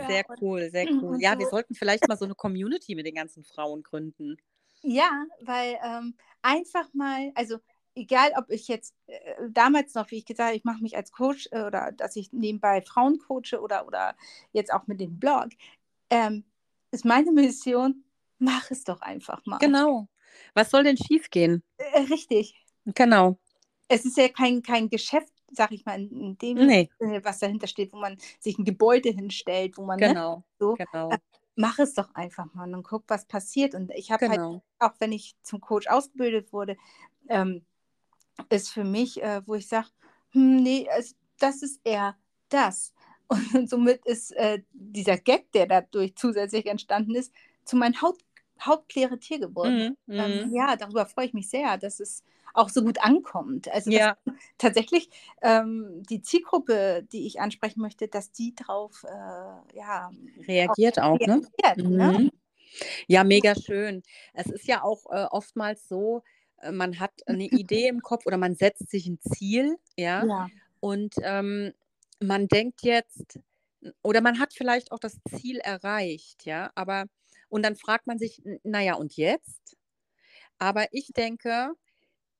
Sehr 0.08 0.24
cool, 0.40 0.70
sehr 0.70 0.86
cool. 1.02 1.20
Ja, 1.20 1.38
wir 1.38 1.44
so- 1.46 1.50
sollten 1.50 1.74
vielleicht 1.74 2.08
mal 2.08 2.16
so 2.16 2.24
eine 2.24 2.34
Community 2.34 2.94
mit 2.94 3.04
den 3.04 3.14
ganzen 3.16 3.44
Frauen 3.44 3.82
gründen. 3.82 4.38
Ja, 4.80 5.26
weil 5.42 5.78
ähm, 5.84 6.16
einfach 6.40 6.88
mal, 6.94 7.30
also 7.34 7.58
egal, 7.94 8.32
ob 8.36 8.50
ich 8.50 8.68
jetzt 8.68 8.94
äh, 9.06 9.34
damals 9.50 9.94
noch, 9.94 10.10
wie 10.10 10.18
ich 10.18 10.24
gesagt 10.24 10.48
habe, 10.48 10.56
ich 10.56 10.64
mache 10.64 10.82
mich 10.82 10.96
als 10.96 11.12
Coach 11.12 11.48
äh, 11.52 11.62
oder 11.62 11.92
dass 11.92 12.16
ich 12.16 12.32
nebenbei 12.32 12.82
Frauen 12.82 13.18
coache 13.18 13.60
oder, 13.60 13.86
oder 13.86 14.16
jetzt 14.52 14.72
auch 14.72 14.86
mit 14.86 15.00
dem 15.00 15.18
Blog, 15.18 15.48
ähm, 16.10 16.44
ist 16.90 17.04
meine 17.04 17.32
Mission, 17.32 18.04
mach 18.38 18.70
es 18.70 18.84
doch 18.84 19.00
einfach 19.00 19.44
mal. 19.46 19.58
Genau. 19.58 20.08
Was 20.54 20.70
soll 20.70 20.84
denn 20.84 20.96
schiefgehen? 20.96 21.62
Äh, 21.78 22.00
richtig. 22.02 22.54
Genau. 22.94 23.38
Es 23.88 24.04
ist 24.04 24.16
ja 24.16 24.28
kein, 24.28 24.62
kein 24.62 24.88
Geschäft, 24.88 25.32
sag 25.50 25.72
ich 25.72 25.84
mal, 25.84 26.00
in 26.00 26.38
dem 26.38 26.56
Nee, 26.56 26.88
Sinne, 26.98 27.24
was 27.24 27.38
dahinter 27.38 27.66
steht, 27.66 27.92
wo 27.92 27.98
man 27.98 28.16
sich 28.40 28.58
ein 28.58 28.64
Gebäude 28.64 29.10
hinstellt, 29.10 29.76
wo 29.76 29.84
man, 29.84 29.98
ne, 30.00 30.08
genau. 30.08 30.42
so, 30.58 30.74
Genau. 30.74 31.10
äh, 31.10 31.18
mach 31.56 31.78
es 31.78 31.94
doch 31.94 32.14
einfach 32.14 32.52
mal 32.54 32.72
und 32.74 32.82
guck, 32.82 33.04
was 33.08 33.26
passiert. 33.26 33.74
Und 33.74 33.90
ich 33.94 34.10
habe 34.10 34.26
halt 34.28 34.40
Genau. 34.40 34.62
auch 34.78 34.92
wenn 34.98 35.12
ich 35.12 35.36
zum 35.42 35.60
Coach 35.60 35.86
ausgebildet 35.88 36.52
wurde, 36.52 36.76
ähm, 37.28 37.64
ist 38.50 38.70
für 38.70 38.84
mich, 38.84 39.22
äh, 39.22 39.42
wo 39.46 39.54
ich 39.54 39.68
sage, 39.68 39.88
hm, 40.30 40.62
nee, 40.62 40.88
es, 40.96 41.16
das 41.38 41.62
ist 41.62 41.80
eher 41.84 42.16
das. 42.48 42.92
Und 43.54 43.68
somit 43.68 44.04
ist 44.06 44.32
äh, 44.32 44.62
dieser 44.72 45.16
Gag, 45.16 45.50
der 45.52 45.66
dadurch 45.66 46.14
zusätzlich 46.16 46.66
entstanden 46.66 47.14
ist, 47.14 47.32
zu 47.64 47.76
meinem 47.76 48.00
Haupt, 48.02 48.24
Hauptkläretier 48.60 49.38
geworden. 49.38 49.96
Mhm. 50.06 50.18
Ähm, 50.18 50.50
Mhm. 50.50 50.54
ja, 50.54 50.76
darüber 50.76 51.06
freue 51.06 51.26
ich 51.26 51.32
mich 51.34 51.48
sehr, 51.48 51.78
dass 51.78 52.00
es 52.00 52.22
auch 52.54 52.68
so 52.68 52.82
gut 52.82 53.02
ankommt. 53.02 53.68
Also 53.68 53.90
dass 53.90 53.98
Ja, 54.00 54.16
tatsächlich 54.58 55.08
ähm, 55.40 56.02
die 56.08 56.20
Zielgruppe, 56.20 57.06
die 57.10 57.26
ich 57.26 57.40
ansprechen 57.40 57.80
möchte, 57.80 58.08
dass 58.08 58.30
die 58.30 58.54
drauf 58.54 59.04
äh, 59.04 59.76
ja, 59.76 60.10
reagiert 60.46 60.98
auch, 61.00 61.18
ne? 61.20 61.42
reagiert. 61.64 61.90
Ne? 61.90 62.12
Mhm. 62.18 62.30
Ja, 63.06 63.24
mega 63.24 63.54
schön. 63.54 64.02
Es 64.34 64.46
ist 64.46 64.66
ja 64.66 64.82
auch 64.82 65.06
äh, 65.10 65.26
oftmals 65.30 65.88
so, 65.88 66.22
man 66.70 67.00
hat 67.00 67.12
eine 67.26 67.46
Idee 67.46 67.88
im 67.88 68.00
Kopf 68.00 68.26
oder 68.26 68.38
man 68.38 68.54
setzt 68.54 68.90
sich 68.90 69.06
ein 69.06 69.18
Ziel, 69.20 69.76
ja, 69.96 70.28
Ja, 70.28 70.48
und 70.80 71.14
ähm, 71.22 71.72
man 72.20 72.48
denkt 72.48 72.82
jetzt, 72.82 73.38
oder 74.02 74.20
man 74.20 74.38
hat 74.38 74.52
vielleicht 74.54 74.92
auch 74.92 74.98
das 75.00 75.18
Ziel 75.28 75.58
erreicht, 75.58 76.44
ja, 76.46 76.70
aber, 76.74 77.06
und 77.48 77.64
dann 77.64 77.76
fragt 77.76 78.06
man 78.06 78.18
sich, 78.18 78.44
"N- 78.44 78.60
naja, 78.64 78.94
und 78.94 79.16
jetzt? 79.16 79.76
Aber 80.58 80.86
ich 80.92 81.08
denke, 81.16 81.72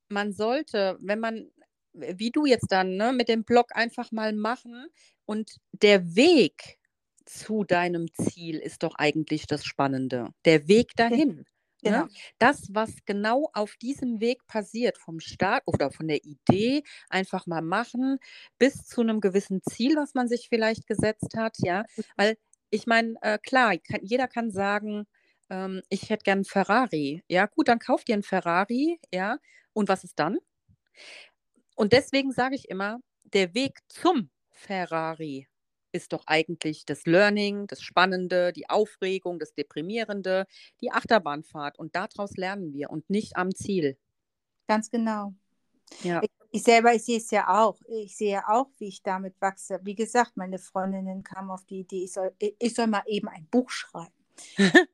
man 0.09 0.33
sollte, 0.33 0.99
wenn 1.01 1.21
man, 1.21 1.51
wie 1.95 2.31
du 2.31 2.47
jetzt 2.47 2.71
dann, 2.73 2.97
ne, 2.97 3.13
mit 3.13 3.29
dem 3.29 3.45
Blog 3.45 3.69
einfach 3.77 4.13
mal 4.13 4.33
machen 4.35 4.87
und 5.27 5.57
der 5.73 6.17
Weg 6.17 6.79
zu 7.25 7.65
deinem 7.65 8.09
Ziel 8.15 8.59
ist 8.59 8.83
doch 8.83 8.95
eigentlich 8.97 9.47
das 9.47 9.65
Spannende. 9.65 10.31
Der 10.45 10.69
Weg 10.69 10.97
dahin. 10.97 11.47
Genau. 11.83 12.05
Ne? 12.05 12.09
Das, 12.39 12.69
was 12.75 12.91
genau 13.05 13.51
auf 13.53 13.77
diesem 13.77 14.21
Weg 14.21 14.47
passiert, 14.47 14.99
vom 14.99 15.21
Start 15.21 15.63
oder 15.67 15.91
von 15.91 16.09
der 16.09 16.25
Idee, 16.25 16.83
einfach 17.09 17.47
mal 17.47 17.63
machen, 17.63 18.19
bis 18.59 18.87
zu 18.87 19.01
einem 19.01 19.21
gewissen 19.21 19.63
Ziel, 19.63 19.97
was 19.97 20.15
man 20.15 20.29
sich 20.29 20.49
vielleicht 20.49 20.87
gesetzt 20.87 21.35
hat, 21.37 21.57
ja. 21.59 21.85
Weil 22.17 22.37
ich 22.71 22.87
meine, 22.87 23.15
äh, 23.23 23.39
klar, 23.39 23.77
kann, 23.79 24.01
jeder 24.03 24.29
kann 24.29 24.51
sagen, 24.51 25.07
ähm, 25.51 25.83
ich 25.91 26.11
hätte 26.11 26.25
gern 26.25 26.39
einen 26.39 26.45
Ferrari. 26.45 27.23
Ja, 27.29 27.47
gut, 27.47 27.69
dann 27.69 27.79
kauft 27.79 28.09
ihr 28.09 28.15
einen 28.15 28.23
Ferrari, 28.23 28.99
ja. 29.13 29.39
Und 29.75 29.89
was 29.89 30.05
ist 30.05 30.19
dann? 30.19 30.39
Und 31.77 31.93
deswegen 31.93 32.33
sage 32.33 32.55
ich 32.55 32.69
immer, 32.71 33.01
der 33.25 33.55
Weg 33.55 33.79
zum 33.89 34.31
Ferrari 34.51 35.49
ist 35.93 36.13
doch 36.13 36.25
eigentlich 36.27 36.85
das 36.85 37.07
Learning, 37.07 37.67
das 37.67 37.83
Spannende, 37.83 38.53
die 38.53 38.69
Aufregung, 38.69 39.39
das 39.39 39.55
Deprimierende, 39.55 40.47
die 40.81 40.91
Achterbahnfahrt. 40.91 41.79
Und 41.79 41.95
daraus 41.95 42.37
lernen 42.37 42.73
wir 42.73 42.91
und 42.91 43.09
nicht 43.11 43.37
am 43.37 43.55
Ziel. 43.55 43.97
Ganz 44.67 44.91
genau. 44.91 45.35
Ja. 46.03 46.23
Ich, 46.23 46.31
ich 46.51 46.63
selber, 46.63 46.95
ich 46.95 47.05
sehe 47.05 47.19
es 47.19 47.31
ja 47.31 47.49
auch. 47.49 47.79
Ich 47.89 48.17
sehe 48.17 48.33
ja 48.33 48.45
auch, 48.49 48.69
wie 48.79 48.89
ich 48.89 49.03
damit 49.03 49.35
wachse. 49.41 49.81
Wie 49.83 49.95
gesagt, 49.95 50.37
meine 50.37 50.59
Freundinnen 50.59 51.23
kamen 51.23 51.51
auf 51.51 51.65
die 51.65 51.81
Idee, 51.81 52.05
ich 52.05 52.13
soll, 52.13 52.35
ich 52.39 52.75
soll 52.75 52.87
mal 52.87 53.03
eben 53.07 53.29
ein 53.29 53.47
Buch 53.51 53.71
schreiben. 53.71 54.13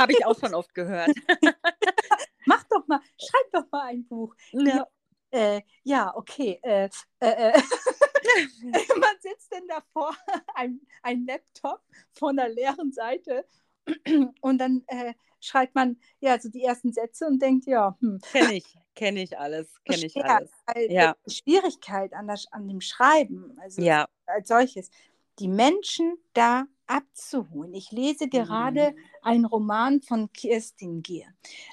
Habe 0.00 0.12
ich 0.12 0.24
auch 0.24 0.38
schon 0.38 0.54
oft 0.54 0.74
gehört. 0.74 1.10
Mach 2.46 2.64
doch 2.64 2.86
mal, 2.86 3.00
schreib 3.18 3.52
doch 3.52 3.70
mal 3.70 3.88
ein 3.88 4.06
Buch. 4.06 4.34
Ja. 4.52 4.86
Äh, 5.30 5.62
ja, 5.82 6.14
okay. 6.14 6.58
Äh, 6.62 6.88
äh, 7.20 7.50
äh. 7.50 7.62
Man 9.00 9.16
sitzt 9.20 9.52
denn 9.52 9.66
davor, 9.68 10.14
ein, 10.54 10.80
ein 11.02 11.26
Laptop 11.26 11.80
von 12.12 12.36
der 12.36 12.48
leeren 12.48 12.92
Seite 12.92 13.46
und 14.40 14.58
dann 14.58 14.84
äh, 14.86 15.14
schreibt 15.40 15.74
man 15.74 15.98
ja 16.20 16.38
so 16.38 16.48
die 16.48 16.62
ersten 16.62 16.92
Sätze 16.92 17.26
und 17.26 17.40
denkt, 17.42 17.66
ja, 17.66 17.96
hm, 18.00 18.20
Kenne 18.32 18.54
ich, 18.54 18.78
kenne 18.94 19.22
ich 19.22 19.38
alles, 19.38 19.68
kenne 19.84 20.06
ich 20.06 20.24
alles. 20.24 20.50
Ja. 20.88 21.16
Schwierigkeit 21.26 22.12
an, 22.14 22.28
das, 22.28 22.46
an 22.52 22.68
dem 22.68 22.80
Schreiben, 22.80 23.58
also 23.60 23.82
Ja. 23.82 24.08
als 24.26 24.48
solches, 24.48 24.90
die 25.38 25.48
Menschen 25.48 26.16
da 26.34 26.66
abzuholen. 26.86 27.74
Ich 27.74 27.90
lese 27.90 28.28
gerade 28.28 28.94
einen 29.22 29.46
Roman 29.46 30.02
von 30.02 30.30
Kirstin 30.32 31.02
Gier. 31.02 31.26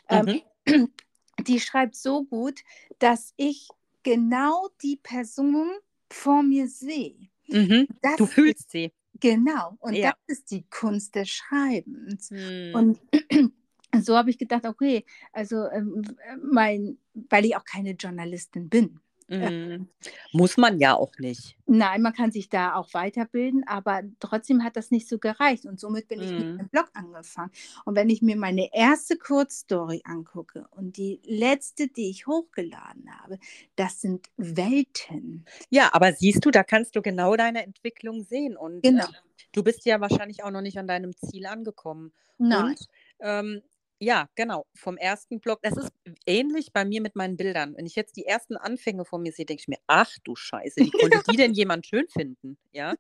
Ähm, 0.08 0.42
Mhm. 0.66 0.92
die 1.48 1.60
schreibt 1.60 1.96
so 1.96 2.24
gut, 2.24 2.62
dass 3.00 3.34
ich 3.38 3.68
genau 4.04 4.70
die 4.82 4.98
Person 4.98 5.72
vor 6.12 6.44
mir 6.44 6.68
sehe. 6.68 7.30
Mhm. 7.48 7.88
Du 8.18 8.26
fühlst 8.26 8.72
sie. 8.72 8.92
Genau, 9.20 9.76
und 9.80 9.94
Ja. 9.96 10.14
das 10.28 10.38
ist 10.40 10.52
die 10.52 10.64
Kunst 10.70 11.16
des 11.16 11.30
Schreibens. 11.30 12.32
Mhm. 12.32 12.72
Und 12.74 13.00
so 14.02 14.16
habe 14.16 14.30
ich 14.30 14.38
gedacht, 14.38 14.66
okay, 14.66 15.06
also 15.34 15.66
ähm, 15.70 16.04
mein, 16.42 16.98
weil 17.14 17.46
ich 17.46 17.56
auch 17.56 17.66
keine 17.66 17.92
Journalistin 17.92 18.70
bin. 18.70 19.00
Mhm. 19.30 19.88
Muss 20.34 20.58
man 20.58 20.80
ja 20.80 20.96
auch 20.96 21.12
nicht. 21.20 21.56
Nein, 21.68 22.02
man 22.02 22.14
kann 22.14 22.32
sich 22.32 22.50
da 22.50 22.76
auch 22.76 22.94
weiterbilden, 22.94 23.64
aber 23.68 24.02
trotzdem 24.20 24.64
hat 24.64 24.76
das 24.76 24.90
nicht 24.92 25.08
so 25.08 25.20
gereicht. 25.20 25.66
Und 25.66 25.80
somit 25.80 26.08
bin 26.08 26.22
ich 26.22 26.32
mit 26.32 26.48
Mhm. 26.48 26.58
dem 26.58 26.68
Blog 26.70 26.90
angefangen. 26.94 27.52
Und 27.86 27.96
wenn 27.96 28.10
ich 28.10 28.22
mir 28.22 28.36
meine 28.36 28.74
erste 28.74 29.18
Kurzstory 29.18 30.02
angucke 30.04 30.68
und 30.72 30.98
die 30.98 31.22
letzte, 31.26 31.88
die 31.88 32.10
ich 32.10 32.26
hochgeladen 32.28 33.06
habe, 33.22 33.38
das 33.76 34.02
sind 34.02 34.28
Welten. 34.38 35.46
Ja, 35.70 35.90
aber 35.94 36.14
siehst 36.14 36.44
du, 36.46 36.52
da 36.52 36.64
kannst 36.64 36.96
du 36.96 37.02
genau 37.02 37.36
deine 37.36 37.64
Entwicklung 37.64 38.24
sehen. 38.24 38.58
Und 38.58 38.82
Genau. 38.82 39.06
äh, 39.06 39.08
du 39.52 39.64
bist 39.64 39.86
ja 39.86 40.02
wahrscheinlich 40.02 40.44
auch 40.44 40.52
noch 40.52 40.62
nicht 40.62 40.78
an 40.80 40.88
deinem 40.88 41.16
Ziel 41.16 41.46
angekommen. 41.46 42.12
Nein. 42.38 42.66
Und 42.72 42.88
ähm, 43.20 43.62
ja, 44.00 44.30
genau, 44.36 44.66
vom 44.74 44.98
ersten 44.98 45.40
Blog. 45.40 45.60
Das 45.62 45.78
ist 45.78 45.92
ähnlich 46.26 46.72
bei 46.74 46.86
mir 46.86 47.02
mit 47.02 47.16
meinen 47.16 47.38
Bildern. 47.38 47.76
Wenn 47.76 47.86
ich 47.86 47.96
jetzt 47.96 48.16
die 48.16 48.26
ersten 48.26 48.56
Anfänge 48.58 49.06
von 49.06 49.22
mir 49.22 49.32
sehe, 49.32 49.46
denke 49.46 49.62
ich 49.62 49.68
mir, 49.68 49.80
ach 49.88 50.12
du 50.24 50.36
Scheiße, 50.36 50.82
wie 50.82 50.92
konnte 50.92 51.22
die 51.30 51.38
denn 51.38 51.54
jemand 51.54 51.86
schön 51.86 52.08
finden? 52.08 52.58
Ja. 52.72 52.96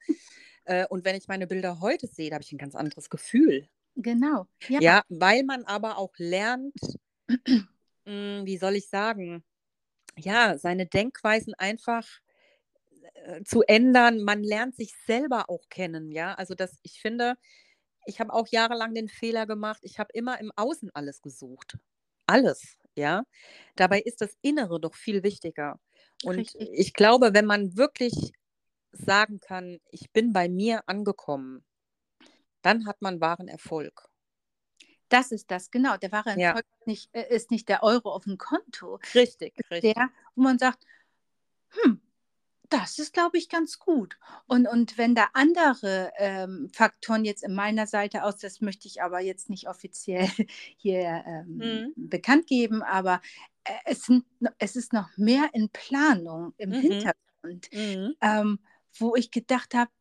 Äh, 0.65 0.85
und 0.87 1.05
wenn 1.05 1.15
ich 1.15 1.27
meine 1.27 1.47
Bilder 1.47 1.79
heute 1.79 2.07
sehe, 2.07 2.29
da 2.29 2.35
habe 2.35 2.43
ich 2.43 2.51
ein 2.51 2.57
ganz 2.57 2.75
anderes 2.75 3.09
Gefühl. 3.09 3.67
Genau. 3.95 4.47
Ja. 4.67 4.79
Ja, 4.81 5.03
weil 5.09 5.43
man 5.43 5.63
aber 5.63 5.97
auch 5.97 6.13
lernt, 6.17 6.75
mh, 8.05 8.45
wie 8.45 8.57
soll 8.57 8.75
ich 8.75 8.89
sagen, 8.89 9.43
ja, 10.17 10.57
seine 10.57 10.85
Denkweisen 10.85 11.53
einfach 11.53 12.05
äh, 13.13 13.43
zu 13.43 13.63
ändern. 13.63 14.21
Man 14.21 14.43
lernt 14.43 14.75
sich 14.75 14.93
selber 15.05 15.49
auch 15.49 15.69
kennen, 15.69 16.11
ja. 16.11 16.33
Also 16.33 16.55
das, 16.55 16.79
ich 16.83 17.01
finde, 17.01 17.35
ich 18.09 18.19
habe 18.19 18.33
auch 18.33 18.47
jahrelang 18.47 18.93
den 18.93 19.07
Fehler 19.07 19.45
gemacht, 19.45 19.79
ich 19.83 19.99
habe 19.99 20.09
immer 20.13 20.39
im 20.39 20.51
Außen 20.55 20.89
alles 20.93 21.21
gesucht. 21.21 21.77
Alles, 22.25 22.77
ja. 22.95 23.23
Dabei 23.75 24.01
ist 24.01 24.21
das 24.21 24.35
Innere 24.41 24.79
doch 24.79 24.95
viel 24.95 25.23
wichtiger. 25.23 25.79
Und 26.23 26.37
Richtig. 26.37 26.69
ich 26.73 26.93
glaube, 26.93 27.33
wenn 27.33 27.45
man 27.45 27.77
wirklich 27.77 28.33
sagen 28.91 29.39
kann, 29.39 29.79
ich 29.91 30.11
bin 30.11 30.33
bei 30.33 30.49
mir 30.49 30.81
angekommen, 30.87 31.63
dann 32.61 32.85
hat 32.87 33.01
man 33.01 33.21
wahren 33.21 33.47
Erfolg. 33.47 34.09
Das 35.07 35.31
ist 35.31 35.49
das, 35.49 35.71
genau. 35.71 35.97
Der 35.97 36.11
wahre 36.11 36.31
Ja. 36.31 36.49
Erfolg 36.49 36.65
ist 36.79 36.87
nicht, 36.87 37.09
äh, 37.13 37.33
ist 37.33 37.51
nicht 37.51 37.69
der 37.69 37.83
Euro 37.83 38.11
auf 38.11 38.25
dem 38.25 38.37
Konto. 38.37 38.99
Richtig, 39.15 39.53
richtig. 39.71 39.93
Der, 39.93 40.09
wo 40.35 40.41
man 40.43 40.59
sagt, 40.59 40.83
hm, 41.69 42.01
das 42.69 42.99
ist, 42.99 43.13
glaube 43.13 43.37
ich, 43.37 43.49
ganz 43.49 43.79
gut. 43.79 44.17
Und, 44.47 44.67
und 44.67 44.97
wenn 44.97 45.15
da 45.15 45.29
andere 45.33 46.11
ähm, 46.17 46.69
Faktoren 46.73 47.25
jetzt 47.25 47.43
in 47.43 47.55
meiner 47.55 47.87
Seite 47.87 48.23
aus, 48.23 48.37
das 48.37 48.61
möchte 48.61 48.87
ich 48.87 49.01
aber 49.01 49.19
jetzt 49.21 49.49
nicht 49.49 49.67
offiziell 49.67 50.27
hier 50.77 51.23
ähm, 51.25 51.57
Mhm. 51.57 51.93
bekannt 51.95 52.47
geben, 52.47 52.83
aber 52.83 53.21
äh, 53.63 53.73
es, 53.85 54.03
sind, 54.03 54.25
es 54.59 54.75
ist 54.75 54.93
noch 54.93 55.09
mehr 55.17 55.49
in 55.53 55.69
Planung 55.69 56.53
im 56.57 56.71
Mhm. 56.71 56.79
Hintergrund, 56.81 57.69
Mhm. 57.73 58.15
ähm, 58.21 58.59
wo 58.97 59.15
ich 59.15 59.31
gedacht 59.31 59.73
habe, 59.73 59.91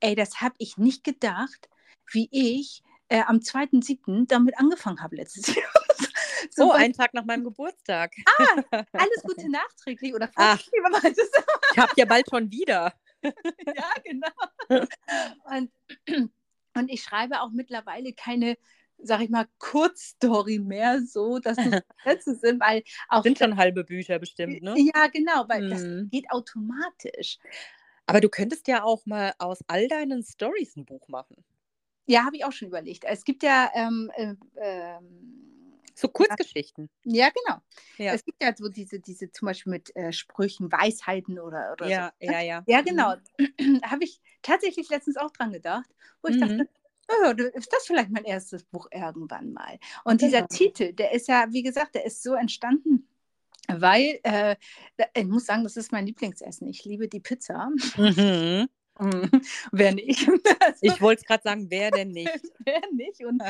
ey, 0.00 0.14
das 0.14 0.40
habe 0.40 0.54
ich 0.58 0.78
nicht 0.78 1.04
gedacht, 1.04 1.68
wie 2.12 2.28
ich 2.30 2.82
äh, 3.08 3.22
am 3.26 3.40
2.7. 3.42 4.26
damit 4.26 4.58
angefangen 4.58 5.02
habe 5.02 5.16
letztes 5.16 5.46
Jahr. 5.56 5.73
So 6.54 6.72
einen 6.72 6.94
Tag 6.94 7.14
nach 7.14 7.24
meinem 7.24 7.44
Geburtstag. 7.44 8.14
alles 8.92 9.22
Gute 9.22 9.50
nachträglich 9.50 10.14
oder 10.14 10.30
man 10.92 11.02
das 11.02 11.30
Ich 11.72 11.78
habe 11.78 11.92
ja 11.96 12.04
bald 12.04 12.28
schon 12.30 12.50
wieder. 12.50 12.92
ja, 13.22 13.90
genau. 14.04 14.28
Und, 15.44 15.70
und 16.74 16.88
ich 16.88 17.02
schreibe 17.02 17.40
auch 17.40 17.50
mittlerweile 17.50 18.12
keine, 18.12 18.56
sag 18.98 19.20
ich 19.22 19.30
mal, 19.30 19.46
Kurzstory 19.58 20.58
mehr 20.58 21.00
so, 21.02 21.38
dass 21.38 21.58
es 21.58 21.82
Sätze 22.04 22.34
sind, 22.36 22.60
weil 22.60 22.82
auch. 23.08 23.22
Sind 23.22 23.38
schon 23.38 23.56
halbe 23.56 23.84
Bücher 23.84 24.18
bestimmt, 24.18 24.62
ne? 24.62 24.74
Ja, 24.76 25.08
genau, 25.08 25.48
weil 25.48 25.68
das 25.68 25.82
Mhm. 25.82 26.10
geht 26.10 26.30
automatisch. 26.30 27.38
Aber 28.06 28.20
du 28.20 28.28
könntest 28.28 28.68
ja 28.68 28.84
auch 28.84 29.06
mal 29.06 29.32
aus 29.38 29.60
all 29.66 29.88
deinen 29.88 30.22
Stories 30.22 30.76
ein 30.76 30.84
Buch 30.84 31.08
machen. 31.08 31.42
Ja, 32.06 32.24
habe 32.24 32.36
ich 32.36 32.44
auch 32.44 32.52
schon 32.52 32.68
überlegt. 32.68 33.04
Es 33.04 33.24
gibt 33.24 33.42
ja, 33.42 33.70
ähm, 33.74 34.10
äh, 34.14 34.34
ähm, 34.56 35.53
So 35.94 36.08
Kurzgeschichten. 36.08 36.90
ja, 37.04 37.30
genau. 37.30 37.60
Ja. 37.98 38.14
Es 38.14 38.24
gibt 38.24 38.42
ja 38.42 38.54
so 38.56 38.68
diese, 38.68 38.98
diese 39.00 39.30
zum 39.30 39.46
Beispiel 39.46 39.70
mit 39.72 39.94
äh, 39.96 40.12
Sprüchen, 40.12 40.70
Weisheiten 40.72 41.38
oder, 41.38 41.72
oder 41.72 41.88
Ja, 41.88 42.12
so. 42.20 42.26
ne? 42.26 42.32
ja, 42.32 42.40
ja. 42.40 42.64
Ja, 42.66 42.80
genau. 42.82 43.14
Habe 43.84 44.04
ich 44.04 44.20
tatsächlich 44.42 44.88
letztens 44.88 45.16
auch 45.16 45.30
dran 45.30 45.52
gedacht, 45.52 45.88
wo 46.22 46.28
ich 46.28 46.36
Mhm. 46.36 46.40
dachte, 46.40 46.68
oh, 47.08 47.30
ist 47.58 47.72
das 47.72 47.86
vielleicht 47.86 48.10
mein 48.10 48.24
erstes 48.24 48.64
Buch 48.64 48.88
irgendwann 48.90 49.52
mal? 49.52 49.78
Und 50.04 50.20
dieser 50.20 50.38
Genau. 50.38 50.48
Titel, 50.48 50.92
der 50.92 51.12
ist 51.12 51.28
ja, 51.28 51.46
wie 51.50 51.62
gesagt, 51.62 51.94
der 51.94 52.04
ist 52.04 52.22
so 52.22 52.34
entstanden, 52.34 53.08
weil 53.68 54.20
äh, 54.24 54.56
ich 55.14 55.24
muss 55.26 55.46
sagen, 55.46 55.64
das 55.64 55.76
ist 55.76 55.92
mein 55.92 56.06
Lieblingsessen. 56.06 56.68
Ich 56.68 56.84
liebe 56.84 57.08
die 57.08 57.20
Pizza. 57.20 57.70
Mhm. 57.96 58.68
Wer 59.72 59.94
nicht? 59.94 60.28
Also, 60.60 60.78
Ich 60.82 61.00
wollte 61.00 61.22
es 61.22 61.26
gerade 61.26 61.42
sagen, 61.42 61.66
wer 61.70 61.90
denn 61.90 62.10
nicht? 62.12 62.30
Wer 62.64 62.80
nicht? 62.92 63.24
Und, 63.24 63.42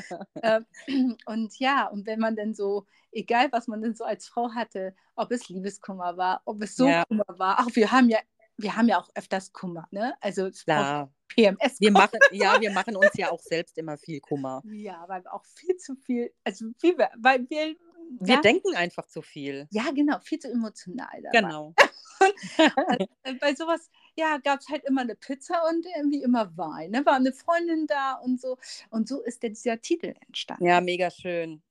äh, 0.42 0.60
und 1.26 1.58
ja, 1.58 1.86
und 1.88 2.06
wenn 2.06 2.18
man 2.18 2.36
dann 2.36 2.54
so, 2.54 2.86
egal 3.12 3.48
was 3.52 3.68
man 3.68 3.82
denn 3.82 3.94
so 3.94 4.04
als 4.04 4.26
Frau 4.26 4.50
hatte, 4.54 4.94
ob 5.16 5.30
es 5.32 5.48
Liebeskummer 5.48 6.16
war, 6.16 6.42
ob 6.44 6.62
es 6.62 6.76
so 6.76 6.88
Ja. 6.88 7.04
Kummer 7.04 7.24
war, 7.28 7.60
auch 7.60 7.70
wir 7.74 7.92
haben 7.92 8.08
ja, 8.08 8.18
wir 8.56 8.76
haben 8.76 8.88
ja 8.88 8.98
auch 9.00 9.08
öfters 9.14 9.52
Kummer, 9.52 9.86
ne? 9.90 10.14
Also 10.20 10.50
Klar. 10.64 11.12
PMS. 11.28 11.80
Wir 11.80 11.90
machen, 11.90 12.20
ja, 12.30 12.60
wir 12.60 12.70
machen 12.70 12.96
uns 12.96 13.10
ja 13.16 13.30
auch 13.30 13.40
selbst 13.40 13.76
immer 13.78 13.98
viel 13.98 14.20
Kummer. 14.20 14.62
Ja, 14.64 15.04
weil 15.08 15.24
wir 15.24 15.34
auch 15.34 15.44
viel 15.44 15.76
zu 15.76 15.96
viel, 15.96 16.32
also 16.44 16.66
viel, 16.80 16.96
weil 16.96 17.48
wir, 17.50 17.74
Wir 18.20 18.34
ja, 18.34 18.40
denken 18.40 18.76
einfach 18.76 19.06
zu 19.06 19.20
viel. 19.22 19.66
ja, 19.72 19.90
genau, 19.92 20.20
viel 20.20 20.38
zu 20.38 20.48
emotional. 20.50 21.20
dabei. 21.22 21.40
Genau. 21.40 21.74
Äh, 23.24 23.34
Bei 23.40 23.54
sowas, 23.54 23.90
ja, 24.16 24.38
gab 24.38 24.60
es 24.60 24.68
halt 24.68 24.84
immer 24.84 25.02
eine 25.02 25.14
Pizza 25.14 25.62
und 25.68 25.86
irgendwie 25.96 26.22
immer 26.22 26.56
Wein. 26.56 26.90
Ne? 26.90 27.04
War 27.04 27.14
eine 27.14 27.32
Freundin 27.32 27.86
da 27.86 28.14
und 28.14 28.40
so. 28.40 28.58
Und 28.90 29.08
so 29.08 29.22
ist 29.22 29.42
der, 29.42 29.50
dieser 29.50 29.80
Titel 29.80 30.14
entstanden. 30.26 30.66
Ja, 30.66 30.80
mega 30.80 31.10
schön. 31.10 31.62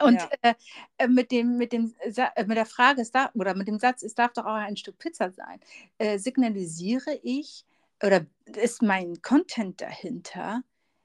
Und 0.00 0.14
Ja. 0.14 0.28
äh, 0.42 0.54
äh, 0.98 1.08
mit, 1.08 1.30
dem, 1.32 1.56
mit, 1.56 1.72
dem, 1.72 1.94
äh, 2.00 2.44
mit 2.44 2.56
der 2.56 2.66
Frage, 2.66 3.02
es 3.02 3.10
darf, 3.10 3.34
oder 3.34 3.54
mit 3.54 3.68
dem 3.68 3.78
Satz, 3.78 4.02
es 4.02 4.14
darf 4.14 4.32
doch 4.32 4.44
auch 4.44 4.54
ein 4.54 4.76
Stück 4.76 4.98
Pizza 4.98 5.30
sein, 5.32 5.60
äh, 5.98 6.18
signalisiere 6.18 7.18
ich, 7.22 7.64
oder 8.02 8.24
ist 8.44 8.80
mein 8.80 9.20
Content 9.22 9.80
dahinter, 9.80 10.62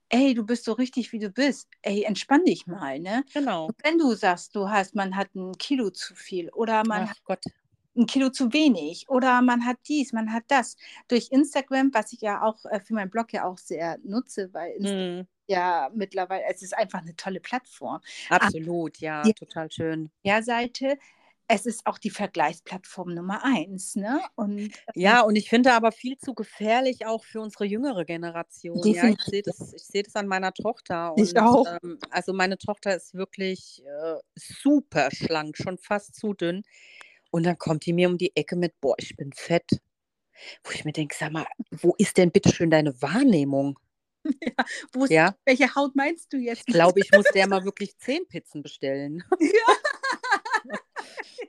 ey, 0.09 0.36
du 0.36 0.45
bist 0.45 0.65
so 0.65 0.73
richtig, 0.73 1.11
wie 1.11 1.17
du 1.17 1.29
bist. 1.29 1.69
Ey, 1.81 2.03
entspann 2.03 2.45
dich 2.45 2.67
mal, 2.67 2.99
ne? 2.99 3.25
Genau. 3.34 3.65
Und 3.67 3.75
wenn 3.84 3.97
du 3.97 4.13
sagst, 4.13 4.55
du 4.55 4.69
hast, 4.69 4.93
man 4.93 5.15
hat 5.15 5.34
ein 5.34 5.57
Kilo 5.57 5.89
zu 5.89 6.13
viel 6.13 6.49
oder 6.49 6.84
man 6.86 7.09
hat 7.09 7.17
Ach 7.19 7.23
Gott. 7.25 7.45
Ein 7.96 8.06
Kilo 8.08 8.30
zu 8.30 8.54
wenig 8.54 9.08
oder 9.10 9.41
man 9.41 9.66
hat 9.66 9.78
dies, 9.88 10.14
man 10.14 10.34
hat 10.34 10.44
das. 10.48 10.78
Durch 11.08 11.30
Instagram, 11.32 11.91
was 11.94 12.14
ich 12.14 12.22
ja 12.22 12.41
auch 12.44 12.66
äh, 12.66 12.80
für 12.80 12.94
meinen 12.94 13.10
Blog 13.12 13.34
ja 13.34 13.46
auch 13.46 13.58
sehr 13.58 13.98
nutze, 14.04 14.54
weil 14.54 14.72
Instagram 14.74 15.08
Mhm. 15.20 15.28
ja 15.48 15.91
mittlerweile, 15.94 16.44
es 16.50 16.62
ist 16.62 16.76
einfach 16.78 17.00
eine 17.02 17.16
tolle 17.16 17.39
Plattform. 17.41 18.02
Absolut, 18.30 18.98
ja, 19.00 19.24
Ja. 19.28 19.34
total 19.34 19.72
schön. 19.72 20.10
der 20.26 20.44
Seite, 20.44 20.98
es 21.48 21.66
ist 21.66 21.86
auch 21.86 21.98
die 22.00 22.10
Vergleichsplattform 22.10 23.14
Nummer 23.14 23.44
eins. 23.44 23.96
Ne? 23.96 24.22
Und 24.36 24.74
Ja, 24.96 25.22
und 25.22 25.36
ich 25.36 25.50
finde 25.50 25.74
aber 25.74 25.91
viel 25.91 26.18
zu 26.18 26.34
gefährlich 26.34 27.06
auch 27.06 27.26
für 27.26 27.41
unsere 27.41 27.66
jüngere 27.66 28.06
Generation. 28.06 28.82
Ja, 28.86 29.10
ich 29.10 29.22
sehe 29.22 29.41
das, 29.44 29.74
ich 29.74 29.84
sehe 29.84 30.04
das 30.04 30.16
an 30.16 30.28
meiner 30.28 30.54
Tochter. 30.54 31.14
Ich 31.18 31.32
und, 31.32 31.38
auch. 31.38 31.66
Ähm, 31.84 32.00
also 32.10 32.32
meine 32.34 32.58
Tochter 32.58 32.96
ist 32.96 33.14
wirklich 33.14 33.84
äh, 33.86 34.16
super 34.36 35.10
schlank, 35.12 35.58
schon 35.58 35.78
fast 35.78 36.16
zu 36.16 36.34
dünn. 36.34 36.64
Und 37.34 37.43
dann 37.47 37.57
kommt 37.57 37.88
die 37.88 37.93
mir 37.93 38.09
um 38.09 38.19
die 38.19 38.36
Ecke 38.36 38.55
mit, 38.55 38.79
boah, 38.79 38.93
ich 38.99 39.15
bin 39.17 39.34
fett. 39.34 39.67
Wo 40.63 40.71
ich 40.71 40.86
mir 40.86 40.91
denke, 40.93 41.15
sag 41.17 41.31
mal, 41.31 41.47
wo 41.71 41.95
ist 41.97 42.17
denn 42.17 42.31
bitte 42.31 42.53
schön 42.53 42.69
deine 42.69 43.01
Wahrnehmung? 43.01 43.79
wo 44.93 45.05
ist, 45.05 45.11
Ja. 45.11 45.36
welche 45.43 45.73
Haut 45.73 45.95
meinst 45.95 46.31
du 46.31 46.38
jetzt? 46.38 46.59
Ich 46.67 46.73
glaube, 46.75 46.99
ich 46.99 47.11
muss 47.11 47.25
der 47.34 47.47
mal 47.47 47.65
wirklich 47.65 47.97
zehn 47.97 48.27
Pizzen 48.27 48.61
bestellen. 48.61 49.23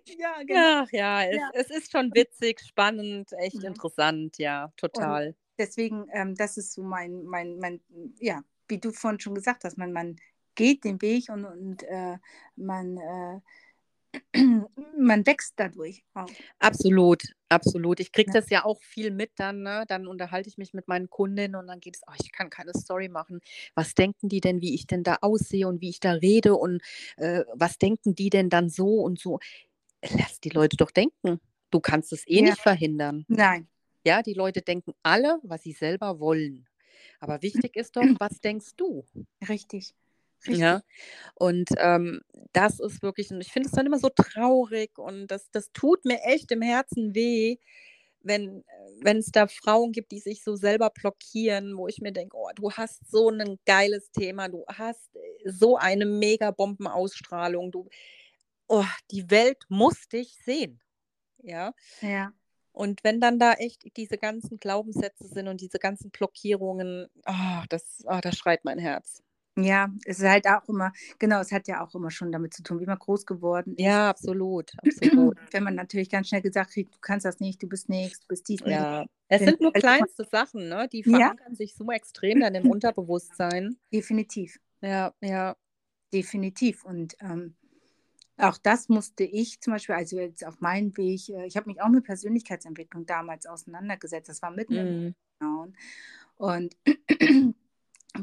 ja, 0.07 0.43
genau. 0.47 0.55
Ja, 0.55 0.87
ja, 0.91 1.23
es, 1.25 1.37
Ja. 1.37 1.51
es 1.53 1.71
ist 1.71 1.93
schon 1.93 2.15
witzig, 2.15 2.61
spannend, 2.61 3.33
echt 3.35 3.57
Mhm. 3.57 3.65
interessant, 3.67 4.39
ja, 4.39 4.73
total. 4.79 5.35
Deswegen, 5.59 6.07
ähm, 6.13 6.35
das 6.35 6.57
ist 6.57 6.73
so 6.73 6.83
mein, 6.83 7.25
mein, 7.25 7.59
mein, 7.59 7.81
ja, 8.21 8.43
wie 8.69 8.79
du 8.79 8.91
vorhin 8.91 9.21
schon 9.21 9.35
gesagt 9.35 9.65
hast, 9.65 9.77
man, 9.77 9.93
man 9.93 10.17
geht 10.55 10.85
den 10.85 11.03
Weg 11.03 11.29
und, 11.29 11.45
und 11.45 11.83
äh, 11.83 12.17
man, 12.57 12.97
äh, 12.97 13.41
man 14.99 15.27
wächst 15.27 15.55
dadurch 15.57 16.05
auch. 16.15 16.29
Absolut, 16.59 17.23
absolut. 17.49 18.01
Ich 18.01 18.13
kriege 18.13 18.31
Ja. 18.33 18.41
das 18.41 18.51
ja 18.51 18.65
auch 18.65 18.81
viel 18.83 19.11
mit 19.11 19.33
dann, 19.37 19.63
ne? 19.63 19.85
Dann 19.89 20.07
unterhalte 20.07 20.49
ich 20.49 20.59
mich 20.59 20.75
mit 20.75 20.89
meinen 20.89 21.11
Kundinnen 21.11 21.57
und 21.57 21.67
dann 21.67 21.81
geht 21.81 21.97
es, 21.97 22.03
oh, 22.07 22.13
ich 22.23 22.33
kann 22.33 22.51
keine 22.51 22.73
Story 22.75 23.09
machen. 23.09 23.41
Was 23.75 23.95
denken 23.95 24.29
die 24.29 24.41
denn, 24.41 24.61
wie 24.61 24.75
ich 24.75 24.87
denn 24.87 25.03
da 25.03 25.19
aussehe 25.21 25.69
und 25.69 25.81
wie 25.81 25.91
ich 25.91 26.01
da 26.01 26.13
rede 26.13 26.55
und 26.55 26.83
äh, 27.17 27.45
was 27.55 27.79
denken 27.79 28.15
die 28.15 28.31
denn 28.31 28.51
dann 28.51 28.69
so 28.69 29.01
und 29.01 29.19
so? 29.19 29.39
Lass 30.19 30.41
die 30.41 30.51
Leute 30.51 30.77
doch 30.77 30.91
denken. 30.91 31.41
Du 31.71 31.81
kannst 31.81 32.13
es 32.13 32.27
eh 32.27 32.37
Ja. 32.37 32.43
nicht 32.43 32.61
verhindern. 32.61 33.25
Nein, 33.29 33.69
Ja, 34.07 34.23
die 34.23 34.35
Leute 34.35 34.61
denken 34.63 34.93
alle, 35.03 35.39
was 35.43 35.63
sie 35.63 35.73
selber 35.73 36.21
wollen. 36.21 36.67
Aber 37.21 37.41
wichtig 37.43 37.75
ist 37.77 37.97
doch, 37.97 38.05
was 38.19 38.41
denkst 38.41 38.77
du? 38.77 39.05
Richtig. 39.49 39.95
Richtig. 40.47 40.59
Ja, 40.59 40.83
und 41.35 41.71
ähm, 41.79 42.21
das 42.53 42.81
ist 42.81 43.03
wirklich, 43.03 43.31
und 43.31 43.41
ich 43.41 43.53
finde 43.53 43.69
es 43.69 43.73
dann 43.73 43.87
immer 43.87 43.99
so 43.99 44.11
traurig 44.11 44.99
und 44.99 45.29
das, 45.29 45.51
das 45.51 45.73
tut 45.73 46.05
mir 46.05 46.21
echt 46.23 46.53
im 46.53 46.63
Herzen 46.63 47.15
weh, 47.15 47.57
wenn 48.25 48.65
es 49.05 49.27
da 49.33 49.47
Frauen 49.47 49.93
gibt, 49.93 50.13
die 50.13 50.21
sich 50.21 50.43
so 50.43 50.57
selber 50.57 50.91
blockieren, 50.91 51.77
wo 51.77 51.89
ich 51.89 52.01
mir 52.01 52.13
denke, 52.13 52.37
oh, 52.37 52.49
du 52.55 52.73
hast 52.73 53.11
so 53.11 53.31
ein 53.31 53.59
geiles 53.67 54.11
Thema, 54.13 54.49
du 54.49 54.65
hast 54.69 55.15
äh, 55.17 55.51
so 55.51 55.77
eine 55.77 56.07
mega 56.07 56.51
Bombenausstrahlung, 56.51 57.71
du, 57.73 57.89
oh, 58.69 58.85
die 59.11 59.31
Welt 59.31 59.65
muss 59.69 60.09
dich 60.09 60.37
sehen. 60.45 60.81
Ja. 61.43 61.75
Ja. 62.01 62.33
Und 62.73 63.05
wenn 63.05 63.21
dann 63.21 63.39
da 63.39 63.55
echt 63.55 63.83
diese 63.97 64.19
ganzen 64.19 64.59
Glaubenssätze 64.59 65.29
sind 65.29 65.49
und 65.49 65.61
diese 65.61 65.79
ganzen 65.79 66.11
Blockierungen, 66.11 67.09
oh, 67.27 67.63
das, 67.69 68.03
oh, 68.07 68.21
das 68.23 68.37
schreit 68.37 68.65
mein 68.65 68.79
Herz. 68.79 69.24
Ja, 69.57 69.89
es 70.05 70.19
ist 70.19 70.25
halt 70.29 70.47
auch 70.49 70.69
immer, 70.69 70.93
genau, 71.19 71.41
es 71.41 71.53
hat 71.53 71.69
ja 71.69 71.85
auch 71.85 71.95
immer 71.95 72.11
schon 72.11 72.33
damit 72.33 72.55
zu 72.55 72.63
tun, 72.65 72.81
wie 72.81 72.87
man 72.87 72.99
groß 72.99 73.25
geworden 73.25 73.75
ist. 73.75 73.85
Ja, 73.85 74.11
absolut, 74.11 74.73
absolut. 74.79 75.39
Wenn 75.53 75.63
man 75.63 75.75
natürlich 75.77 76.11
ganz 76.11 76.29
schnell 76.29 76.43
gesagt 76.43 76.73
kriegt, 76.73 76.95
du 76.95 76.99
kannst 77.01 77.25
das 77.25 77.39
nicht, 77.39 77.63
du 77.63 77.69
bist 77.69 77.89
nichts, 77.89 78.21
du 78.21 78.27
bist 78.29 78.49
dies 78.49 78.65
nicht. 78.65 78.71
Ja, 78.71 79.05
es 79.29 79.45
sind 79.45 79.61
nur 79.61 79.73
kleinste 79.73 80.25
Sachen, 80.25 80.69
ne? 80.69 80.89
Die 80.89 81.05
Ja. 81.05 81.31
verankern 81.31 81.55
sich 81.55 81.77
so 81.77 81.89
extrem 81.91 82.41
dann 82.41 82.55
im 82.57 82.67
Unterbewusstsein. 82.69 83.77
Definitiv, 83.93 84.59
Ja, 84.83 85.15
ja. 85.21 85.57
definitiv. 86.13 86.85
Und 86.85 87.17
ähm, 87.21 87.55
auch 88.39 88.59
das 88.59 88.89
musste 88.89 89.25
ich 89.25 89.61
zum 89.61 89.75
Beispiel, 89.75 89.95
also 89.95 90.19
jetzt 90.19 90.47
auf 90.47 90.61
meinen 90.61 90.97
Weg, 90.97 91.29
äh, 91.31 91.47
ich 91.47 91.57
habe 91.57 91.69
mich 91.69 91.81
auch 91.83 91.89
mit 91.89 92.05
Persönlichkeitsentwicklung 92.05 93.07
damals 93.07 93.47
auseinandergesetzt. 93.47 94.29
Das 94.29 94.43
war 94.43 94.51
mitten 94.51 94.79
im 94.79 94.87
Mhm. 94.87 95.15
Lockdown. 95.41 95.77
Und 96.37 96.77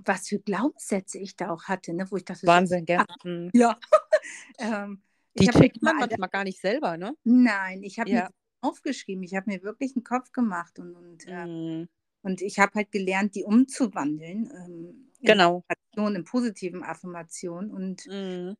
was 0.05 0.27
für 0.29 0.39
Glaubenssätze 0.39 1.19
ich 1.19 1.35
da 1.35 1.49
auch 1.51 1.63
hatte, 1.65 1.93
ne, 1.93 2.09
wo 2.09 2.17
ich 2.17 2.25
dachte, 2.25 2.41
so, 2.41 2.47
Wahnsinn, 2.47 2.85
gell? 2.85 2.99
Ah, 2.99 3.15
Mhm. 3.23 3.51
ja. 3.53 3.77
ähm, 4.59 5.01
Die 5.37 5.47
checkt 5.47 5.81
man 5.81 5.97
manchmal 5.97 6.29
gar 6.29 6.43
nicht 6.43 6.59
selber, 6.59 6.97
ne? 6.97 7.15
Nein, 7.23 7.83
ich 7.83 7.99
habe 7.99 8.09
Ja. 8.09 8.23
mir 8.23 8.29
aufgeschrieben. 8.61 9.23
Ich 9.23 9.35
habe 9.35 9.49
mir 9.49 9.63
wirklich 9.63 9.95
einen 9.95 10.03
Kopf 10.03 10.31
gemacht 10.31 10.77
und, 10.79 10.95
und, 10.95 11.27
äh, 11.27 11.45
Mhm. 11.45 11.87
und 12.21 12.41
ich 12.41 12.59
habe 12.59 12.73
halt 12.75 12.91
gelernt, 12.91 13.35
die 13.35 13.43
umzuwandeln. 13.43 14.51
Ähm, 14.53 15.11
in 15.19 15.27
Genau. 15.27 15.63
Affirmation, 15.67 16.15
in 16.15 16.23
positiven 16.25 16.83
Affirmationen. 16.83 17.71
Und 17.71 18.05
Mhm. 18.07 18.55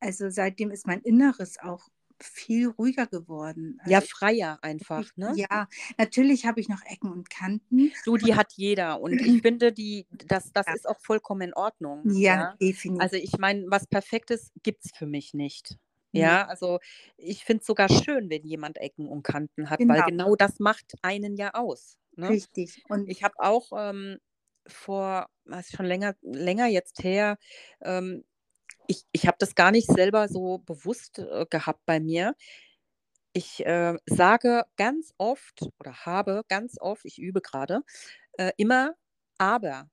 also 0.00 0.30
seitdem 0.30 0.70
ist 0.70 0.86
mein 0.86 1.00
Inneres 1.02 1.58
auch 1.58 1.88
viel 2.22 2.68
ruhiger 2.68 3.06
geworden. 3.06 3.78
Ja, 3.84 4.00
Also 4.00 4.06
freier 4.06 4.58
einfach, 4.62 5.16
ne? 5.16 5.38
ja, 5.38 5.68
natürlich 5.98 6.46
habe 6.46 6.60
ich 6.60 6.68
noch 6.68 6.82
Ecken 6.84 7.12
und 7.12 7.30
Kanten. 7.30 7.92
Du, 8.04 8.16
die 8.16 8.34
hat 8.34 8.52
jeder. 8.54 9.00
Und 9.00 9.20
ich 9.22 9.40
finde, 9.42 9.72
die, 9.72 10.06
das, 10.10 10.52
das 10.52 10.66
Ja. 10.66 10.74
ist 10.74 10.88
auch 10.88 11.00
vollkommen 11.00 11.42
in 11.42 11.54
Ordnung. 11.54 12.08
Ja, 12.24 12.56
definitiv. 12.60 12.96
Also 12.96 13.16
ich 13.16 13.38
meine, 13.38 13.64
was 13.68 13.86
Perfektes 13.86 14.52
gibt 14.62 14.84
es 14.86 14.92
für 14.96 15.06
mich 15.06 15.34
nicht. 15.34 15.76
Ja, 16.12 16.46
also 16.46 16.80
ich 17.16 17.44
finde 17.44 17.62
es 17.62 17.66
sogar 17.66 17.88
schön, 17.88 18.30
wenn 18.30 18.44
jemand 18.46 18.78
Ecken 18.78 19.08
und 19.08 19.22
Kanten 19.22 19.70
hat, 19.70 19.82
weil 19.88 20.02
Genau. 20.02 20.04
genau 20.04 20.36
das 20.36 20.58
macht 20.60 20.94
einen 21.02 21.36
ja 21.36 21.54
aus. 21.54 21.98
Ne? 22.16 22.36
Richtig. 22.36 22.82
Und 22.88 23.10
Ich 23.10 23.22
habe 23.24 23.34
auch 23.38 23.68
ähm, 23.76 24.18
vor, 24.66 25.28
was 25.44 25.68
ist 25.70 25.76
schon 25.76 25.86
länger, 25.86 26.16
länger 26.22 26.66
jetzt 26.68 27.02
her, 27.04 27.38
ähm, 27.82 28.24
ich, 28.86 29.04
ich 29.12 29.26
habe 29.26 29.36
das 29.38 29.54
gar 29.54 29.70
nicht 29.70 29.86
selber 29.88 30.28
so 30.28 30.58
bewusst 30.58 31.18
äh, 31.18 31.46
gehabt 31.48 31.80
bei 31.86 32.00
mir. 32.00 32.34
Ich 33.32 33.64
äh, 33.64 33.96
sage 34.06 34.64
ganz 34.76 35.12
oft 35.18 35.62
oder 35.78 35.92
habe 36.04 36.42
ganz 36.48 36.76
oft, 36.80 37.04
ich 37.04 37.18
übe 37.20 37.40
gerade, 37.40 37.82
äh, 38.38 38.52
immer 38.56 38.94
aber 39.38 39.88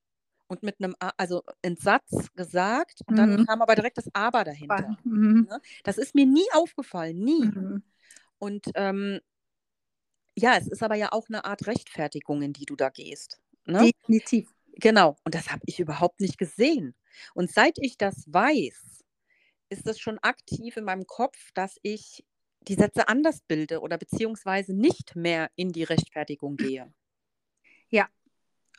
und 0.47 0.63
mit 0.63 0.77
einem, 0.79 0.95
also 1.17 1.43
einen 1.61 1.77
Satz 1.77 2.29
gesagt 2.35 3.01
und 3.05 3.17
dann 3.17 3.35
Mhm. 3.35 3.45
kam 3.45 3.61
aber 3.61 3.75
direkt 3.75 3.97
das 3.97 4.09
aber 4.13 4.43
dahinter. 4.43 4.97
mhm. 5.03 5.47
Ne? 5.49 5.61
Das 5.83 5.97
ist 5.97 6.15
mir 6.15 6.25
nie 6.25 6.47
aufgefallen, 6.53 7.19
nie. 7.19 7.45
Mhm. 7.45 7.83
Und 8.39 8.67
ähm, 8.75 9.19
ja, 10.35 10.55
es 10.57 10.67
ist 10.67 10.83
aber 10.83 10.95
ja 10.95 11.11
auch 11.11 11.27
eine 11.29 11.45
Art 11.45 11.67
Rechtfertigung, 11.67 12.41
in 12.41 12.53
die 12.53 12.65
du 12.65 12.75
da 12.75 12.89
gehst. 12.89 13.39
Ne? 13.65 13.91
definitiv. 13.91 14.53
Genau, 14.79 15.17
und 15.23 15.33
das 15.35 15.49
habe 15.49 15.61
ich 15.65 15.79
überhaupt 15.79 16.21
nicht 16.21 16.37
gesehen. 16.37 16.95
Und 17.33 17.51
seit 17.51 17.77
ich 17.79 17.97
das 17.97 18.25
weiß, 18.27 19.03
ist 19.69 19.87
es 19.87 19.99
schon 19.99 20.17
aktiv 20.19 20.77
in 20.77 20.85
meinem 20.85 21.05
Kopf, 21.05 21.51
dass 21.53 21.77
ich 21.81 22.25
die 22.61 22.75
Sätze 22.75 23.07
anders 23.07 23.41
bilde 23.41 23.81
oder 23.81 23.97
beziehungsweise 23.97 24.73
nicht 24.73 25.15
mehr 25.15 25.49
in 25.55 25.71
die 25.71 25.83
Rechtfertigung 25.83 26.57
gehe. 26.57 26.93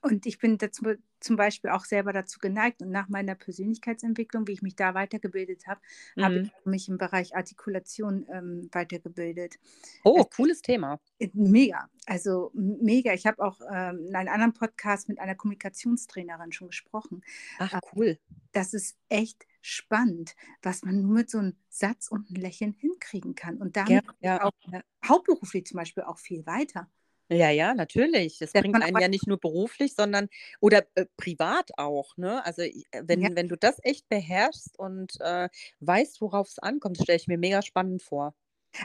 Und 0.03 0.27
ich 0.27 0.39
bin 0.39 0.59
dazu, 0.59 0.95
zum 1.21 1.37
Beispiel 1.37 1.71
auch 1.71 1.85
selber 1.85 2.13
dazu 2.13 2.39
geneigt 2.39 2.83
und 2.83 2.91
nach 2.91 3.09
meiner 3.09 3.35
Persönlichkeitsentwicklung, 3.35 4.47
wie 4.47 4.53
ich 4.53 4.63
mich 4.63 4.77
da 4.77 4.95
weitergebildet 4.95 5.67
habe, 5.67 5.81
habe 6.21 6.35
Mhm. 6.41 6.43
ich 6.45 6.67
mich 6.67 6.89
im 6.89 6.99
Bereich 6.99 7.35
Artikulation 7.37 8.27
ähm, 8.33 8.69
weitergebildet. 8.73 9.59
Oh, 10.05 10.21
Es- 10.29 10.37
cooles 10.37 10.63
Thema. 10.63 11.01
Äh, 11.19 11.31
Mega, 11.35 11.89
also 12.07 12.51
mega. 12.55 13.13
Ich 13.13 13.27
habe 13.27 13.43
auch 13.43 13.61
ähm, 13.73 14.07
in 14.09 14.15
einem 14.17 14.29
anderen 14.33 14.55
Podcast 14.55 15.09
mit 15.09 15.19
einer 15.19 15.35
Kommunikationstrainerin 15.35 16.53
schon 16.53 16.69
gesprochen. 16.69 17.23
Ach, 17.59 17.73
Äh, 17.73 17.81
cool. 17.95 18.19
Das 18.53 18.75
ist 18.75 18.97
echt 19.09 19.47
spannend, 19.61 20.35
was 20.63 20.83
man 20.83 21.03
nur 21.03 21.13
mit 21.15 21.31
so 21.31 21.39
einem 21.39 21.57
Satz 21.69 22.09
und 22.09 22.29
einem 22.29 22.41
Lächeln 22.43 22.73
hinkriegen 22.73 23.35
kann. 23.35 23.57
Und 23.59 23.77
Ja, 23.77 23.85
damit 23.85 24.05
ja, 24.21 24.45
auch 24.45 24.53
ja. 24.73 24.81
hauptberuflich 25.07 25.67
zum 25.67 25.77
Beispiel 25.77 26.05
auch 26.05 26.19
viel 26.19 26.47
weiter. 26.47 26.89
Ja, 27.31 27.51
ja, 27.51 27.75
natürlich. 27.75 28.39
Das 28.39 28.55
Dass 28.55 28.63
bringt 28.63 28.81
man 28.81 28.83
einen 28.83 28.97
ja 28.97 29.09
nicht 29.09 29.27
nur 29.27 29.39
beruflich, 29.39 29.95
sondern 29.95 30.29
oder 30.61 30.87
äh, 30.95 31.05
privat 31.19 31.71
auch. 31.77 32.17
Ne? 32.17 32.45
Also 32.45 32.63
äh, 32.63 32.83
wenn, 33.05 33.23
Ja. 33.23 33.29
wenn 33.37 33.49
du 33.49 33.57
das 33.57 33.79
echt 33.83 34.09
beherrschst 34.09 34.79
und 34.79 35.21
äh, 35.21 35.49
weißt, 35.81 36.21
worauf 36.23 36.49
es 36.49 36.59
ankommt, 36.59 36.99
stelle 36.99 37.17
ich 37.19 37.29
mir 37.29 37.37
mega 37.39 37.61
spannend 37.63 38.03
vor. 38.03 38.35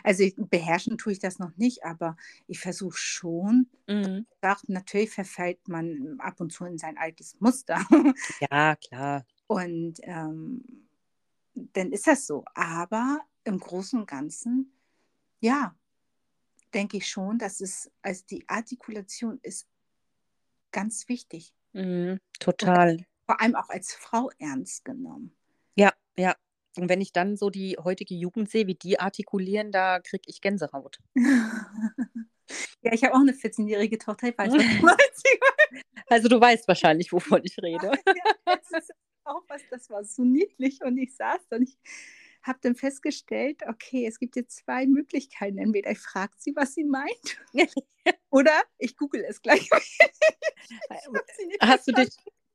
Also 0.03 0.23
ich, 0.23 0.35
beherrschen 0.37 0.97
tue 0.97 1.13
ich 1.13 1.19
das 1.19 1.39
noch 1.39 1.55
nicht, 1.57 1.83
aber 1.83 2.15
ich 2.47 2.59
versuche 2.59 2.97
schon, 2.97 3.69
Mhm. 3.87 4.23
sagt, 4.41 4.69
natürlich 4.69 5.11
verfällt 5.11 5.67
man 5.69 6.17
ab 6.19 6.39
und 6.41 6.51
zu 6.53 6.65
in 6.65 6.77
sein 6.77 6.97
altes 6.97 7.37
Muster. 7.39 7.79
Ja, 8.39 8.75
klar. 8.75 9.25
Und 9.47 9.99
ähm, 10.03 10.89
dann 11.55 11.91
ist 11.91 12.07
das 12.07 12.27
so. 12.27 12.45
Aber 12.55 13.21
im 13.43 13.59
Großen 13.59 13.99
und 13.99 14.07
Ganzen, 14.09 14.73
ja, 15.41 15.75
denke 16.73 16.97
ich 16.97 17.07
schon, 17.07 17.37
dass 17.37 17.61
es, 17.61 17.91
also 18.01 18.23
die 18.29 18.47
Artikulation 18.47 19.39
ist 19.41 19.67
ganz 20.71 21.07
wichtig. 21.07 21.53
Mhm. 21.73 22.19
Total. 22.39 23.05
Vor 23.25 23.39
allem 23.39 23.55
auch 23.55 23.69
als 23.69 23.93
Frau 23.93 24.29
ernst 24.39 24.83
genommen. 24.85 25.35
Ja, 25.75 25.93
ja. 26.17 26.35
Und 26.75 26.89
wenn 26.89 27.01
ich 27.01 27.13
dann 27.13 27.37
so 27.37 27.49
die 27.49 27.77
heutige 27.83 28.15
Jugend 28.15 28.49
sehe, 28.49 28.67
wie 28.67 28.75
die 28.75 28.99
artikulieren, 28.99 29.71
da 29.71 29.99
kriege 29.99 30.23
ich 30.25 30.41
Gänsehaut. 30.41 30.99
ja, 31.15 32.93
ich 32.93 33.03
habe 33.03 33.13
auch 33.13 33.21
eine 33.21 33.33
14-jährige 33.33 33.97
Tochter, 33.97 34.29
ich 34.29 34.37
weiß. 34.37 34.53
Also 36.07 36.27
du 36.27 36.39
weißt 36.39 36.67
wahrscheinlich, 36.67 37.11
wovon 37.11 37.41
ich 37.43 37.57
rede. 37.57 37.91
Ja, 38.05 38.35
das 38.45 38.71
ist 38.71 38.93
auch 39.23 39.41
was, 39.47 39.61
das 39.71 39.89
war 39.89 40.03
so 40.03 40.23
niedlich 40.23 40.83
und 40.83 40.97
ich 40.97 41.15
saß 41.15 41.39
da 41.49 41.55
und 41.55 41.63
ich 41.63 41.77
habe 42.43 42.59
dann 42.61 42.75
festgestellt, 42.75 43.61
okay, 43.67 44.05
es 44.05 44.19
gibt 44.19 44.35
jetzt 44.35 44.57
zwei 44.57 44.85
Möglichkeiten. 44.85 45.57
Entweder 45.57 45.91
ich 45.91 45.99
frage 45.99 46.33
sie, 46.37 46.53
was 46.55 46.73
sie 46.73 46.83
meint, 46.83 47.37
oder 48.29 48.61
ich 48.77 48.95
google 48.97 49.23
es 49.27 49.41
gleich. 49.41 49.69
Hast 51.59 51.87
du, 51.87 51.91
dich, 51.91 52.09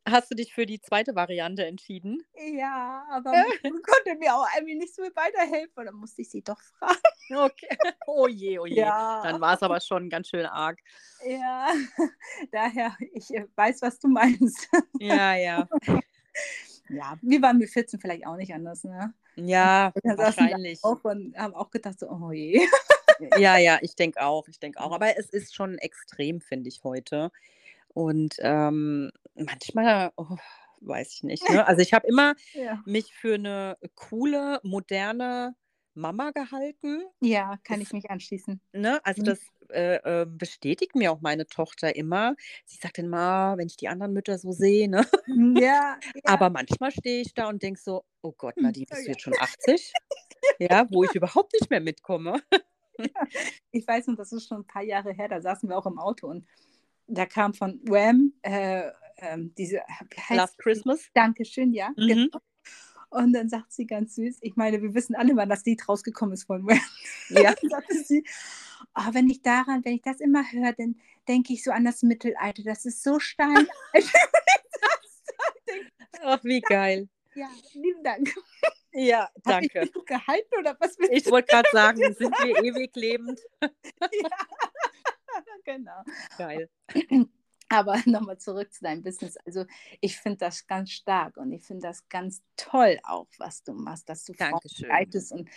hast 0.07 0.31
du 0.31 0.35
dich 0.35 0.55
für 0.55 0.65
die 0.65 0.81
zweite 0.81 1.15
Variante 1.15 1.67
entschieden? 1.67 2.25
Ja, 2.35 3.07
aber 3.11 3.31
man 3.63 3.83
konnte 3.83 4.19
mir 4.19 4.35
auch 4.35 4.47
irgendwie 4.57 4.77
nicht 4.77 4.95
so 4.95 5.03
weiterhelfen. 5.03 5.85
Dann 5.85 5.95
musste 5.95 6.23
ich 6.23 6.31
sie 6.31 6.43
doch 6.43 6.61
fragen. 6.61 6.99
Okay. 7.31 7.77
Oh 8.07 8.27
je, 8.27 8.59
oh 8.59 8.67
je. 8.67 8.77
Ja. 8.77 9.23
Dann 9.23 9.41
war 9.41 9.55
es 9.55 9.63
aber 9.63 9.81
schon 9.81 10.09
ganz 10.09 10.29
schön 10.29 10.47
arg. 10.47 10.79
Ja, 11.27 11.69
daher, 12.51 12.97
ich 13.13 13.31
äh, 13.35 13.47
weiß, 13.55 13.83
was 13.83 13.99
du 13.99 14.09
meinst. 14.09 14.69
Ja, 14.99 15.35
ja. 15.35 15.69
Ja, 16.89 17.19
wir 17.23 17.43
waren 17.43 17.59
mit 17.59 17.71
14 17.71 18.01
vielleicht 18.01 18.27
auch 18.27 18.37
nicht 18.37 18.53
anders, 18.55 18.85
ne? 18.85 19.15
Ja, 19.37 19.93
wahrscheinlich. 20.05 20.83
auch 20.83 21.05
und 21.05 21.37
haben 21.37 21.55
auch 21.55 21.71
gedacht, 21.71 21.99
so, 22.01 22.09
oh 22.11 22.33
je. 22.33 22.61
Ja, 23.37 23.57
ja, 23.57 23.79
ich 23.83 23.97
denke 23.97 24.23
auch, 24.23 24.47
ich 24.47 24.61
denke 24.61 24.81
auch. 24.81 24.93
Aber 24.93 25.19
es 25.19 25.29
ist 25.31 25.53
schon 25.53 25.77
extrem, 25.79 26.41
finde 26.41 26.69
ich, 26.69 26.85
heute. 26.85 27.33
Und 27.89 28.37
ähm, 28.39 29.11
manchmal, 29.35 30.13
oh, 30.17 30.37
weiß 30.81 31.15
ich 31.15 31.23
nicht. 31.25 31.49
Ne? 31.51 31.67
Also 31.67 31.83
ich 31.83 31.93
habe 31.93 32.07
immer 32.07 32.35
Ja, 32.53 32.81
mich 32.87 33.13
für 33.13 33.35
eine 33.35 33.77
coole, 33.97 34.61
moderne 34.63 35.57
Mama 35.99 36.31
gehalten. 36.31 37.03
ja 37.21 37.57
kann 37.65 37.79
Das- 37.81 37.89
ich 37.89 37.93
mich 37.93 38.11
anschließen. 38.11 38.61
Ne? 38.73 39.01
Also 39.05 39.23
Mhm. 39.23 39.27
das 39.27 39.41
äh, 39.71 40.23
äh, 40.23 40.27
bestätigt 40.27 40.95
mir 40.95 41.13
auch 41.13 41.21
meine 41.21 41.47
Tochter 41.47 41.95
immer. 41.95 42.35
Sie 42.65 42.79
sagt 42.79 42.97
immer, 42.99 43.55
wenn 43.59 43.67
ich 43.67 43.77
die 43.77 43.89
anderen 43.89 44.15
Mütter 44.15 44.39
so 44.39 44.51
sehe, 44.51 44.89
ne? 44.89 45.07
Ja, 45.27 45.99
ja. 46.15 46.23
Aber 46.25 46.49
manchmal 46.49 46.91
stehe 46.91 47.21
ich 47.21 47.35
da 47.35 47.49
und 47.51 47.63
denke 47.63 47.79
so, 47.79 48.05
oh 48.23 48.33
Gott, 48.33 48.57
Nadine, 48.57 48.87
Oh 48.91 48.95
bist 48.95 49.03
du 49.03 49.07
ja. 49.09 49.13
jetzt 49.13 49.23
schon 49.23 49.35
80? 49.39 49.93
Ja, 50.61 50.87
wo 50.91 51.05
ich 51.05 51.15
überhaupt 51.15 51.53
nicht 51.53 51.69
mehr 51.69 51.81
mitkomme. 51.81 52.41
Ich 53.71 53.87
weiß 53.87 54.07
noch, 54.07 54.17
das 54.17 54.33
ist 54.33 54.49
schon 54.49 54.59
ein 54.61 54.67
paar 54.67 54.83
Jahre 54.83 55.13
her, 55.13 55.29
da 55.29 55.41
saßen 55.41 55.69
wir 55.69 55.77
auch 55.77 55.87
im 55.87 55.99
Auto 55.99 56.29
und 56.29 56.47
da 57.07 57.27
kam 57.27 57.55
von 57.55 57.81
Wham, 57.85 58.33
äh, 58.43 58.91
ähm, 59.19 59.53
diese 59.57 59.83
Last 60.31 60.59
Christmas. 60.59 61.09
Dankeschön, 61.15 61.73
ja. 61.73 61.91
Mhm. 61.97 62.07
Genau. 62.07 62.39
Und 63.11 63.33
dann 63.33 63.49
sagt 63.49 63.73
sie 63.73 63.87
ganz 63.87 64.17
süß, 64.17 64.39
ich 64.43 64.57
meine, 64.57 64.83
wir 64.83 64.95
wissen 64.95 65.15
alle, 65.15 65.35
wann 65.37 65.49
das 65.49 65.65
Lied 65.65 65.89
rausgekommen 65.89 66.35
ist 66.35 66.45
von 66.45 66.67
Wham. 66.67 66.81
Ja. 67.31 67.55
sagte 67.71 68.05
sie, 68.05 68.25
oh, 68.95 69.09
wenn 69.13 69.31
ich 69.31 69.43
daran, 69.43 69.85
wenn 69.85 69.95
ich 69.95 70.03
das 70.03 70.21
immer 70.21 70.45
höre, 70.51 70.73
dann 70.73 70.97
denke 71.27 71.55
ich 71.55 71.65
so 71.65 71.71
an 71.71 71.85
das 71.85 72.03
Mittelalter. 72.03 72.63
Das 72.63 72.85
ist 72.85 73.03
so 73.03 73.19
stein. 73.19 73.67
Ach, 76.23 76.45
wie 76.45 76.61
geil. 76.61 77.09
Ja, 77.35 77.49
lieben 77.73 78.03
Dank. 78.03 78.35
Ja, 78.93 79.31
danke. 79.45 79.81
Hab 79.81 79.87
ich 79.87 80.05
gehalten 80.05 80.55
oder 80.59 80.77
was? 80.81 80.97
Ich 81.11 81.31
wollte 81.31 81.53
gerade 81.53 81.69
sagen, 81.73 82.15
sind 82.15 82.35
wir 82.43 82.65
ewig 82.65 82.95
lebend? 82.97 83.41
ja, 83.61 83.69
genau. 85.65 86.03
Geil. 86.37 86.69
Aber 87.69 87.97
nochmal 88.07 88.39
zurück 88.39 88.73
zu 88.73 88.85
deinem 88.85 89.03
Business. 89.03 89.37
Also 89.45 89.65
ich 90.01 90.19
finde 90.19 90.39
das 90.39 90.67
ganz 90.67 90.91
stark 90.91 91.37
und 91.37 91.53
ich 91.53 91.63
finde 91.63 91.87
das 91.89 92.09
ganz 92.09 92.43
toll 92.57 92.99
auch, 93.03 93.29
was 93.39 93.63
du 93.63 93.73
machst, 93.73 94.09
dass 94.09 94.25
du 94.25 94.33
leitest 94.79 95.33
und 95.33 95.49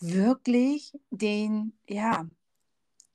wirklich 0.00 0.92
den, 1.10 1.78
ja, 1.88 2.26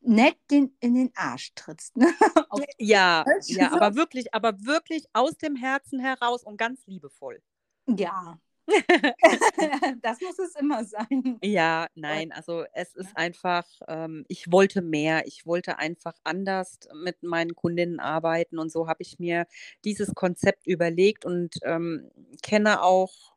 nett 0.02 0.38
den 0.50 0.76
in 0.80 0.96
den 0.96 1.12
Arsch 1.16 1.54
trittst. 1.56 1.98
Ne? 1.98 2.08
ja, 2.78 3.26
ja, 3.46 3.72
aber 3.74 3.96
wirklich, 3.96 4.34
aber 4.34 4.64
wirklich 4.66 5.06
aus 5.14 5.38
dem 5.38 5.56
Herzen 5.56 6.00
heraus 6.00 6.44
und 6.44 6.58
ganz 6.58 6.86
liebevoll. 6.86 7.42
Ja, 7.88 8.40
das 10.02 10.22
muss 10.22 10.40
es 10.40 10.56
immer 10.56 10.84
sein. 10.84 11.40
Ja, 11.44 11.88
nein, 11.96 12.32
also 12.32 12.66
es 12.74 12.96
ist 12.96 13.16
einfach, 13.16 13.66
ähm, 13.88 14.26
ich 14.28 14.52
wollte 14.52 14.82
mehr. 14.82 15.26
Ich 15.28 15.46
wollte 15.46 15.78
einfach 15.78 16.14
anders 16.24 16.80
mit 17.04 17.22
meinen 17.24 17.56
Kundinnen 17.56 18.00
arbeiten 18.00 18.60
und 18.60 18.72
so 18.72 18.88
habe 18.88 19.02
ich 19.02 19.20
mir 19.20 19.48
dieses 19.86 20.14
Konzept 20.14 20.68
überlegt 20.68 21.26
und 21.26 21.56
ähm, 21.64 22.10
kenne 22.42 22.84
auch 22.84 23.36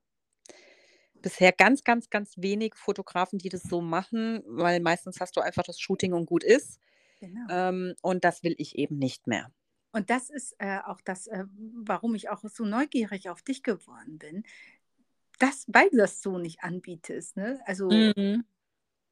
bisher 1.23 1.53
ganz, 1.53 1.85
ganz, 1.85 2.11
ganz 2.11 2.35
wenig 2.37 2.75
Fotografen, 2.75 3.39
die 3.39 3.49
das 3.49 3.63
so 3.63 3.81
machen, 3.81 4.43
weil 4.47 4.81
meistens 4.81 5.21
hast 5.21 5.37
du 5.37 5.41
einfach 5.41 5.63
das 5.63 5.81
Shooting 5.81 6.13
und 6.13 6.27
gut 6.27 6.45
ist. 6.45 6.81
Genau. 7.21 7.47
Ähm, 7.49 7.95
und 8.03 8.25
das 8.25 8.43
will 8.43 8.55
ich 8.59 8.77
eben 8.77 8.99
nicht 8.99 9.27
mehr. 9.29 9.51
Und 9.93 10.11
das 10.11 10.31
ist 10.31 10.57
äh, 10.59 10.79
auch 10.85 11.01
das, 11.03 11.27
äh, 11.27 11.45
warum 11.85 12.15
ich 12.15 12.31
auch 12.31 12.43
so 12.43 12.65
neugierig 12.65 13.29
auf 13.29 13.43
dich 13.43 13.63
geworden 13.63 14.19
bin 14.19 14.43
das, 15.43 15.65
weil 15.67 15.91
du 15.91 15.97
das 15.97 16.23
so 16.23 16.39
nicht 16.39 16.63
anbietest. 16.63 17.37
Ne? 17.37 17.61
Also 17.67 17.91
mhm. 17.91 18.45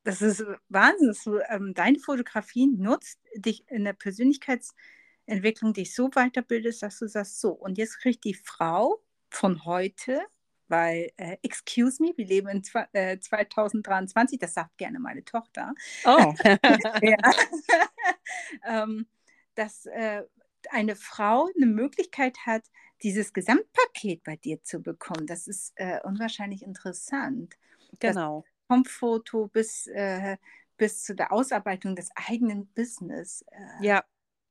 das 0.04 0.22
ist 0.22 0.44
Wahnsinn, 0.68 1.08
dass 1.08 1.24
du 1.24 1.40
ähm, 1.48 1.74
deine 1.74 1.98
Fotografien 1.98 2.78
nutzt, 2.78 3.18
dich 3.34 3.68
in 3.68 3.84
der 3.84 3.94
Persönlichkeitsentwicklung 3.94 5.72
dich 5.72 5.92
so 5.92 6.08
weiterbildest, 6.10 6.84
dass 6.84 7.00
du 7.00 7.08
sagst, 7.08 7.40
so, 7.40 7.50
und 7.50 7.78
jetzt 7.78 7.98
kriegt 7.98 8.22
die 8.24 8.34
Frau 8.34 9.02
von 9.28 9.64
heute, 9.64 10.22
weil, 10.68 11.10
äh, 11.16 11.36
excuse 11.42 12.00
me, 12.00 12.12
wir 12.16 12.26
leben 12.26 12.48
in 12.48 12.62
äh, 12.92 13.18
2023, 13.18 14.38
das 14.38 14.54
sagt 14.54 14.78
gerne 14.78 15.00
meine 15.00 15.24
Tochter. 15.24 15.74
Oh. 16.04 16.32
ähm, 18.64 19.08
dass 19.56 19.84
äh, 19.86 20.22
eine 20.70 20.94
Frau 20.94 21.48
eine 21.56 21.66
Möglichkeit 21.66 22.38
hat, 22.46 22.62
dieses 23.02 23.32
Gesamtpaket 23.32 24.22
bei 24.24 24.36
dir 24.36 24.62
zu 24.62 24.80
bekommen, 24.80 25.26
das 25.26 25.46
ist 25.46 25.72
äh, 25.76 26.00
unwahrscheinlich 26.04 26.62
interessant. 26.62 27.56
Genau. 27.98 28.44
Das 28.46 28.50
vom 28.70 28.84
Foto 28.84 29.48
bis, 29.48 29.88
äh, 29.88 30.36
bis 30.76 31.02
zu 31.02 31.14
der 31.16 31.32
Ausarbeitung 31.32 31.96
des 31.96 32.10
eigenen 32.14 32.68
Business. 32.68 33.44
Äh, 33.50 33.86
ja, 33.86 34.04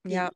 ja. 0.06 0.30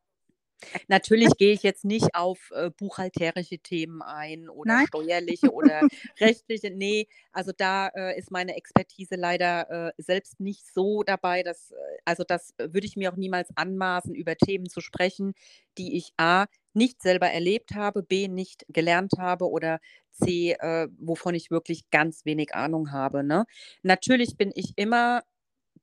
Natürlich 0.87 1.31
gehe 1.37 1.53
ich 1.53 1.63
jetzt 1.63 1.83
nicht 1.83 2.15
auf 2.15 2.51
äh, 2.55 2.69
buchhalterische 2.69 3.59
Themen 3.59 4.01
ein 4.01 4.49
oder 4.49 4.75
Nein. 4.75 4.87
steuerliche 4.87 5.51
oder 5.51 5.81
rechtliche. 6.21 6.71
Nee, 6.71 7.07
also 7.33 7.51
da 7.55 7.89
äh, 7.89 8.17
ist 8.17 8.31
meine 8.31 8.55
Expertise 8.55 9.15
leider 9.15 9.89
äh, 9.89 9.91
selbst 9.97 10.39
nicht 10.39 10.65
so 10.73 11.03
dabei. 11.03 11.43
Dass, 11.43 11.71
äh, 11.71 11.75
also 12.05 12.23
das 12.23 12.53
würde 12.57 12.87
ich 12.87 12.95
mir 12.95 13.11
auch 13.11 13.17
niemals 13.17 13.49
anmaßen, 13.55 14.15
über 14.15 14.37
Themen 14.37 14.69
zu 14.69 14.79
sprechen, 14.79 15.33
die 15.77 15.97
ich 15.97 16.13
A 16.17 16.45
nicht 16.75 17.01
selber 17.01 17.27
erlebt 17.29 17.75
habe, 17.75 18.03
B 18.03 18.27
nicht 18.27 18.65
gelernt 18.69 19.13
habe 19.19 19.49
oder 19.49 19.79
C, 20.11 20.53
äh, 20.53 20.87
wovon 20.99 21.35
ich 21.35 21.51
wirklich 21.51 21.89
ganz 21.91 22.25
wenig 22.25 22.53
Ahnung 22.55 22.91
habe. 22.91 23.23
Ne? 23.23 23.45
Natürlich 23.83 24.37
bin 24.37 24.51
ich 24.55 24.73
immer 24.77 25.23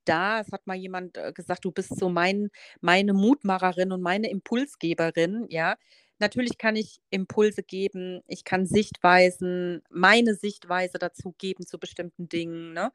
da. 0.05 0.41
Es 0.41 0.53
hat 0.53 0.66
mal 0.66 0.76
jemand 0.76 1.16
äh, 1.16 1.32
gesagt, 1.32 1.64
du 1.64 1.72
bist 1.72 1.97
so 1.99 2.09
mein, 2.09 2.51
meine 2.80 3.12
Mutmacherin 3.14 3.93
und 3.93 4.03
meine 4.03 4.30
Impulsgeberin, 4.30 5.47
ja. 5.49 5.76
Natürlich 6.22 6.59
kann 6.59 6.76
ich 6.76 7.01
Impulse 7.09 7.62
geben, 7.62 8.20
ich 8.26 8.45
kann 8.45 8.66
Sichtweisen, 8.66 9.82
meine 9.91 10.34
Sichtweise 10.34 10.99
dazu 10.99 11.34
geben 11.38 11.66
zu 11.66 11.78
bestimmten 11.78 12.28
Dingen, 12.28 12.74
ne? 12.74 12.93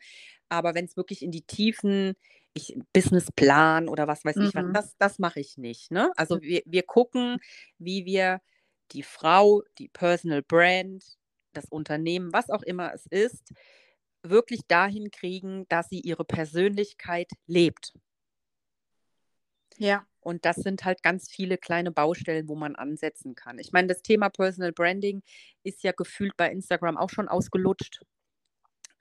Aber 0.49 0.75
wenn 0.75 0.85
es 0.85 0.95
wirklich 0.97 1.23
in 1.23 1.31
die 1.31 1.41
Tiefen, 1.43 2.13
ich 2.55 2.77
Businessplan 2.93 3.89
oder 3.89 4.07
was 4.07 4.25
weiß 4.25 4.37
mhm. 4.37 4.45
ich 4.45 4.55
was, 4.55 4.65
das, 4.73 4.97
das 4.97 5.19
mache 5.19 5.39
ich 5.39 5.57
nicht. 5.57 5.91
Ne? 5.91 6.11
Also 6.15 6.41
wir, 6.41 6.63
wir 6.65 6.83
gucken, 6.83 7.37
wie 7.77 8.05
wir 8.05 8.41
die 8.91 9.03
Frau, 9.03 9.61
die 9.77 9.89
Personal 9.89 10.41
Brand, 10.41 11.03
das 11.53 11.65
Unternehmen, 11.65 12.31
was 12.33 12.49
auch 12.49 12.63
immer 12.63 12.93
es 12.93 13.05
ist, 13.07 13.53
wirklich 14.23 14.61
dahin 14.67 15.11
kriegen, 15.11 15.67
dass 15.67 15.89
sie 15.89 15.99
ihre 15.99 16.23
Persönlichkeit 16.23 17.29
lebt. 17.45 17.93
Ja. 19.77 20.07
Und 20.21 20.45
das 20.45 20.55
sind 20.55 20.85
halt 20.85 21.03
ganz 21.03 21.29
viele 21.29 21.57
kleine 21.57 21.91
Baustellen, 21.91 22.47
wo 22.47 22.55
man 22.55 22.75
ansetzen 22.75 23.35
kann. 23.35 23.59
Ich 23.59 23.73
meine, 23.73 23.89
das 23.89 24.01
Thema 24.01 24.29
Personal 24.29 24.71
Branding 24.71 25.21
ist 25.63 25.83
ja 25.83 25.91
gefühlt 25.91 26.35
bei 26.37 26.49
Instagram 26.49 26.97
auch 26.97 27.09
schon 27.09 27.27
ausgelutscht. 27.27 28.01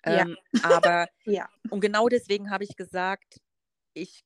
Ja. 0.05 0.22
Ähm, 0.22 0.36
aber, 0.62 1.09
ja. 1.24 1.48
und 1.70 1.80
genau 1.80 2.09
deswegen 2.09 2.50
habe 2.50 2.64
ich 2.64 2.76
gesagt, 2.76 3.40
ich 3.94 4.24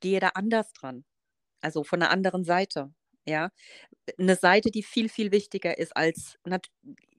gehe 0.00 0.20
da 0.20 0.28
anders 0.34 0.72
dran. 0.72 1.04
Also 1.60 1.84
von 1.84 2.02
einer 2.02 2.10
anderen 2.10 2.44
Seite. 2.44 2.92
Ja, 3.28 3.50
eine 4.18 4.36
Seite, 4.36 4.70
die 4.70 4.84
viel, 4.84 5.08
viel 5.08 5.32
wichtiger 5.32 5.78
ist 5.78 5.96
als, 5.96 6.38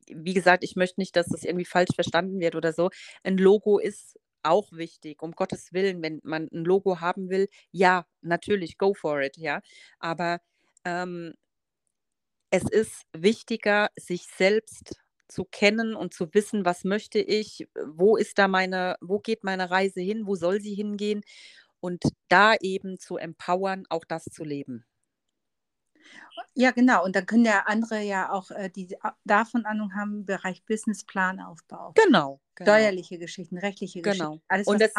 wie 0.10 0.34
gesagt, 0.34 0.64
ich 0.64 0.76
möchte 0.78 1.02
nicht, 1.02 1.16
dass 1.18 1.28
das 1.28 1.44
irgendwie 1.44 1.66
falsch 1.66 1.94
verstanden 1.96 2.40
wird 2.40 2.56
oder 2.56 2.72
so. 2.74 2.90
Ein 3.24 3.38
Logo 3.38 3.78
ist 3.78 4.18
auch 4.44 4.72
wichtig, 4.72 5.22
um 5.22 5.34
Gottes 5.34 5.74
Willen, 5.74 6.02
wenn 6.02 6.22
man 6.24 6.48
ein 6.54 6.64
Logo 6.64 7.02
haben 7.02 7.30
will, 7.30 7.50
ja, 7.72 8.06
natürlich, 8.22 8.78
go 8.78 8.94
for 8.94 9.22
it, 9.22 9.38
ja. 9.38 9.62
Aber 10.00 10.40
ähm, 10.86 11.34
es 12.52 12.64
ist 12.64 13.04
wichtiger, 13.14 13.90
sich 13.98 14.24
selbst 14.28 14.96
zu 15.28 15.46
kennen 15.46 15.96
und 15.96 16.14
zu 16.14 16.34
wissen, 16.34 16.66
was 16.66 16.84
möchte 16.84 17.20
ich, 17.20 17.68
wo 17.86 18.18
ist 18.18 18.38
da 18.38 18.48
meine, 18.48 18.98
wo 19.02 19.20
geht 19.20 19.44
meine 19.44 19.70
Reise 19.70 20.02
hin, 20.02 20.26
wo 20.26 20.36
soll 20.36 20.62
sie 20.62 20.74
hingehen 20.74 21.22
und 21.80 22.04
da 22.30 22.56
eben 22.56 22.98
zu 22.98 23.18
empowern, 23.18 23.86
auch 23.90 24.06
das 24.06 24.26
zu 24.26 24.44
leben. 24.44 24.86
Ja, 26.54 26.72
genau. 26.72 27.04
Und 27.04 27.16
dann 27.16 27.26
können 27.26 27.46
ja 27.46 27.64
andere 27.66 28.02
ja 28.02 28.32
auch, 28.32 28.52
äh, 28.52 28.70
die 28.70 28.96
davon 29.26 29.66
Ahnung 29.66 29.94
haben, 29.96 30.20
im 30.20 30.26
Bereich 30.26 30.64
Businessplanaufbau. 30.66 31.94
Genau, 31.94 32.42
genau. 32.56 32.72
Steuerliche 32.72 33.20
Geschichten, 33.20 33.58
rechtliche 33.58 34.02
genau. 34.02 34.32
Geschichten. 34.32 34.46
Alles, 34.48 34.68
und 34.68 34.82
das, 34.82 34.92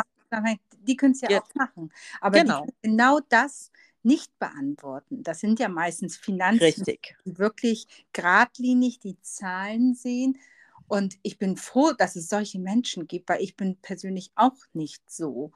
die 0.81 0.97
können 0.97 1.13
es 1.13 1.21
ja, 1.23 1.31
ja, 1.31 1.41
auch 1.41 1.55
machen. 1.55 1.91
Aber 2.21 2.39
genau. 2.39 2.67
genau 2.83 3.21
das 3.29 3.71
nicht 4.03 4.37
beantworten. 4.39 5.23
Das 5.23 5.41
sind 5.41 5.61
ja 5.61 5.69
meistens 5.69 6.17
Finanzen, 6.17 6.63
Richtig. 6.63 7.17
die 7.25 7.39
wirklich 7.39 7.87
geradlinig 8.13 9.01
die 9.01 9.21
Zahlen 9.21 9.95
sehen. 9.95 10.39
Und 10.87 11.19
ich 11.23 11.39
bin 11.39 11.57
froh, 11.57 11.93
dass 11.97 12.17
es 12.17 12.29
solche 12.29 12.59
Menschen 12.59 13.07
gibt, 13.07 13.29
weil 13.29 13.43
ich 13.43 13.57
bin 13.57 13.77
persönlich 13.77 14.33
auch 14.35 14.57
nicht 14.73 15.03
so. 15.11 15.53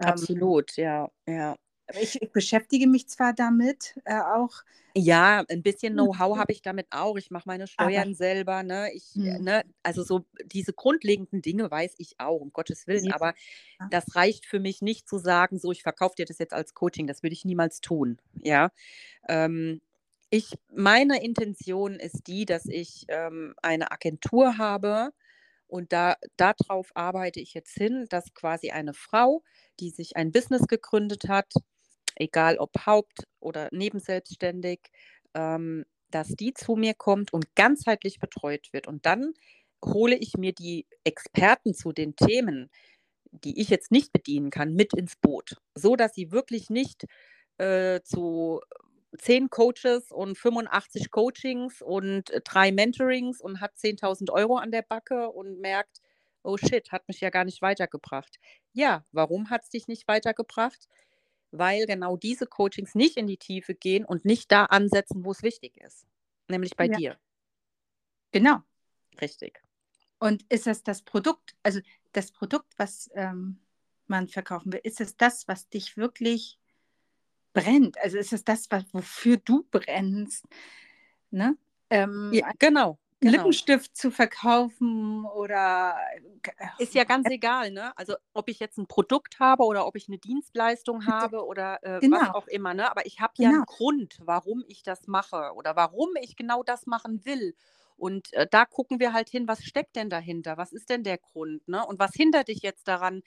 Ähm, 0.00 0.08
Absolut, 0.08 0.78
ähm, 0.78 0.84
ja, 0.84 1.10
ja. 1.26 1.56
Ich, 2.00 2.20
ich, 2.20 2.30
beschäftige 2.30 2.86
mich 2.86 3.08
zwar 3.08 3.32
damit 3.32 3.98
äh, 4.04 4.20
auch. 4.20 4.62
Ja, 4.94 5.44
ein 5.48 5.62
bisschen 5.62 5.92
Know-how 5.92 6.36
habe 6.36 6.52
ich 6.52 6.62
damit 6.62 6.88
auch. 6.90 7.16
Ich 7.16 7.30
mache 7.30 7.44
meine 7.46 7.66
Steuern 7.66 8.08
aber, 8.08 8.14
selber. 8.14 8.62
Ne? 8.62 8.90
Ich, 8.92 9.14
hm. 9.14 9.44
ne? 9.44 9.64
Also 9.82 10.02
so 10.02 10.24
diese 10.44 10.72
grundlegenden 10.72 11.42
Dinge 11.42 11.70
weiß 11.70 11.94
ich 11.98 12.18
auch, 12.18 12.40
um 12.40 12.52
Gottes 12.52 12.86
Willen. 12.86 13.06
Ja. 13.06 13.14
Aber 13.14 13.34
das 13.90 14.16
reicht 14.16 14.46
für 14.46 14.58
mich 14.58 14.82
nicht 14.82 15.08
zu 15.08 15.18
sagen, 15.18 15.58
so 15.58 15.70
ich 15.70 15.82
verkaufe 15.82 16.16
dir 16.16 16.26
das 16.26 16.38
jetzt 16.38 16.52
als 16.52 16.74
Coaching. 16.74 17.06
Das 17.06 17.22
würde 17.22 17.34
ich 17.34 17.44
niemals 17.44 17.80
tun. 17.80 18.18
Ja. 18.42 18.72
Ähm, 19.28 19.80
ich, 20.30 20.54
meine 20.74 21.22
Intention 21.22 21.94
ist 21.94 22.26
die, 22.26 22.44
dass 22.44 22.66
ich 22.66 23.06
ähm, 23.08 23.54
eine 23.62 23.92
Agentur 23.92 24.58
habe, 24.58 25.12
und 25.70 25.92
da, 25.92 26.16
darauf 26.36 26.90
arbeite 26.94 27.40
ich 27.40 27.54
jetzt 27.54 27.74
hin, 27.74 28.06
dass 28.10 28.34
quasi 28.34 28.70
eine 28.70 28.92
Frau, 28.92 29.42
die 29.78 29.90
sich 29.90 30.16
ein 30.16 30.32
Business 30.32 30.66
gegründet 30.66 31.28
hat, 31.28 31.52
egal 32.16 32.58
ob 32.58 32.70
Haupt- 32.86 33.24
oder 33.40 33.68
nebenselbstständig, 33.72 34.80
ähm, 35.34 35.84
dass 36.10 36.28
die 36.28 36.54
zu 36.54 36.76
mir 36.76 36.94
kommt 36.94 37.32
und 37.32 37.54
ganzheitlich 37.54 38.18
betreut 38.18 38.68
wird. 38.72 38.86
Und 38.88 39.06
dann 39.06 39.32
hole 39.84 40.16
ich 40.16 40.34
mir 40.36 40.52
die 40.52 40.86
Experten 41.04 41.74
zu 41.74 41.92
den 41.92 42.16
Themen, 42.16 42.70
die 43.32 43.60
ich 43.60 43.68
jetzt 43.68 43.92
nicht 43.92 44.12
bedienen 44.12 44.50
kann, 44.50 44.74
mit 44.74 44.92
ins 44.94 45.16
Boot, 45.16 45.56
so 45.74 45.96
dass 45.96 46.14
sie 46.14 46.32
wirklich 46.32 46.68
nicht 46.70 47.04
äh, 47.58 48.00
zu 48.02 48.60
zehn 49.18 49.50
Coaches 49.50 50.10
und 50.12 50.38
85 50.38 51.10
Coachings 51.10 51.82
und 51.82 52.30
äh, 52.30 52.40
drei 52.42 52.72
Mentorings 52.72 53.40
und 53.40 53.60
hat 53.60 53.76
10.000 53.76 54.30
Euro 54.30 54.56
an 54.56 54.70
der 54.70 54.82
Backe 54.82 55.30
und 55.30 55.60
merkt, 55.60 56.00
oh 56.42 56.56
shit, 56.56 56.90
hat 56.92 57.06
mich 57.08 57.20
ja 57.20 57.30
gar 57.30 57.44
nicht 57.44 57.60
weitergebracht. 57.62 58.38
Ja, 58.72 59.04
warum 59.12 59.50
hat 59.50 59.62
es 59.64 59.70
dich 59.70 59.88
nicht 59.88 60.06
weitergebracht? 60.08 60.86
Weil 61.52 61.86
genau 61.86 62.16
diese 62.16 62.46
Coachings 62.46 62.94
nicht 62.94 63.16
in 63.16 63.26
die 63.26 63.36
Tiefe 63.36 63.74
gehen 63.74 64.04
und 64.04 64.24
nicht 64.24 64.52
da 64.52 64.66
ansetzen, 64.66 65.24
wo 65.24 65.32
es 65.32 65.42
wichtig 65.42 65.76
ist, 65.78 66.06
nämlich 66.48 66.76
bei 66.76 66.86
Ja. 66.86 66.96
dir. 66.96 67.18
Genau. 68.32 68.58
Richtig. 69.20 69.60
Und 70.18 70.44
ist 70.50 70.66
es 70.66 70.82
das 70.82 71.02
Produkt, 71.02 71.56
also 71.62 71.80
das 72.12 72.30
Produkt, 72.30 72.72
was 72.76 73.10
ähm, 73.14 73.58
man 74.06 74.28
verkaufen 74.28 74.72
will, 74.72 74.80
ist 74.84 75.00
es 75.00 75.16
das, 75.16 75.48
was 75.48 75.68
dich 75.68 75.96
wirklich 75.96 76.58
brennt? 77.52 77.98
Also 77.98 78.18
ist 78.18 78.32
es 78.32 78.44
das, 78.44 78.70
was, 78.70 78.84
wofür 78.92 79.38
du 79.38 79.66
brennst? 79.70 80.44
Ne? 81.30 81.56
Ähm, 81.90 82.30
Ja, 82.32 82.52
genau. 82.58 82.99
Genau. 83.20 83.54
Lippenstift 83.54 83.96
zu 83.96 84.10
verkaufen 84.10 85.24
oder 85.26 85.96
Ist 86.78 86.94
ja 86.94 87.04
ganz 87.04 87.28
egal, 87.28 87.70
ne? 87.72 87.96
Also 87.98 88.14
ob 88.32 88.48
ich 88.48 88.58
jetzt 88.58 88.78
ein 88.78 88.86
Produkt 88.86 89.38
habe 89.38 89.64
oder 89.64 89.86
ob 89.86 89.96
ich 89.96 90.08
eine 90.08 90.16
Dienstleistung 90.18 91.04
habe 91.04 91.44
oder 91.44 91.82
äh, 91.84 92.00
was 92.08 92.22
Genau. 92.22 92.32
auch 92.32 92.46
immer, 92.46 92.72
ne? 92.72 92.90
Aber 92.90 93.04
ich 93.04 93.20
habe 93.20 93.34
ja 93.36 93.50
einen 93.50 93.60
Genau. 93.60 93.66
Grund, 93.66 94.18
warum 94.22 94.64
ich 94.66 94.82
das 94.82 95.06
mache 95.06 95.52
oder 95.54 95.76
warum 95.76 96.08
ich 96.22 96.36
genau 96.36 96.62
das 96.62 96.86
machen 96.86 97.24
will. 97.26 97.54
Und 97.96 98.32
äh, 98.32 98.46
da 98.50 98.64
gucken 98.64 98.98
wir 98.98 99.12
halt 99.12 99.28
hin, 99.28 99.46
was 99.46 99.62
steckt 99.62 99.94
denn 99.96 100.08
dahinter? 100.08 100.56
Was 100.56 100.72
ist 100.72 100.88
denn 100.88 101.02
der 101.04 101.18
Grund, 101.18 101.68
ne? 101.68 101.84
Und 101.86 101.98
was 101.98 102.12
hindert 102.14 102.48
dich 102.48 102.62
jetzt 102.62 102.88
daran, 102.88 103.20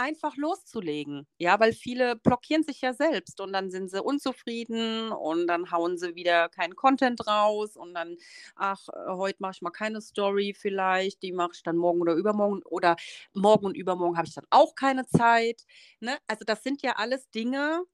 einfach 0.00 0.36
loszulegen? 0.36 1.26
Ja, 1.38 1.60
weil 1.60 1.72
viele 1.72 2.16
blockieren 2.16 2.62
sich 2.62 2.80
ja 2.80 2.94
selbst 2.94 3.40
und 3.40 3.52
dann 3.52 3.70
sind 3.70 3.90
sie 3.90 4.02
unzufrieden 4.02 5.12
und 5.12 5.46
dann 5.46 5.70
hauen 5.70 5.98
sie 5.98 6.14
wieder 6.14 6.48
keinen 6.48 6.74
Content 6.74 7.26
raus 7.26 7.76
und 7.76 7.94
dann 7.94 8.16
ach, 8.56 8.88
äh, 8.88 9.10
heute 9.10 9.36
mache 9.40 9.52
ich 9.56 9.62
mal 9.62 9.70
keine 9.70 10.00
Story 10.00 10.54
vielleicht, 10.56 11.22
die 11.22 11.32
mache 11.32 11.52
ich 11.54 11.62
dann 11.62 11.76
morgen 11.76 12.00
oder 12.00 12.14
übermorgen 12.14 12.62
oder 12.64 12.96
morgen 13.34 13.66
und 13.66 13.76
übermorgen 13.76 14.16
habe 14.16 14.26
ich 14.26 14.34
dann 14.34 14.46
auch 14.50 14.74
keine 14.74 15.06
Zeit. 15.06 15.64
Ne? 16.00 16.18
Also 16.26 16.44
das 16.46 16.62
sind 16.62 16.82
ja 16.82 16.92
alles 16.96 17.30
Dinge, 17.30 17.84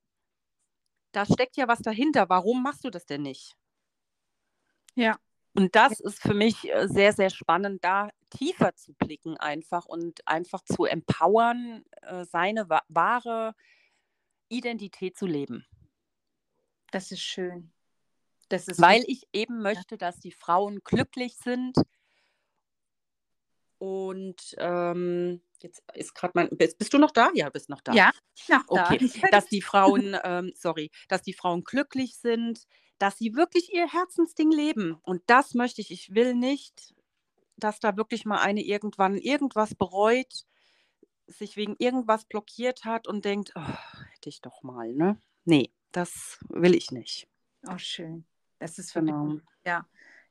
da 1.13 1.27
steckt 1.27 1.57
ja 1.57 1.67
was 1.67 1.81
dahinter. 1.81 2.29
Warum 2.29 2.63
machst 2.63 2.85
du 2.85 2.91
das 2.91 3.07
denn 3.07 3.23
nicht? 3.23 3.57
Ja. 4.95 5.17
Und 5.55 5.75
das 5.75 6.01
ist 6.01 6.21
für 6.21 6.35
mich 6.35 6.71
äh, 6.71 6.87
sehr, 6.87 7.15
sehr 7.15 7.31
spannend, 7.31 7.83
da 7.83 8.11
tiefer 8.37 8.75
zu 8.75 8.93
blicken 8.95 9.37
einfach 9.37 9.87
und 9.87 10.27
einfach 10.27 10.63
zu 10.63 10.85
empowern, 10.85 11.85
äh, 12.03 12.25
seine 12.25 12.69
wa 12.69 12.83
wahre 12.89 13.55
Identität 14.49 15.17
zu 15.17 15.27
leben. 15.27 15.67
Das 16.91 17.11
ist 17.11 17.23
schön. 17.23 17.73
Das 18.49 18.69
ist 18.69 18.81
Weil 18.81 19.03
ich 19.07 19.27
eben 19.33 19.61
möchte, 19.61 19.99
dass 19.99 20.21
die 20.21 20.31
Frauen 20.31 20.81
glücklich 20.85 21.37
sind. 21.37 21.77
Und 23.79 24.55
ähm, 24.59 25.43
jetzt 25.61 25.83
ist 25.95 26.15
gerade 26.15 26.33
mein. 26.35 26.49
Bist, 26.51 26.79
bist, 26.79 26.95
du 26.95 26.99
noch 26.99 27.11
da? 27.11 27.31
Ja, 27.35 27.51
bist 27.51 27.69
noch 27.69 27.81
da. 27.81 27.93
Ja, 27.93 28.13
noch 28.49 28.65
okay. 28.69 29.11
da. 29.21 29.29
Dass 29.29 29.47
die 29.47 29.63
Frauen, 29.63 30.17
ähm, 30.25 30.53
sorry, 30.55 30.91
dass 31.09 31.23
die 31.23 31.35
Frauen 31.35 31.65
glücklich 31.65 32.17
sind, 32.17 32.67
dass 32.99 33.19
sie 33.19 33.35
wirklich 33.35 33.73
ihr 33.75 33.93
Herzensding 33.93 34.51
leben. 34.51 34.97
Und 35.03 35.23
das 35.27 35.55
möchte 35.55 35.81
ich. 35.81 35.91
Ich 35.91 36.15
will 36.15 36.35
nicht, 36.35 36.95
dass 37.57 37.81
da 37.81 37.97
wirklich 37.97 38.25
mal 38.25 38.39
eine 38.39 38.63
irgendwann 38.63 39.17
irgendwas 39.17 39.75
bereut, 39.75 40.47
sich 41.27 41.57
wegen 41.57 41.77
irgendwas 41.79 42.25
blockiert 42.25 42.85
hat 42.85 43.09
und 43.09 43.25
denkt, 43.25 43.53
oh, 43.57 43.61
hätte 44.13 44.29
ich 44.29 44.41
doch 44.41 44.63
mal, 44.63 44.93
ne? 44.93 45.19
Nee, 45.45 45.71
das 45.93 46.39
will 46.49 46.75
ich 46.75 46.91
nicht. 46.91 47.29
Oh, 47.69 47.79
schön. 47.79 48.25
Das 48.59 48.79
ist 48.79 48.95
genau. 48.95 49.39
Ja, 49.65 49.87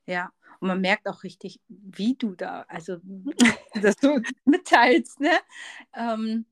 ja. 0.06 0.32
Und 0.60 0.68
man 0.68 0.80
merkt 0.80 1.06
auch 1.06 1.22
richtig, 1.22 1.60
wie 1.68 2.14
du 2.14 2.34
da, 2.34 2.62
also 2.68 2.98
dass 3.82 3.96
du 3.96 4.22
mitteilst, 4.44 5.20
ne? 5.20 5.38
Ähm, 5.94 6.46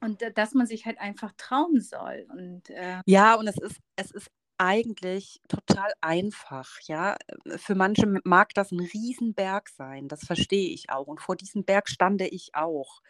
und 0.00 0.20
dass 0.34 0.54
man 0.54 0.66
sich 0.66 0.84
halt 0.84 0.98
einfach 0.98 1.32
trauen 1.36 1.80
soll. 1.80 2.26
Und, 2.28 2.70
äh, 2.70 3.00
ja, 3.06 3.34
und 3.34 3.46
es 3.46 3.56
ist, 3.58 3.80
es 3.96 4.10
ist 4.10 4.30
eigentlich 4.62 5.40
total 5.48 5.92
einfach, 6.00 6.78
ja. 6.84 7.16
Für 7.56 7.74
manche 7.74 8.06
mag 8.22 8.54
das 8.54 8.70
ein 8.70 8.78
Riesenberg 8.78 9.68
sein, 9.68 10.06
das 10.06 10.24
verstehe 10.24 10.70
ich 10.70 10.88
auch. 10.90 11.08
Und 11.08 11.20
vor 11.20 11.34
diesem 11.34 11.64
Berg 11.64 11.88
stande 11.88 12.28
ich 12.28 12.54
auch. 12.54 13.02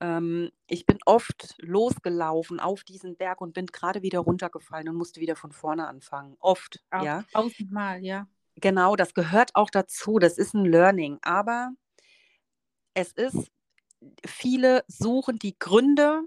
Ähm, 0.00 0.50
ich 0.66 0.86
bin 0.86 0.98
oft 1.04 1.56
losgelaufen 1.58 2.58
auf 2.58 2.84
diesen 2.84 3.18
Berg 3.18 3.42
und 3.42 3.52
bin 3.52 3.66
gerade 3.66 4.00
wieder 4.00 4.20
runtergefallen 4.20 4.88
und 4.88 4.96
musste 4.96 5.20
wieder 5.20 5.36
von 5.36 5.52
vorne 5.52 5.86
anfangen. 5.86 6.36
Oft, 6.40 6.80
auch 6.90 7.04
ja. 7.04 7.24
Tausendmal, 7.32 8.02
ja. 8.02 8.26
Genau, 8.56 8.96
das 8.96 9.12
gehört 9.12 9.54
auch 9.56 9.68
dazu. 9.68 10.18
Das 10.18 10.38
ist 10.38 10.54
ein 10.54 10.64
Learning. 10.64 11.18
Aber 11.20 11.72
es 12.94 13.12
ist, 13.12 13.50
viele 14.24 14.84
suchen 14.88 15.38
die 15.38 15.58
Gründe, 15.58 16.22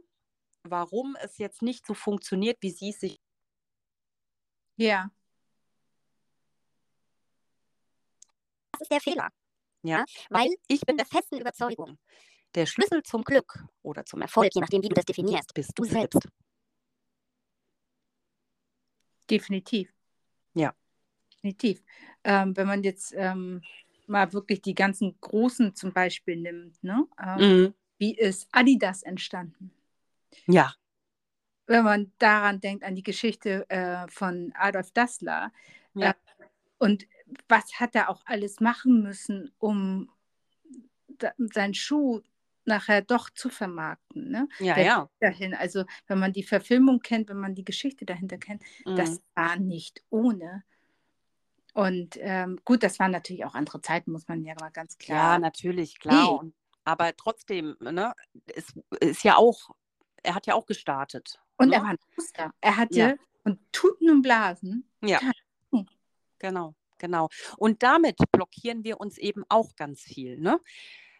warum 0.63 1.17
es 1.19 1.39
jetzt 1.39 1.63
nicht 1.63 1.87
so 1.87 1.95
funktioniert, 1.95 2.57
wie 2.61 2.71
sie 2.71 2.89
es 2.89 2.99
sich 2.99 3.20
ja. 4.81 5.11
Das 8.71 8.81
ist 8.81 8.91
der 8.91 9.01
Fehler. 9.01 9.29
Ja, 9.83 10.05
weil 10.29 10.49
ich 10.67 10.81
bin 10.81 10.97
der 10.97 11.05
festen 11.05 11.39
Überzeugung, 11.39 11.97
der 12.53 12.65
Schlüssel 12.67 13.01
zum 13.03 13.23
Glück 13.23 13.65
oder 13.81 14.05
zum 14.05 14.21
Erfolg, 14.21 14.53
je 14.53 14.61
nachdem, 14.61 14.83
wie 14.83 14.89
du 14.89 14.95
das 14.95 15.05
definierst, 15.05 15.53
bist 15.53 15.71
du 15.75 15.83
selbst. 15.83 16.27
Definitiv. 19.29 19.91
Ja. 20.53 20.73
Definitiv. 21.33 21.81
Ähm, 22.23 22.55
wenn 22.55 22.67
man 22.67 22.83
jetzt 22.83 23.13
ähm, 23.15 23.63
mal 24.05 24.31
wirklich 24.33 24.61
die 24.61 24.75
ganzen 24.75 25.19
Großen 25.19 25.73
zum 25.75 25.93
Beispiel 25.93 26.35
nimmt, 26.37 26.83
ne? 26.83 27.07
Ähm, 27.19 27.39
Mhm. 27.39 27.73
wie 27.97 28.15
ist 28.15 28.47
Adidas 28.51 29.03
entstanden? 29.03 29.71
Ja, 30.47 30.73
Wenn 31.71 31.83
man 31.85 32.11
daran 32.19 32.59
denkt, 32.59 32.83
an 32.83 32.95
die 32.95 33.03
Geschichte 33.03 33.69
äh, 33.69 34.07
von 34.09 34.51
Adolf 34.55 34.91
Dassler 34.91 35.51
ja, 35.95 36.09
äh, 36.09 36.13
und 36.79 37.07
was 37.47 37.79
hat 37.79 37.95
er 37.95 38.09
auch 38.09 38.23
alles 38.25 38.59
machen 38.59 39.03
müssen, 39.03 39.51
um 39.57 40.09
da, 41.07 41.31
seinen 41.37 41.73
Schuh 41.73 42.21
nachher 42.65 43.01
doch 43.01 43.29
zu 43.29 43.49
vermarkten. 43.49 44.29
Ne? 44.29 44.47
ja, 44.59 44.75
Der 44.75 44.85
ja. 44.85 45.09
Dahin, 45.19 45.53
also 45.53 45.85
wenn 46.07 46.19
man 46.19 46.33
die 46.33 46.43
Verfilmung 46.43 46.99
kennt, 46.99 47.29
wenn 47.29 47.37
man 47.39 47.53
die 47.55 47.63
Geschichte 47.63 48.05
dahinter 48.05 48.37
kennt, 48.37 48.63
Mhm. 48.85 48.95
das 48.95 49.21
war 49.35 49.55
nicht 49.57 50.03
ohne. 50.09 50.63
Und 51.73 52.17
ähm, 52.19 52.59
gut, 52.65 52.83
das 52.83 52.99
waren 52.99 53.11
natürlich 53.11 53.45
auch 53.45 53.53
andere 53.55 53.81
Zeiten, 53.81 54.11
muss 54.11 54.27
man 54.27 54.43
ja 54.43 54.55
mal 54.59 54.71
ganz 54.71 54.97
Ja, 54.97 55.05
klar. 55.05 55.39
natürlich, 55.39 55.99
klar. 55.99 56.39
Und, 56.39 56.53
aber 56.83 57.15
trotzdem, 57.15 57.77
ne, 57.79 58.13
es 58.47 58.73
ist 58.99 59.23
ja 59.23 59.37
auch, 59.37 59.69
er 60.23 60.35
hat 60.35 60.47
ja 60.47 60.55
auch 60.55 60.65
gestartet. 60.65 61.39
Und 61.61 61.69
ne? 61.69 61.75
er 61.75 61.81
war 61.83 61.89
ein 61.91 61.97
Muster. 62.15 62.51
Er 62.61 62.77
hatte 62.77 62.99
Ja. 62.99 63.15
von 63.43 63.59
Tuten 63.71 64.09
und 64.09 64.21
Blasen. 64.21 64.89
Ja. 65.03 65.19
keine. 65.19 65.33
Genau, 66.39 66.75
genau. 66.97 67.29
Und 67.57 67.83
damit 67.83 68.17
blockieren 68.31 68.83
wir 68.83 68.99
uns 68.99 69.17
eben 69.19 69.43
auch 69.47 69.75
ganz 69.75 70.01
viel, 70.01 70.39
ne? 70.39 70.59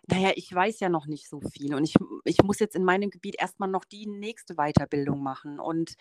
Naja, 0.08 0.32
ich 0.36 0.54
weiß 0.54 0.80
ja 0.80 0.90
noch 0.90 1.06
nicht 1.06 1.30
so 1.30 1.42
viel 1.42 1.76
und 1.76 1.84
ich, 1.84 1.94
ich 2.26 2.42
muss 2.44 2.60
jetzt 2.60 2.76
in 2.76 2.84
meinem 2.84 3.12
Gebiet 3.12 3.36
erstmal 3.40 3.70
noch 3.70 3.86
die 3.86 4.08
nächste 4.08 4.56
Weiterbildung 4.56 5.22
machen. 5.22 5.60
Und 5.60 5.94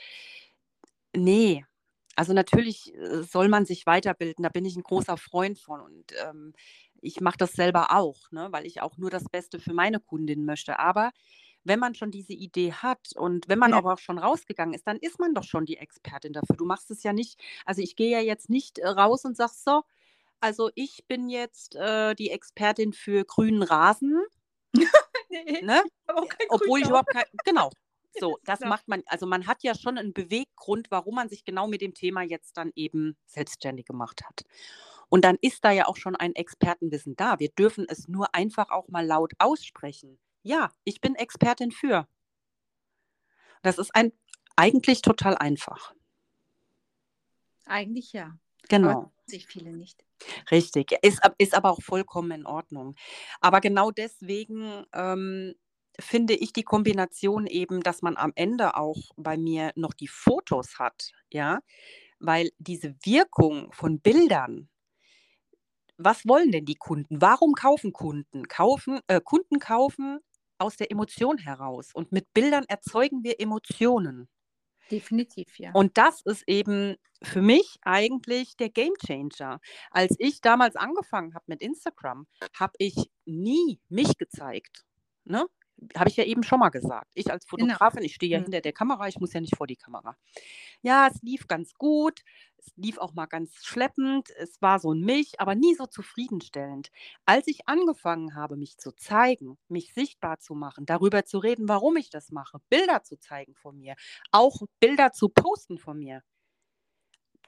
nee, 1.14 1.64
also 2.16 2.32
natürlich 2.32 2.94
äh, 2.94 3.22
soll 3.22 3.48
man 3.48 3.66
sich 3.66 3.86
weiterbilden, 3.86 4.42
da 4.42 4.48
bin 4.48 4.64
ich 4.64 4.76
ein 4.76 4.82
großer 4.82 5.16
Freund 5.18 5.58
von 5.58 5.80
und 5.80 6.12
ähm, 6.26 6.54
ich 7.02 7.20
mache 7.20 7.38
das 7.38 7.52
selber 7.52 7.92
auch, 7.92 8.30
ne? 8.30 8.48
weil 8.50 8.66
ich 8.66 8.80
auch 8.82 8.96
nur 8.96 9.10
das 9.10 9.24
Beste 9.24 9.58
für 9.58 9.72
meine 9.74 10.00
Kundin 10.00 10.44
möchte. 10.44 10.78
Aber 10.78 11.12
wenn 11.64 11.78
man 11.78 11.94
schon 11.94 12.10
diese 12.10 12.32
Idee 12.32 12.72
hat 12.72 13.10
und 13.16 13.48
wenn 13.48 13.58
man 13.58 13.72
Ja. 13.72 13.78
aber 13.78 13.94
auch 13.94 13.98
schon 13.98 14.18
rausgegangen 14.18 14.74
ist, 14.74 14.86
dann 14.86 14.98
ist 14.98 15.18
man 15.20 15.34
doch 15.34 15.44
schon 15.44 15.66
die 15.66 15.76
Expertin 15.78 16.32
dafür. 16.32 16.56
Du 16.56 16.64
machst 16.66 16.90
es 16.90 17.02
ja 17.02 17.12
nicht, 17.12 17.40
also 17.66 17.82
ich 17.82 17.96
gehe 17.96 18.10
ja 18.10 18.20
jetzt 18.20 18.50
nicht 18.50 18.78
äh, 18.78 18.88
raus 18.88 19.24
und 19.24 19.36
sag 19.36 19.50
so, 19.50 19.82
also 20.40 20.70
ich 20.74 21.04
bin 21.08 21.28
jetzt 21.30 21.76
äh, 21.76 22.14
die 22.16 22.30
Expertin 22.30 22.92
für 22.94 23.24
grünen 23.24 23.62
Rasen, 23.62 24.22
Nee, 25.30 25.62
ne? 25.62 25.82
kein 26.28 26.48
obwohl 26.48 26.80
ich 26.80 26.88
Grüner. 26.88 26.90
überhaupt 26.90 27.10
kein, 27.10 27.24
genau. 27.44 27.70
So, 28.12 28.38
das 28.44 28.60
Genau. 28.60 28.70
macht 28.70 28.88
man, 28.88 29.02
also 29.06 29.26
man 29.26 29.46
hat 29.46 29.62
ja 29.62 29.74
schon 29.74 29.96
einen 29.98 30.12
Beweggrund, 30.12 30.90
warum 30.90 31.14
man 31.16 31.28
sich 31.28 31.44
genau 31.44 31.68
mit 31.68 31.80
dem 31.80 31.94
Thema 31.94 32.22
jetzt 32.22 32.56
dann 32.56 32.72
eben 32.74 33.16
selbstständig 33.26 33.86
gemacht 33.86 34.22
hat. 34.26 34.42
Und 35.08 35.24
dann 35.24 35.38
ist 35.40 35.64
da 35.64 35.70
ja 35.72 35.86
auch 35.86 35.96
schon 35.96 36.16
ein 36.16 36.34
Expertenwissen 36.34 37.16
da. 37.16 37.38
Wir 37.40 37.50
dürfen 37.50 37.86
es 37.88 38.08
nur 38.08 38.34
einfach 38.34 38.70
auch 38.70 38.88
mal 38.88 39.06
laut 39.06 39.32
aussprechen. 39.38 40.18
Ja, 40.42 40.72
ich 40.84 41.00
bin 41.00 41.14
Expertin 41.14 41.70
für. 41.70 42.08
Das 43.62 43.78
ist 43.78 43.94
ein, 43.94 44.12
eigentlich 44.56 45.02
total 45.02 45.36
einfach. 45.36 45.94
Eigentlich 47.66 48.12
ja. 48.12 48.38
Genau. 48.68 48.90
Aber 48.90 49.12
sich 49.26 49.46
viele 49.46 49.72
nicht. 49.72 50.04
Richtig, 50.50 50.92
ist, 51.02 51.20
ist 51.38 51.54
aber 51.54 51.70
auch 51.70 51.82
vollkommen 51.82 52.30
in 52.30 52.46
Ordnung. 52.46 52.94
Aber 53.40 53.60
genau 53.60 53.90
deswegen 53.90 54.84
ähm, 54.92 55.54
finde 55.98 56.34
ich 56.34 56.52
die 56.52 56.62
Kombination 56.62 57.46
eben, 57.46 57.82
dass 57.82 58.02
man 58.02 58.16
am 58.16 58.32
Ende 58.34 58.76
auch 58.76 58.98
bei 59.16 59.36
mir 59.36 59.72
noch 59.76 59.94
die 59.94 60.08
Fotos 60.08 60.78
hat, 60.78 61.12
ja, 61.30 61.60
weil 62.18 62.50
diese 62.58 62.94
Wirkung 63.04 63.72
von 63.72 64.00
Bildern, 64.00 64.68
was 65.96 66.26
wollen 66.26 66.52
denn 66.52 66.64
die 66.64 66.76
Kunden? 66.76 67.20
Warum 67.20 67.54
kaufen 67.54 67.92
Kunden? 67.92 68.48
Kaufen, 68.48 69.00
äh, 69.06 69.20
Kunden 69.22 69.58
kaufen 69.58 70.20
aus 70.60 70.76
der 70.76 70.90
Emotion 70.90 71.38
heraus 71.38 71.90
und 71.94 72.12
mit 72.12 72.32
Bildern 72.34 72.64
erzeugen 72.68 73.24
wir 73.24 73.40
Emotionen. 73.40 74.28
Definitiv, 74.90 75.58
ja. 75.58 75.74
Und 75.74 75.96
das 75.98 76.20
ist 76.24 76.44
eben 76.48 76.96
für 77.22 77.42
mich 77.42 77.76
eigentlich 77.82 78.56
der 78.56 78.70
Game 78.70 78.94
Changer. 79.04 79.60
Als 79.90 80.16
ich 80.18 80.40
damals 80.40 80.74
angefangen 80.76 81.34
habe 81.34 81.44
mit 81.48 81.62
Instagram, 81.62 82.26
habe 82.58 82.72
ich 82.78 82.96
nie 83.24 83.80
mich 83.88 84.16
gezeigt. 84.18 84.84
Ne? 85.24 85.46
habe 85.96 86.10
ich 86.10 86.16
ja 86.18 86.24
eben 86.24 86.42
schon 86.42 86.60
mal 86.60 86.68
gesagt. 86.68 87.10
Ich 87.14 87.30
als 87.30 87.46
Genau. 87.54 87.78
Fotografin, 87.78 88.02
ich 88.02 88.14
stehe 88.14 88.30
ja 88.32 88.38
Mhm. 88.38 88.42
hinter 88.42 88.60
der 88.60 88.74
Kamera, 88.74 89.08
ich 89.08 89.18
muss 89.18 89.32
ja 89.32 89.40
nicht 89.40 89.56
vor 89.56 89.66
die 89.66 89.76
Kamera. 89.76 90.14
Ja, 90.82 91.08
es 91.10 91.22
lief 91.22 91.46
ganz 91.48 91.72
gut, 91.74 92.20
es 92.60 92.72
lief 92.76 92.98
auch 92.98 93.14
mal 93.14 93.26
ganz 93.26 93.54
schleppend, 93.64 94.30
es 94.36 94.60
war 94.62 94.78
so 94.80 94.92
ein 94.92 95.00
Mich, 95.00 95.40
aber 95.40 95.54
nie 95.54 95.74
so 95.74 95.86
zufriedenstellend. 95.86 96.90
Als 97.24 97.46
ich 97.48 97.68
angefangen 97.68 98.34
habe, 98.34 98.56
mich 98.56 98.78
zu 98.78 98.92
zeigen, 98.92 99.58
mich 99.68 99.92
sichtbar 99.94 100.38
zu 100.38 100.54
machen, 100.54 100.86
darüber 100.86 101.24
zu 101.24 101.38
reden, 101.38 101.68
warum 101.68 101.96
ich 101.96 102.10
das 102.10 102.30
mache, 102.30 102.58
Bilder 102.68 103.02
zu 103.02 103.18
zeigen 103.18 103.54
von 103.54 103.78
mir, 103.78 103.96
auch 104.32 104.62
Bilder 104.80 105.12
zu 105.12 105.28
posten 105.28 105.78
von 105.78 105.98
mir, 105.98 106.22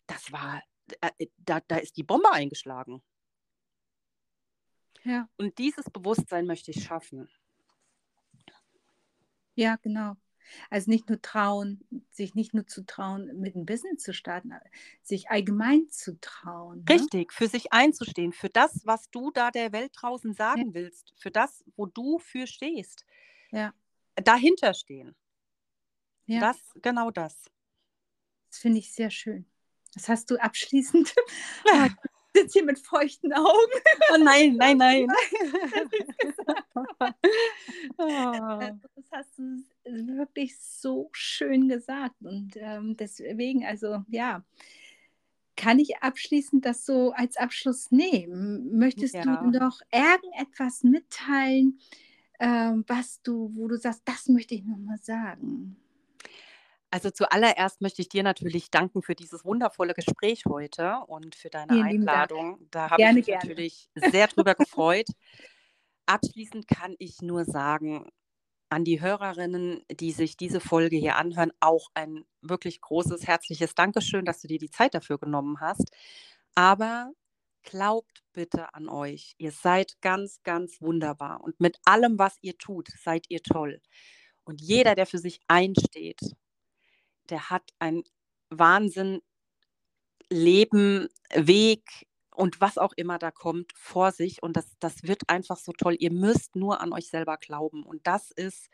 das 0.06 0.30
war, 0.32 0.62
äh, 1.00 1.26
da, 1.38 1.60
da 1.66 1.76
ist 1.76 1.96
die 1.96 2.02
Bombe 2.04 2.30
eingeschlagen. 2.32 3.02
Ja, 5.04 5.28
Und 5.36 5.58
dieses 5.58 5.90
Bewusstsein 5.90 6.46
möchte 6.46 6.70
ich 6.70 6.84
schaffen. 6.84 7.28
ja, 9.54 9.76
genau. 9.76 10.16
Also 10.70 10.90
nicht 10.90 11.08
nur 11.08 11.20
trauen, 11.22 11.84
sich 12.10 12.34
nicht 12.34 12.54
nur 12.54 12.66
zu 12.66 12.84
trauen, 12.84 13.40
mit 13.40 13.54
einem 13.54 13.66
Business 13.66 14.02
zu 14.02 14.12
starten, 14.12 14.52
sich 15.02 15.30
allgemein 15.30 15.88
zu 15.90 16.18
trauen. 16.20 16.84
Ne? 16.88 16.94
Richtig, 16.94 17.32
für 17.32 17.48
sich 17.48 17.72
einzustehen, 17.72 18.32
für 18.32 18.48
das, 18.48 18.84
was 18.84 19.10
du 19.10 19.30
da 19.30 19.50
der 19.50 19.72
Welt 19.72 19.92
draußen 19.94 20.34
sagen 20.34 20.74
willst, 20.74 21.14
für 21.16 21.30
das, 21.30 21.64
wo 21.76 21.86
du 21.86 22.18
für 22.18 22.46
stehst. 22.46 23.04
Ja. 23.50 23.72
Dahinter 24.16 24.74
stehen. 24.74 25.14
Ja, 26.26 26.40
Das, 26.40 26.58
genau 26.82 27.10
das. 27.10 27.50
das 28.48 28.58
finde 28.58 28.78
ich 28.78 28.92
sehr 28.92 29.10
schön. 29.10 29.46
Das 29.94 30.08
hast 30.08 30.30
du 30.30 30.36
abschließend. 30.36 31.14
Ich 32.34 32.40
sitze 32.40 32.60
hier 32.60 32.64
mit 32.64 32.78
feuchten 32.78 33.30
Augen. 33.34 33.72
Oh 34.10 34.16
nein, 34.16 34.56
nein, 34.56 34.78
nein. 34.78 35.06
Also, 37.98 38.78
Das 38.94 39.04
hast 39.12 39.38
du 39.38 39.62
wirklich 39.84 40.58
so 40.58 41.10
schön 41.12 41.68
gesagt. 41.68 42.16
Und 42.22 42.56
ähm, 42.56 42.96
deswegen, 42.96 43.64
also 43.64 44.04
ja, 44.08 44.44
kann 45.56 45.78
ich 45.78 45.98
abschließend 45.98 46.64
das 46.64 46.84
so 46.86 47.12
als 47.12 47.36
Abschluss 47.36 47.90
nehmen? 47.90 48.78
Möchtest 48.78 49.14
Ja. 49.14 49.24
du 49.24 49.50
noch 49.50 49.80
irgendetwas 49.92 50.82
mitteilen, 50.82 51.78
ähm, 52.40 52.84
was 52.86 53.22
du, 53.22 53.52
wo 53.54 53.68
du 53.68 53.76
sagst, 53.76 54.02
das 54.04 54.28
möchte 54.28 54.54
ich 54.54 54.64
nochmal 54.64 54.98
sagen? 54.98 55.76
Also 56.90 57.10
zuallererst 57.10 57.80
möchte 57.80 58.02
ich 58.02 58.08
dir 58.10 58.22
natürlich 58.22 58.70
danken 58.70 59.02
für 59.02 59.14
dieses 59.14 59.44
wundervolle 59.46 59.94
Gespräch 59.94 60.44
heute 60.46 60.98
und 61.06 61.34
für 61.34 61.48
deine 61.48 61.72
Vielen. 61.72 61.80
Einladung. 61.80 62.68
Da 62.70 62.90
habe 62.90 63.06
ich 63.06 63.12
mich 63.12 63.26
gerne. 63.26 63.44
natürlich 63.48 63.88
sehr 63.94 64.26
drüber 64.26 64.54
gefreut. 64.54 65.08
Abschließend 66.06 66.68
kann 66.68 66.94
ich 66.98 67.22
nur 67.22 67.44
sagen, 67.44 68.10
an 68.72 68.84
die 68.84 69.02
Hörerinnen, 69.02 69.84
die 69.90 70.12
sich 70.12 70.38
diese 70.38 70.58
Folge 70.58 70.96
hier 70.96 71.16
anhören, 71.16 71.52
auch 71.60 71.90
ein 71.92 72.24
wirklich 72.40 72.80
großes, 72.80 73.26
herzliches 73.26 73.74
Dankeschön, 73.74 74.24
dass 74.24 74.40
du 74.40 74.48
dir 74.48 74.58
die 74.58 74.70
Zeit 74.70 74.94
dafür 74.94 75.18
genommen 75.18 75.60
hast. 75.60 75.92
Aber 76.54 77.12
glaubt 77.64 78.24
bitte 78.32 78.72
an 78.74 78.88
euch. 78.88 79.34
Ihr 79.36 79.52
seid 79.52 80.00
ganz, 80.00 80.42
ganz 80.42 80.80
wunderbar. 80.80 81.42
Und 81.44 81.60
mit 81.60 81.76
allem, 81.84 82.18
was 82.18 82.38
ihr 82.40 82.56
tut, 82.56 82.88
seid 82.98 83.26
ihr 83.28 83.42
toll. 83.42 83.82
Und 84.44 84.62
jeder, 84.62 84.94
der 84.94 85.04
für 85.04 85.18
sich 85.18 85.40
einsteht, 85.48 86.20
der 87.28 87.50
hat 87.50 87.74
ein 87.78 88.02
Wahnsinn, 88.48 89.20
Leben, 90.30 91.08
Weg 91.34 92.06
und 92.34 92.60
was 92.60 92.78
auch 92.78 92.92
immer 92.96 93.18
da 93.18 93.30
kommt 93.30 93.72
vor 93.74 94.12
sich. 94.12 94.42
Und 94.42 94.56
das, 94.56 94.66
das 94.80 95.02
wird 95.04 95.28
einfach 95.28 95.58
so 95.58 95.72
toll. 95.72 95.96
Ihr 95.98 96.12
müsst 96.12 96.56
nur 96.56 96.80
an 96.80 96.92
euch 96.92 97.08
selber 97.08 97.36
glauben. 97.36 97.84
Und 97.84 98.06
das 98.06 98.30
ist, 98.30 98.70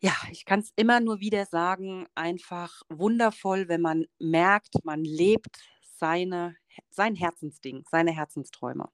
ja, 0.00 0.14
ich 0.30 0.44
kann 0.44 0.60
es 0.60 0.72
immer 0.76 1.00
nur 1.00 1.20
wieder 1.20 1.46
sagen, 1.46 2.06
einfach 2.14 2.82
wundervoll, 2.88 3.68
wenn 3.68 3.80
man 3.80 4.06
merkt, 4.18 4.84
man 4.84 5.04
lebt 5.04 5.58
seine, 5.82 6.56
sein 6.90 7.14
Herzensding, 7.14 7.84
seine 7.90 8.12
Herzensträume. 8.12 8.88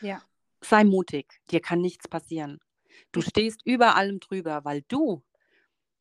Ja, 0.00 0.22
Sei 0.64 0.84
mutig, 0.84 1.40
dir 1.50 1.60
kann 1.60 1.80
nichts 1.80 2.06
passieren. 2.06 2.60
Du 3.10 3.18
Richtig. 3.18 3.30
stehst 3.30 3.66
über 3.66 3.96
allem 3.96 4.20
drüber, 4.20 4.64
weil 4.64 4.82
du 4.82 5.22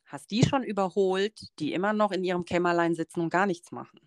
hast 0.06 0.30
die 0.30 0.46
schon 0.46 0.64
überholt, 0.64 1.48
die 1.60 1.74
immer 1.74 1.94
noch 1.94 2.12
in 2.12 2.24
ihrem 2.24 2.46
Kämmerlein 2.46 2.94
sitzen 2.94 3.22
und 3.22 3.30
gar 3.30 3.48
nichts 3.48 3.72
machen. 3.72 4.00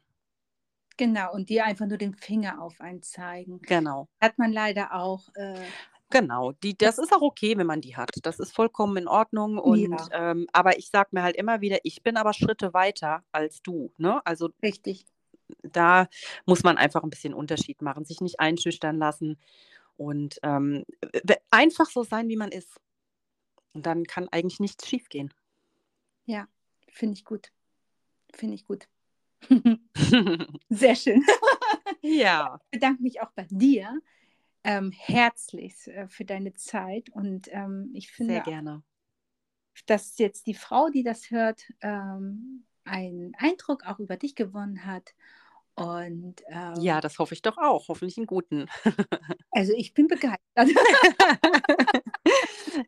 Genau. 0.96 1.32
Und 1.32 1.48
dir 1.48 1.64
einfach 1.64 1.86
nur 1.86 1.98
den 1.98 2.14
Finger 2.14 2.60
auf 2.62 2.80
einen 2.80 3.02
zeigen. 3.02 3.60
Genau. 3.62 4.08
Hat 4.20 4.38
man 4.38 4.52
leider 4.52 4.94
auch. 4.94 5.28
Äh, 5.34 5.60
Genau, 6.10 6.52
die, 6.52 6.76
das 6.76 6.98
ist 6.98 7.12
auch 7.12 7.22
okay, 7.22 7.56
wenn 7.58 7.66
man 7.66 7.80
die 7.80 7.96
hat. 7.96 8.10
Das 8.22 8.38
ist 8.38 8.54
vollkommen 8.54 8.96
in 8.98 9.08
Ordnung. 9.08 9.58
Und 9.58 9.90
Ja. 9.90 10.30
ähm, 10.30 10.46
aber 10.52 10.78
ich 10.78 10.88
sage 10.90 11.08
mir 11.12 11.22
halt 11.22 11.34
immer 11.34 11.60
wieder, 11.60 11.78
ich 11.82 12.02
bin 12.04 12.16
aber 12.16 12.32
Schritte 12.32 12.72
weiter 12.72 13.24
als 13.32 13.62
du. 13.62 13.92
Ne? 13.96 14.24
Also 14.24 14.50
richtig. 14.62 15.06
da 15.62 16.06
muss 16.46 16.62
man 16.62 16.76
einfach 16.76 17.02
ein 17.02 17.10
bisschen 17.10 17.34
Unterschied 17.34 17.82
machen, 17.82 18.04
sich 18.04 18.20
nicht 18.20 18.38
einschüchtern 18.38 18.96
lassen 18.96 19.40
und 19.96 20.38
ähm, 20.42 20.84
einfach 21.50 21.90
so 21.90 22.04
sein, 22.04 22.28
wie 22.28 22.36
man 22.36 22.52
ist. 22.52 22.80
Und 23.72 23.84
dann 23.86 24.04
kann 24.04 24.28
eigentlich 24.28 24.60
nichts 24.60 24.86
schiefgehen. 24.86 25.32
Ja, 26.26 26.46
finde 26.88 27.14
ich 27.14 27.24
gut. 27.24 27.50
Finde 28.32 28.54
ich 28.54 28.64
gut. 28.66 28.86
Sehr 30.68 30.94
schön. 30.96 31.24
ja, 32.02 32.60
Ich 32.64 32.70
bedanke 32.70 33.02
mich 33.02 33.20
auch 33.20 33.30
bei 33.32 33.46
dir 33.50 34.00
ähm, 34.64 34.92
herzlichst 34.92 35.88
äh, 35.88 36.08
für 36.08 36.24
deine 36.24 36.54
Zeit 36.54 37.10
und 37.10 37.48
ähm, 37.52 37.90
ich 37.94 38.10
sehr 38.16 38.16
finde, 38.16 38.40
gerne. 38.42 38.82
dass 39.86 40.18
jetzt 40.18 40.46
die 40.46 40.54
Frau, 40.54 40.88
die 40.88 41.02
das 41.02 41.30
hört, 41.30 41.72
ähm, 41.80 42.64
einen 42.84 43.34
Eindruck 43.36 43.86
auch 43.86 43.98
über 43.98 44.16
dich 44.16 44.34
gewonnen 44.34 44.84
hat. 44.86 45.14
Und 45.76 46.42
ähm, 46.48 46.76
Ja, 46.76 47.00
das 47.00 47.18
hoffe 47.18 47.34
ich 47.34 47.42
doch 47.42 47.56
auch. 47.58 47.88
Hoffentlich 47.88 48.16
einen 48.18 48.26
guten. 48.26 48.66
also 49.50 49.72
ich 49.76 49.94
bin 49.94 50.06
begeistert. 50.08 50.40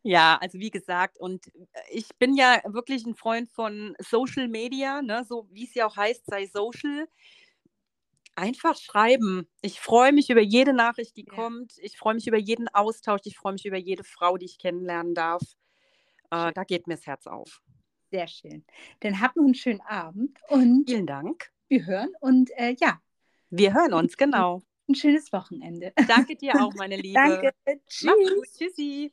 Ja, 0.03 0.39
also 0.41 0.59
wie 0.59 0.71
gesagt, 0.71 1.19
und 1.21 1.47
äh, 1.49 1.63
ich 1.91 2.09
bin 2.19 2.35
ja 2.35 2.61
wirklich 2.67 3.05
ein 3.07 3.15
Freund 3.15 3.49
von 3.51 3.95
Social 4.01 4.49
Media, 4.49 5.03
ne? 5.03 5.25
so 5.29 5.49
wie 5.51 5.65
es 5.65 5.75
ja 5.75 5.87
auch 5.87 5.97
heißt, 5.97 6.27
sei 6.27 6.47
social. 6.47 7.09
Einfach 8.35 8.77
schreiben. 8.77 9.49
Ich 9.63 9.81
freue 9.81 10.13
mich 10.13 10.29
über 10.31 10.43
jede 10.43 10.73
Nachricht, 10.75 11.17
die 11.17 11.25
Ja. 11.27 11.33
kommt. 11.35 11.73
Ich 11.79 11.97
freue 11.97 12.15
mich 12.15 12.27
über 12.27 12.37
jeden 12.39 12.69
Austausch. 12.69 13.23
Ich 13.25 13.37
freue 13.39 13.55
mich 13.55 13.65
über 13.65 13.79
jede 13.79 14.05
Frau, 14.05 14.37
die 14.37 14.45
ich 14.47 14.59
kennenlernen 14.59 15.15
darf. 15.15 15.43
Äh, 16.31 16.53
da 16.53 16.65
geht 16.65 16.87
mir 16.87 16.97
das 16.97 17.07
Herz 17.07 17.27
auf. 17.27 17.63
Sehr 18.11 18.27
schön. 18.29 18.65
Dann 19.01 19.21
habt 19.21 19.37
noch 19.37 19.45
einen 19.45 19.55
schönen 19.55 19.81
Abend 19.81 20.39
und 20.49 20.89
Vielen 20.89 21.07
Dank. 21.07 21.53
Wir 21.69 21.87
hören 21.87 22.11
und 22.21 22.51
äh, 22.57 22.77
ja, 22.79 23.01
Wir 23.51 23.75
hören 23.75 23.93
uns, 23.95 24.17
genau. 24.17 24.63
ein 24.89 24.95
schönes 24.95 25.33
Wochenende. 25.33 25.93
Danke 26.07 26.37
dir 26.37 26.55
auch, 26.63 26.75
meine 26.75 26.97
Liebe. 27.03 27.15
Danke. 27.15 27.53
Mach's 27.65 27.85
Tschüss. 27.89 28.35
gut. 28.35 28.47
Tschüssi. 28.57 29.13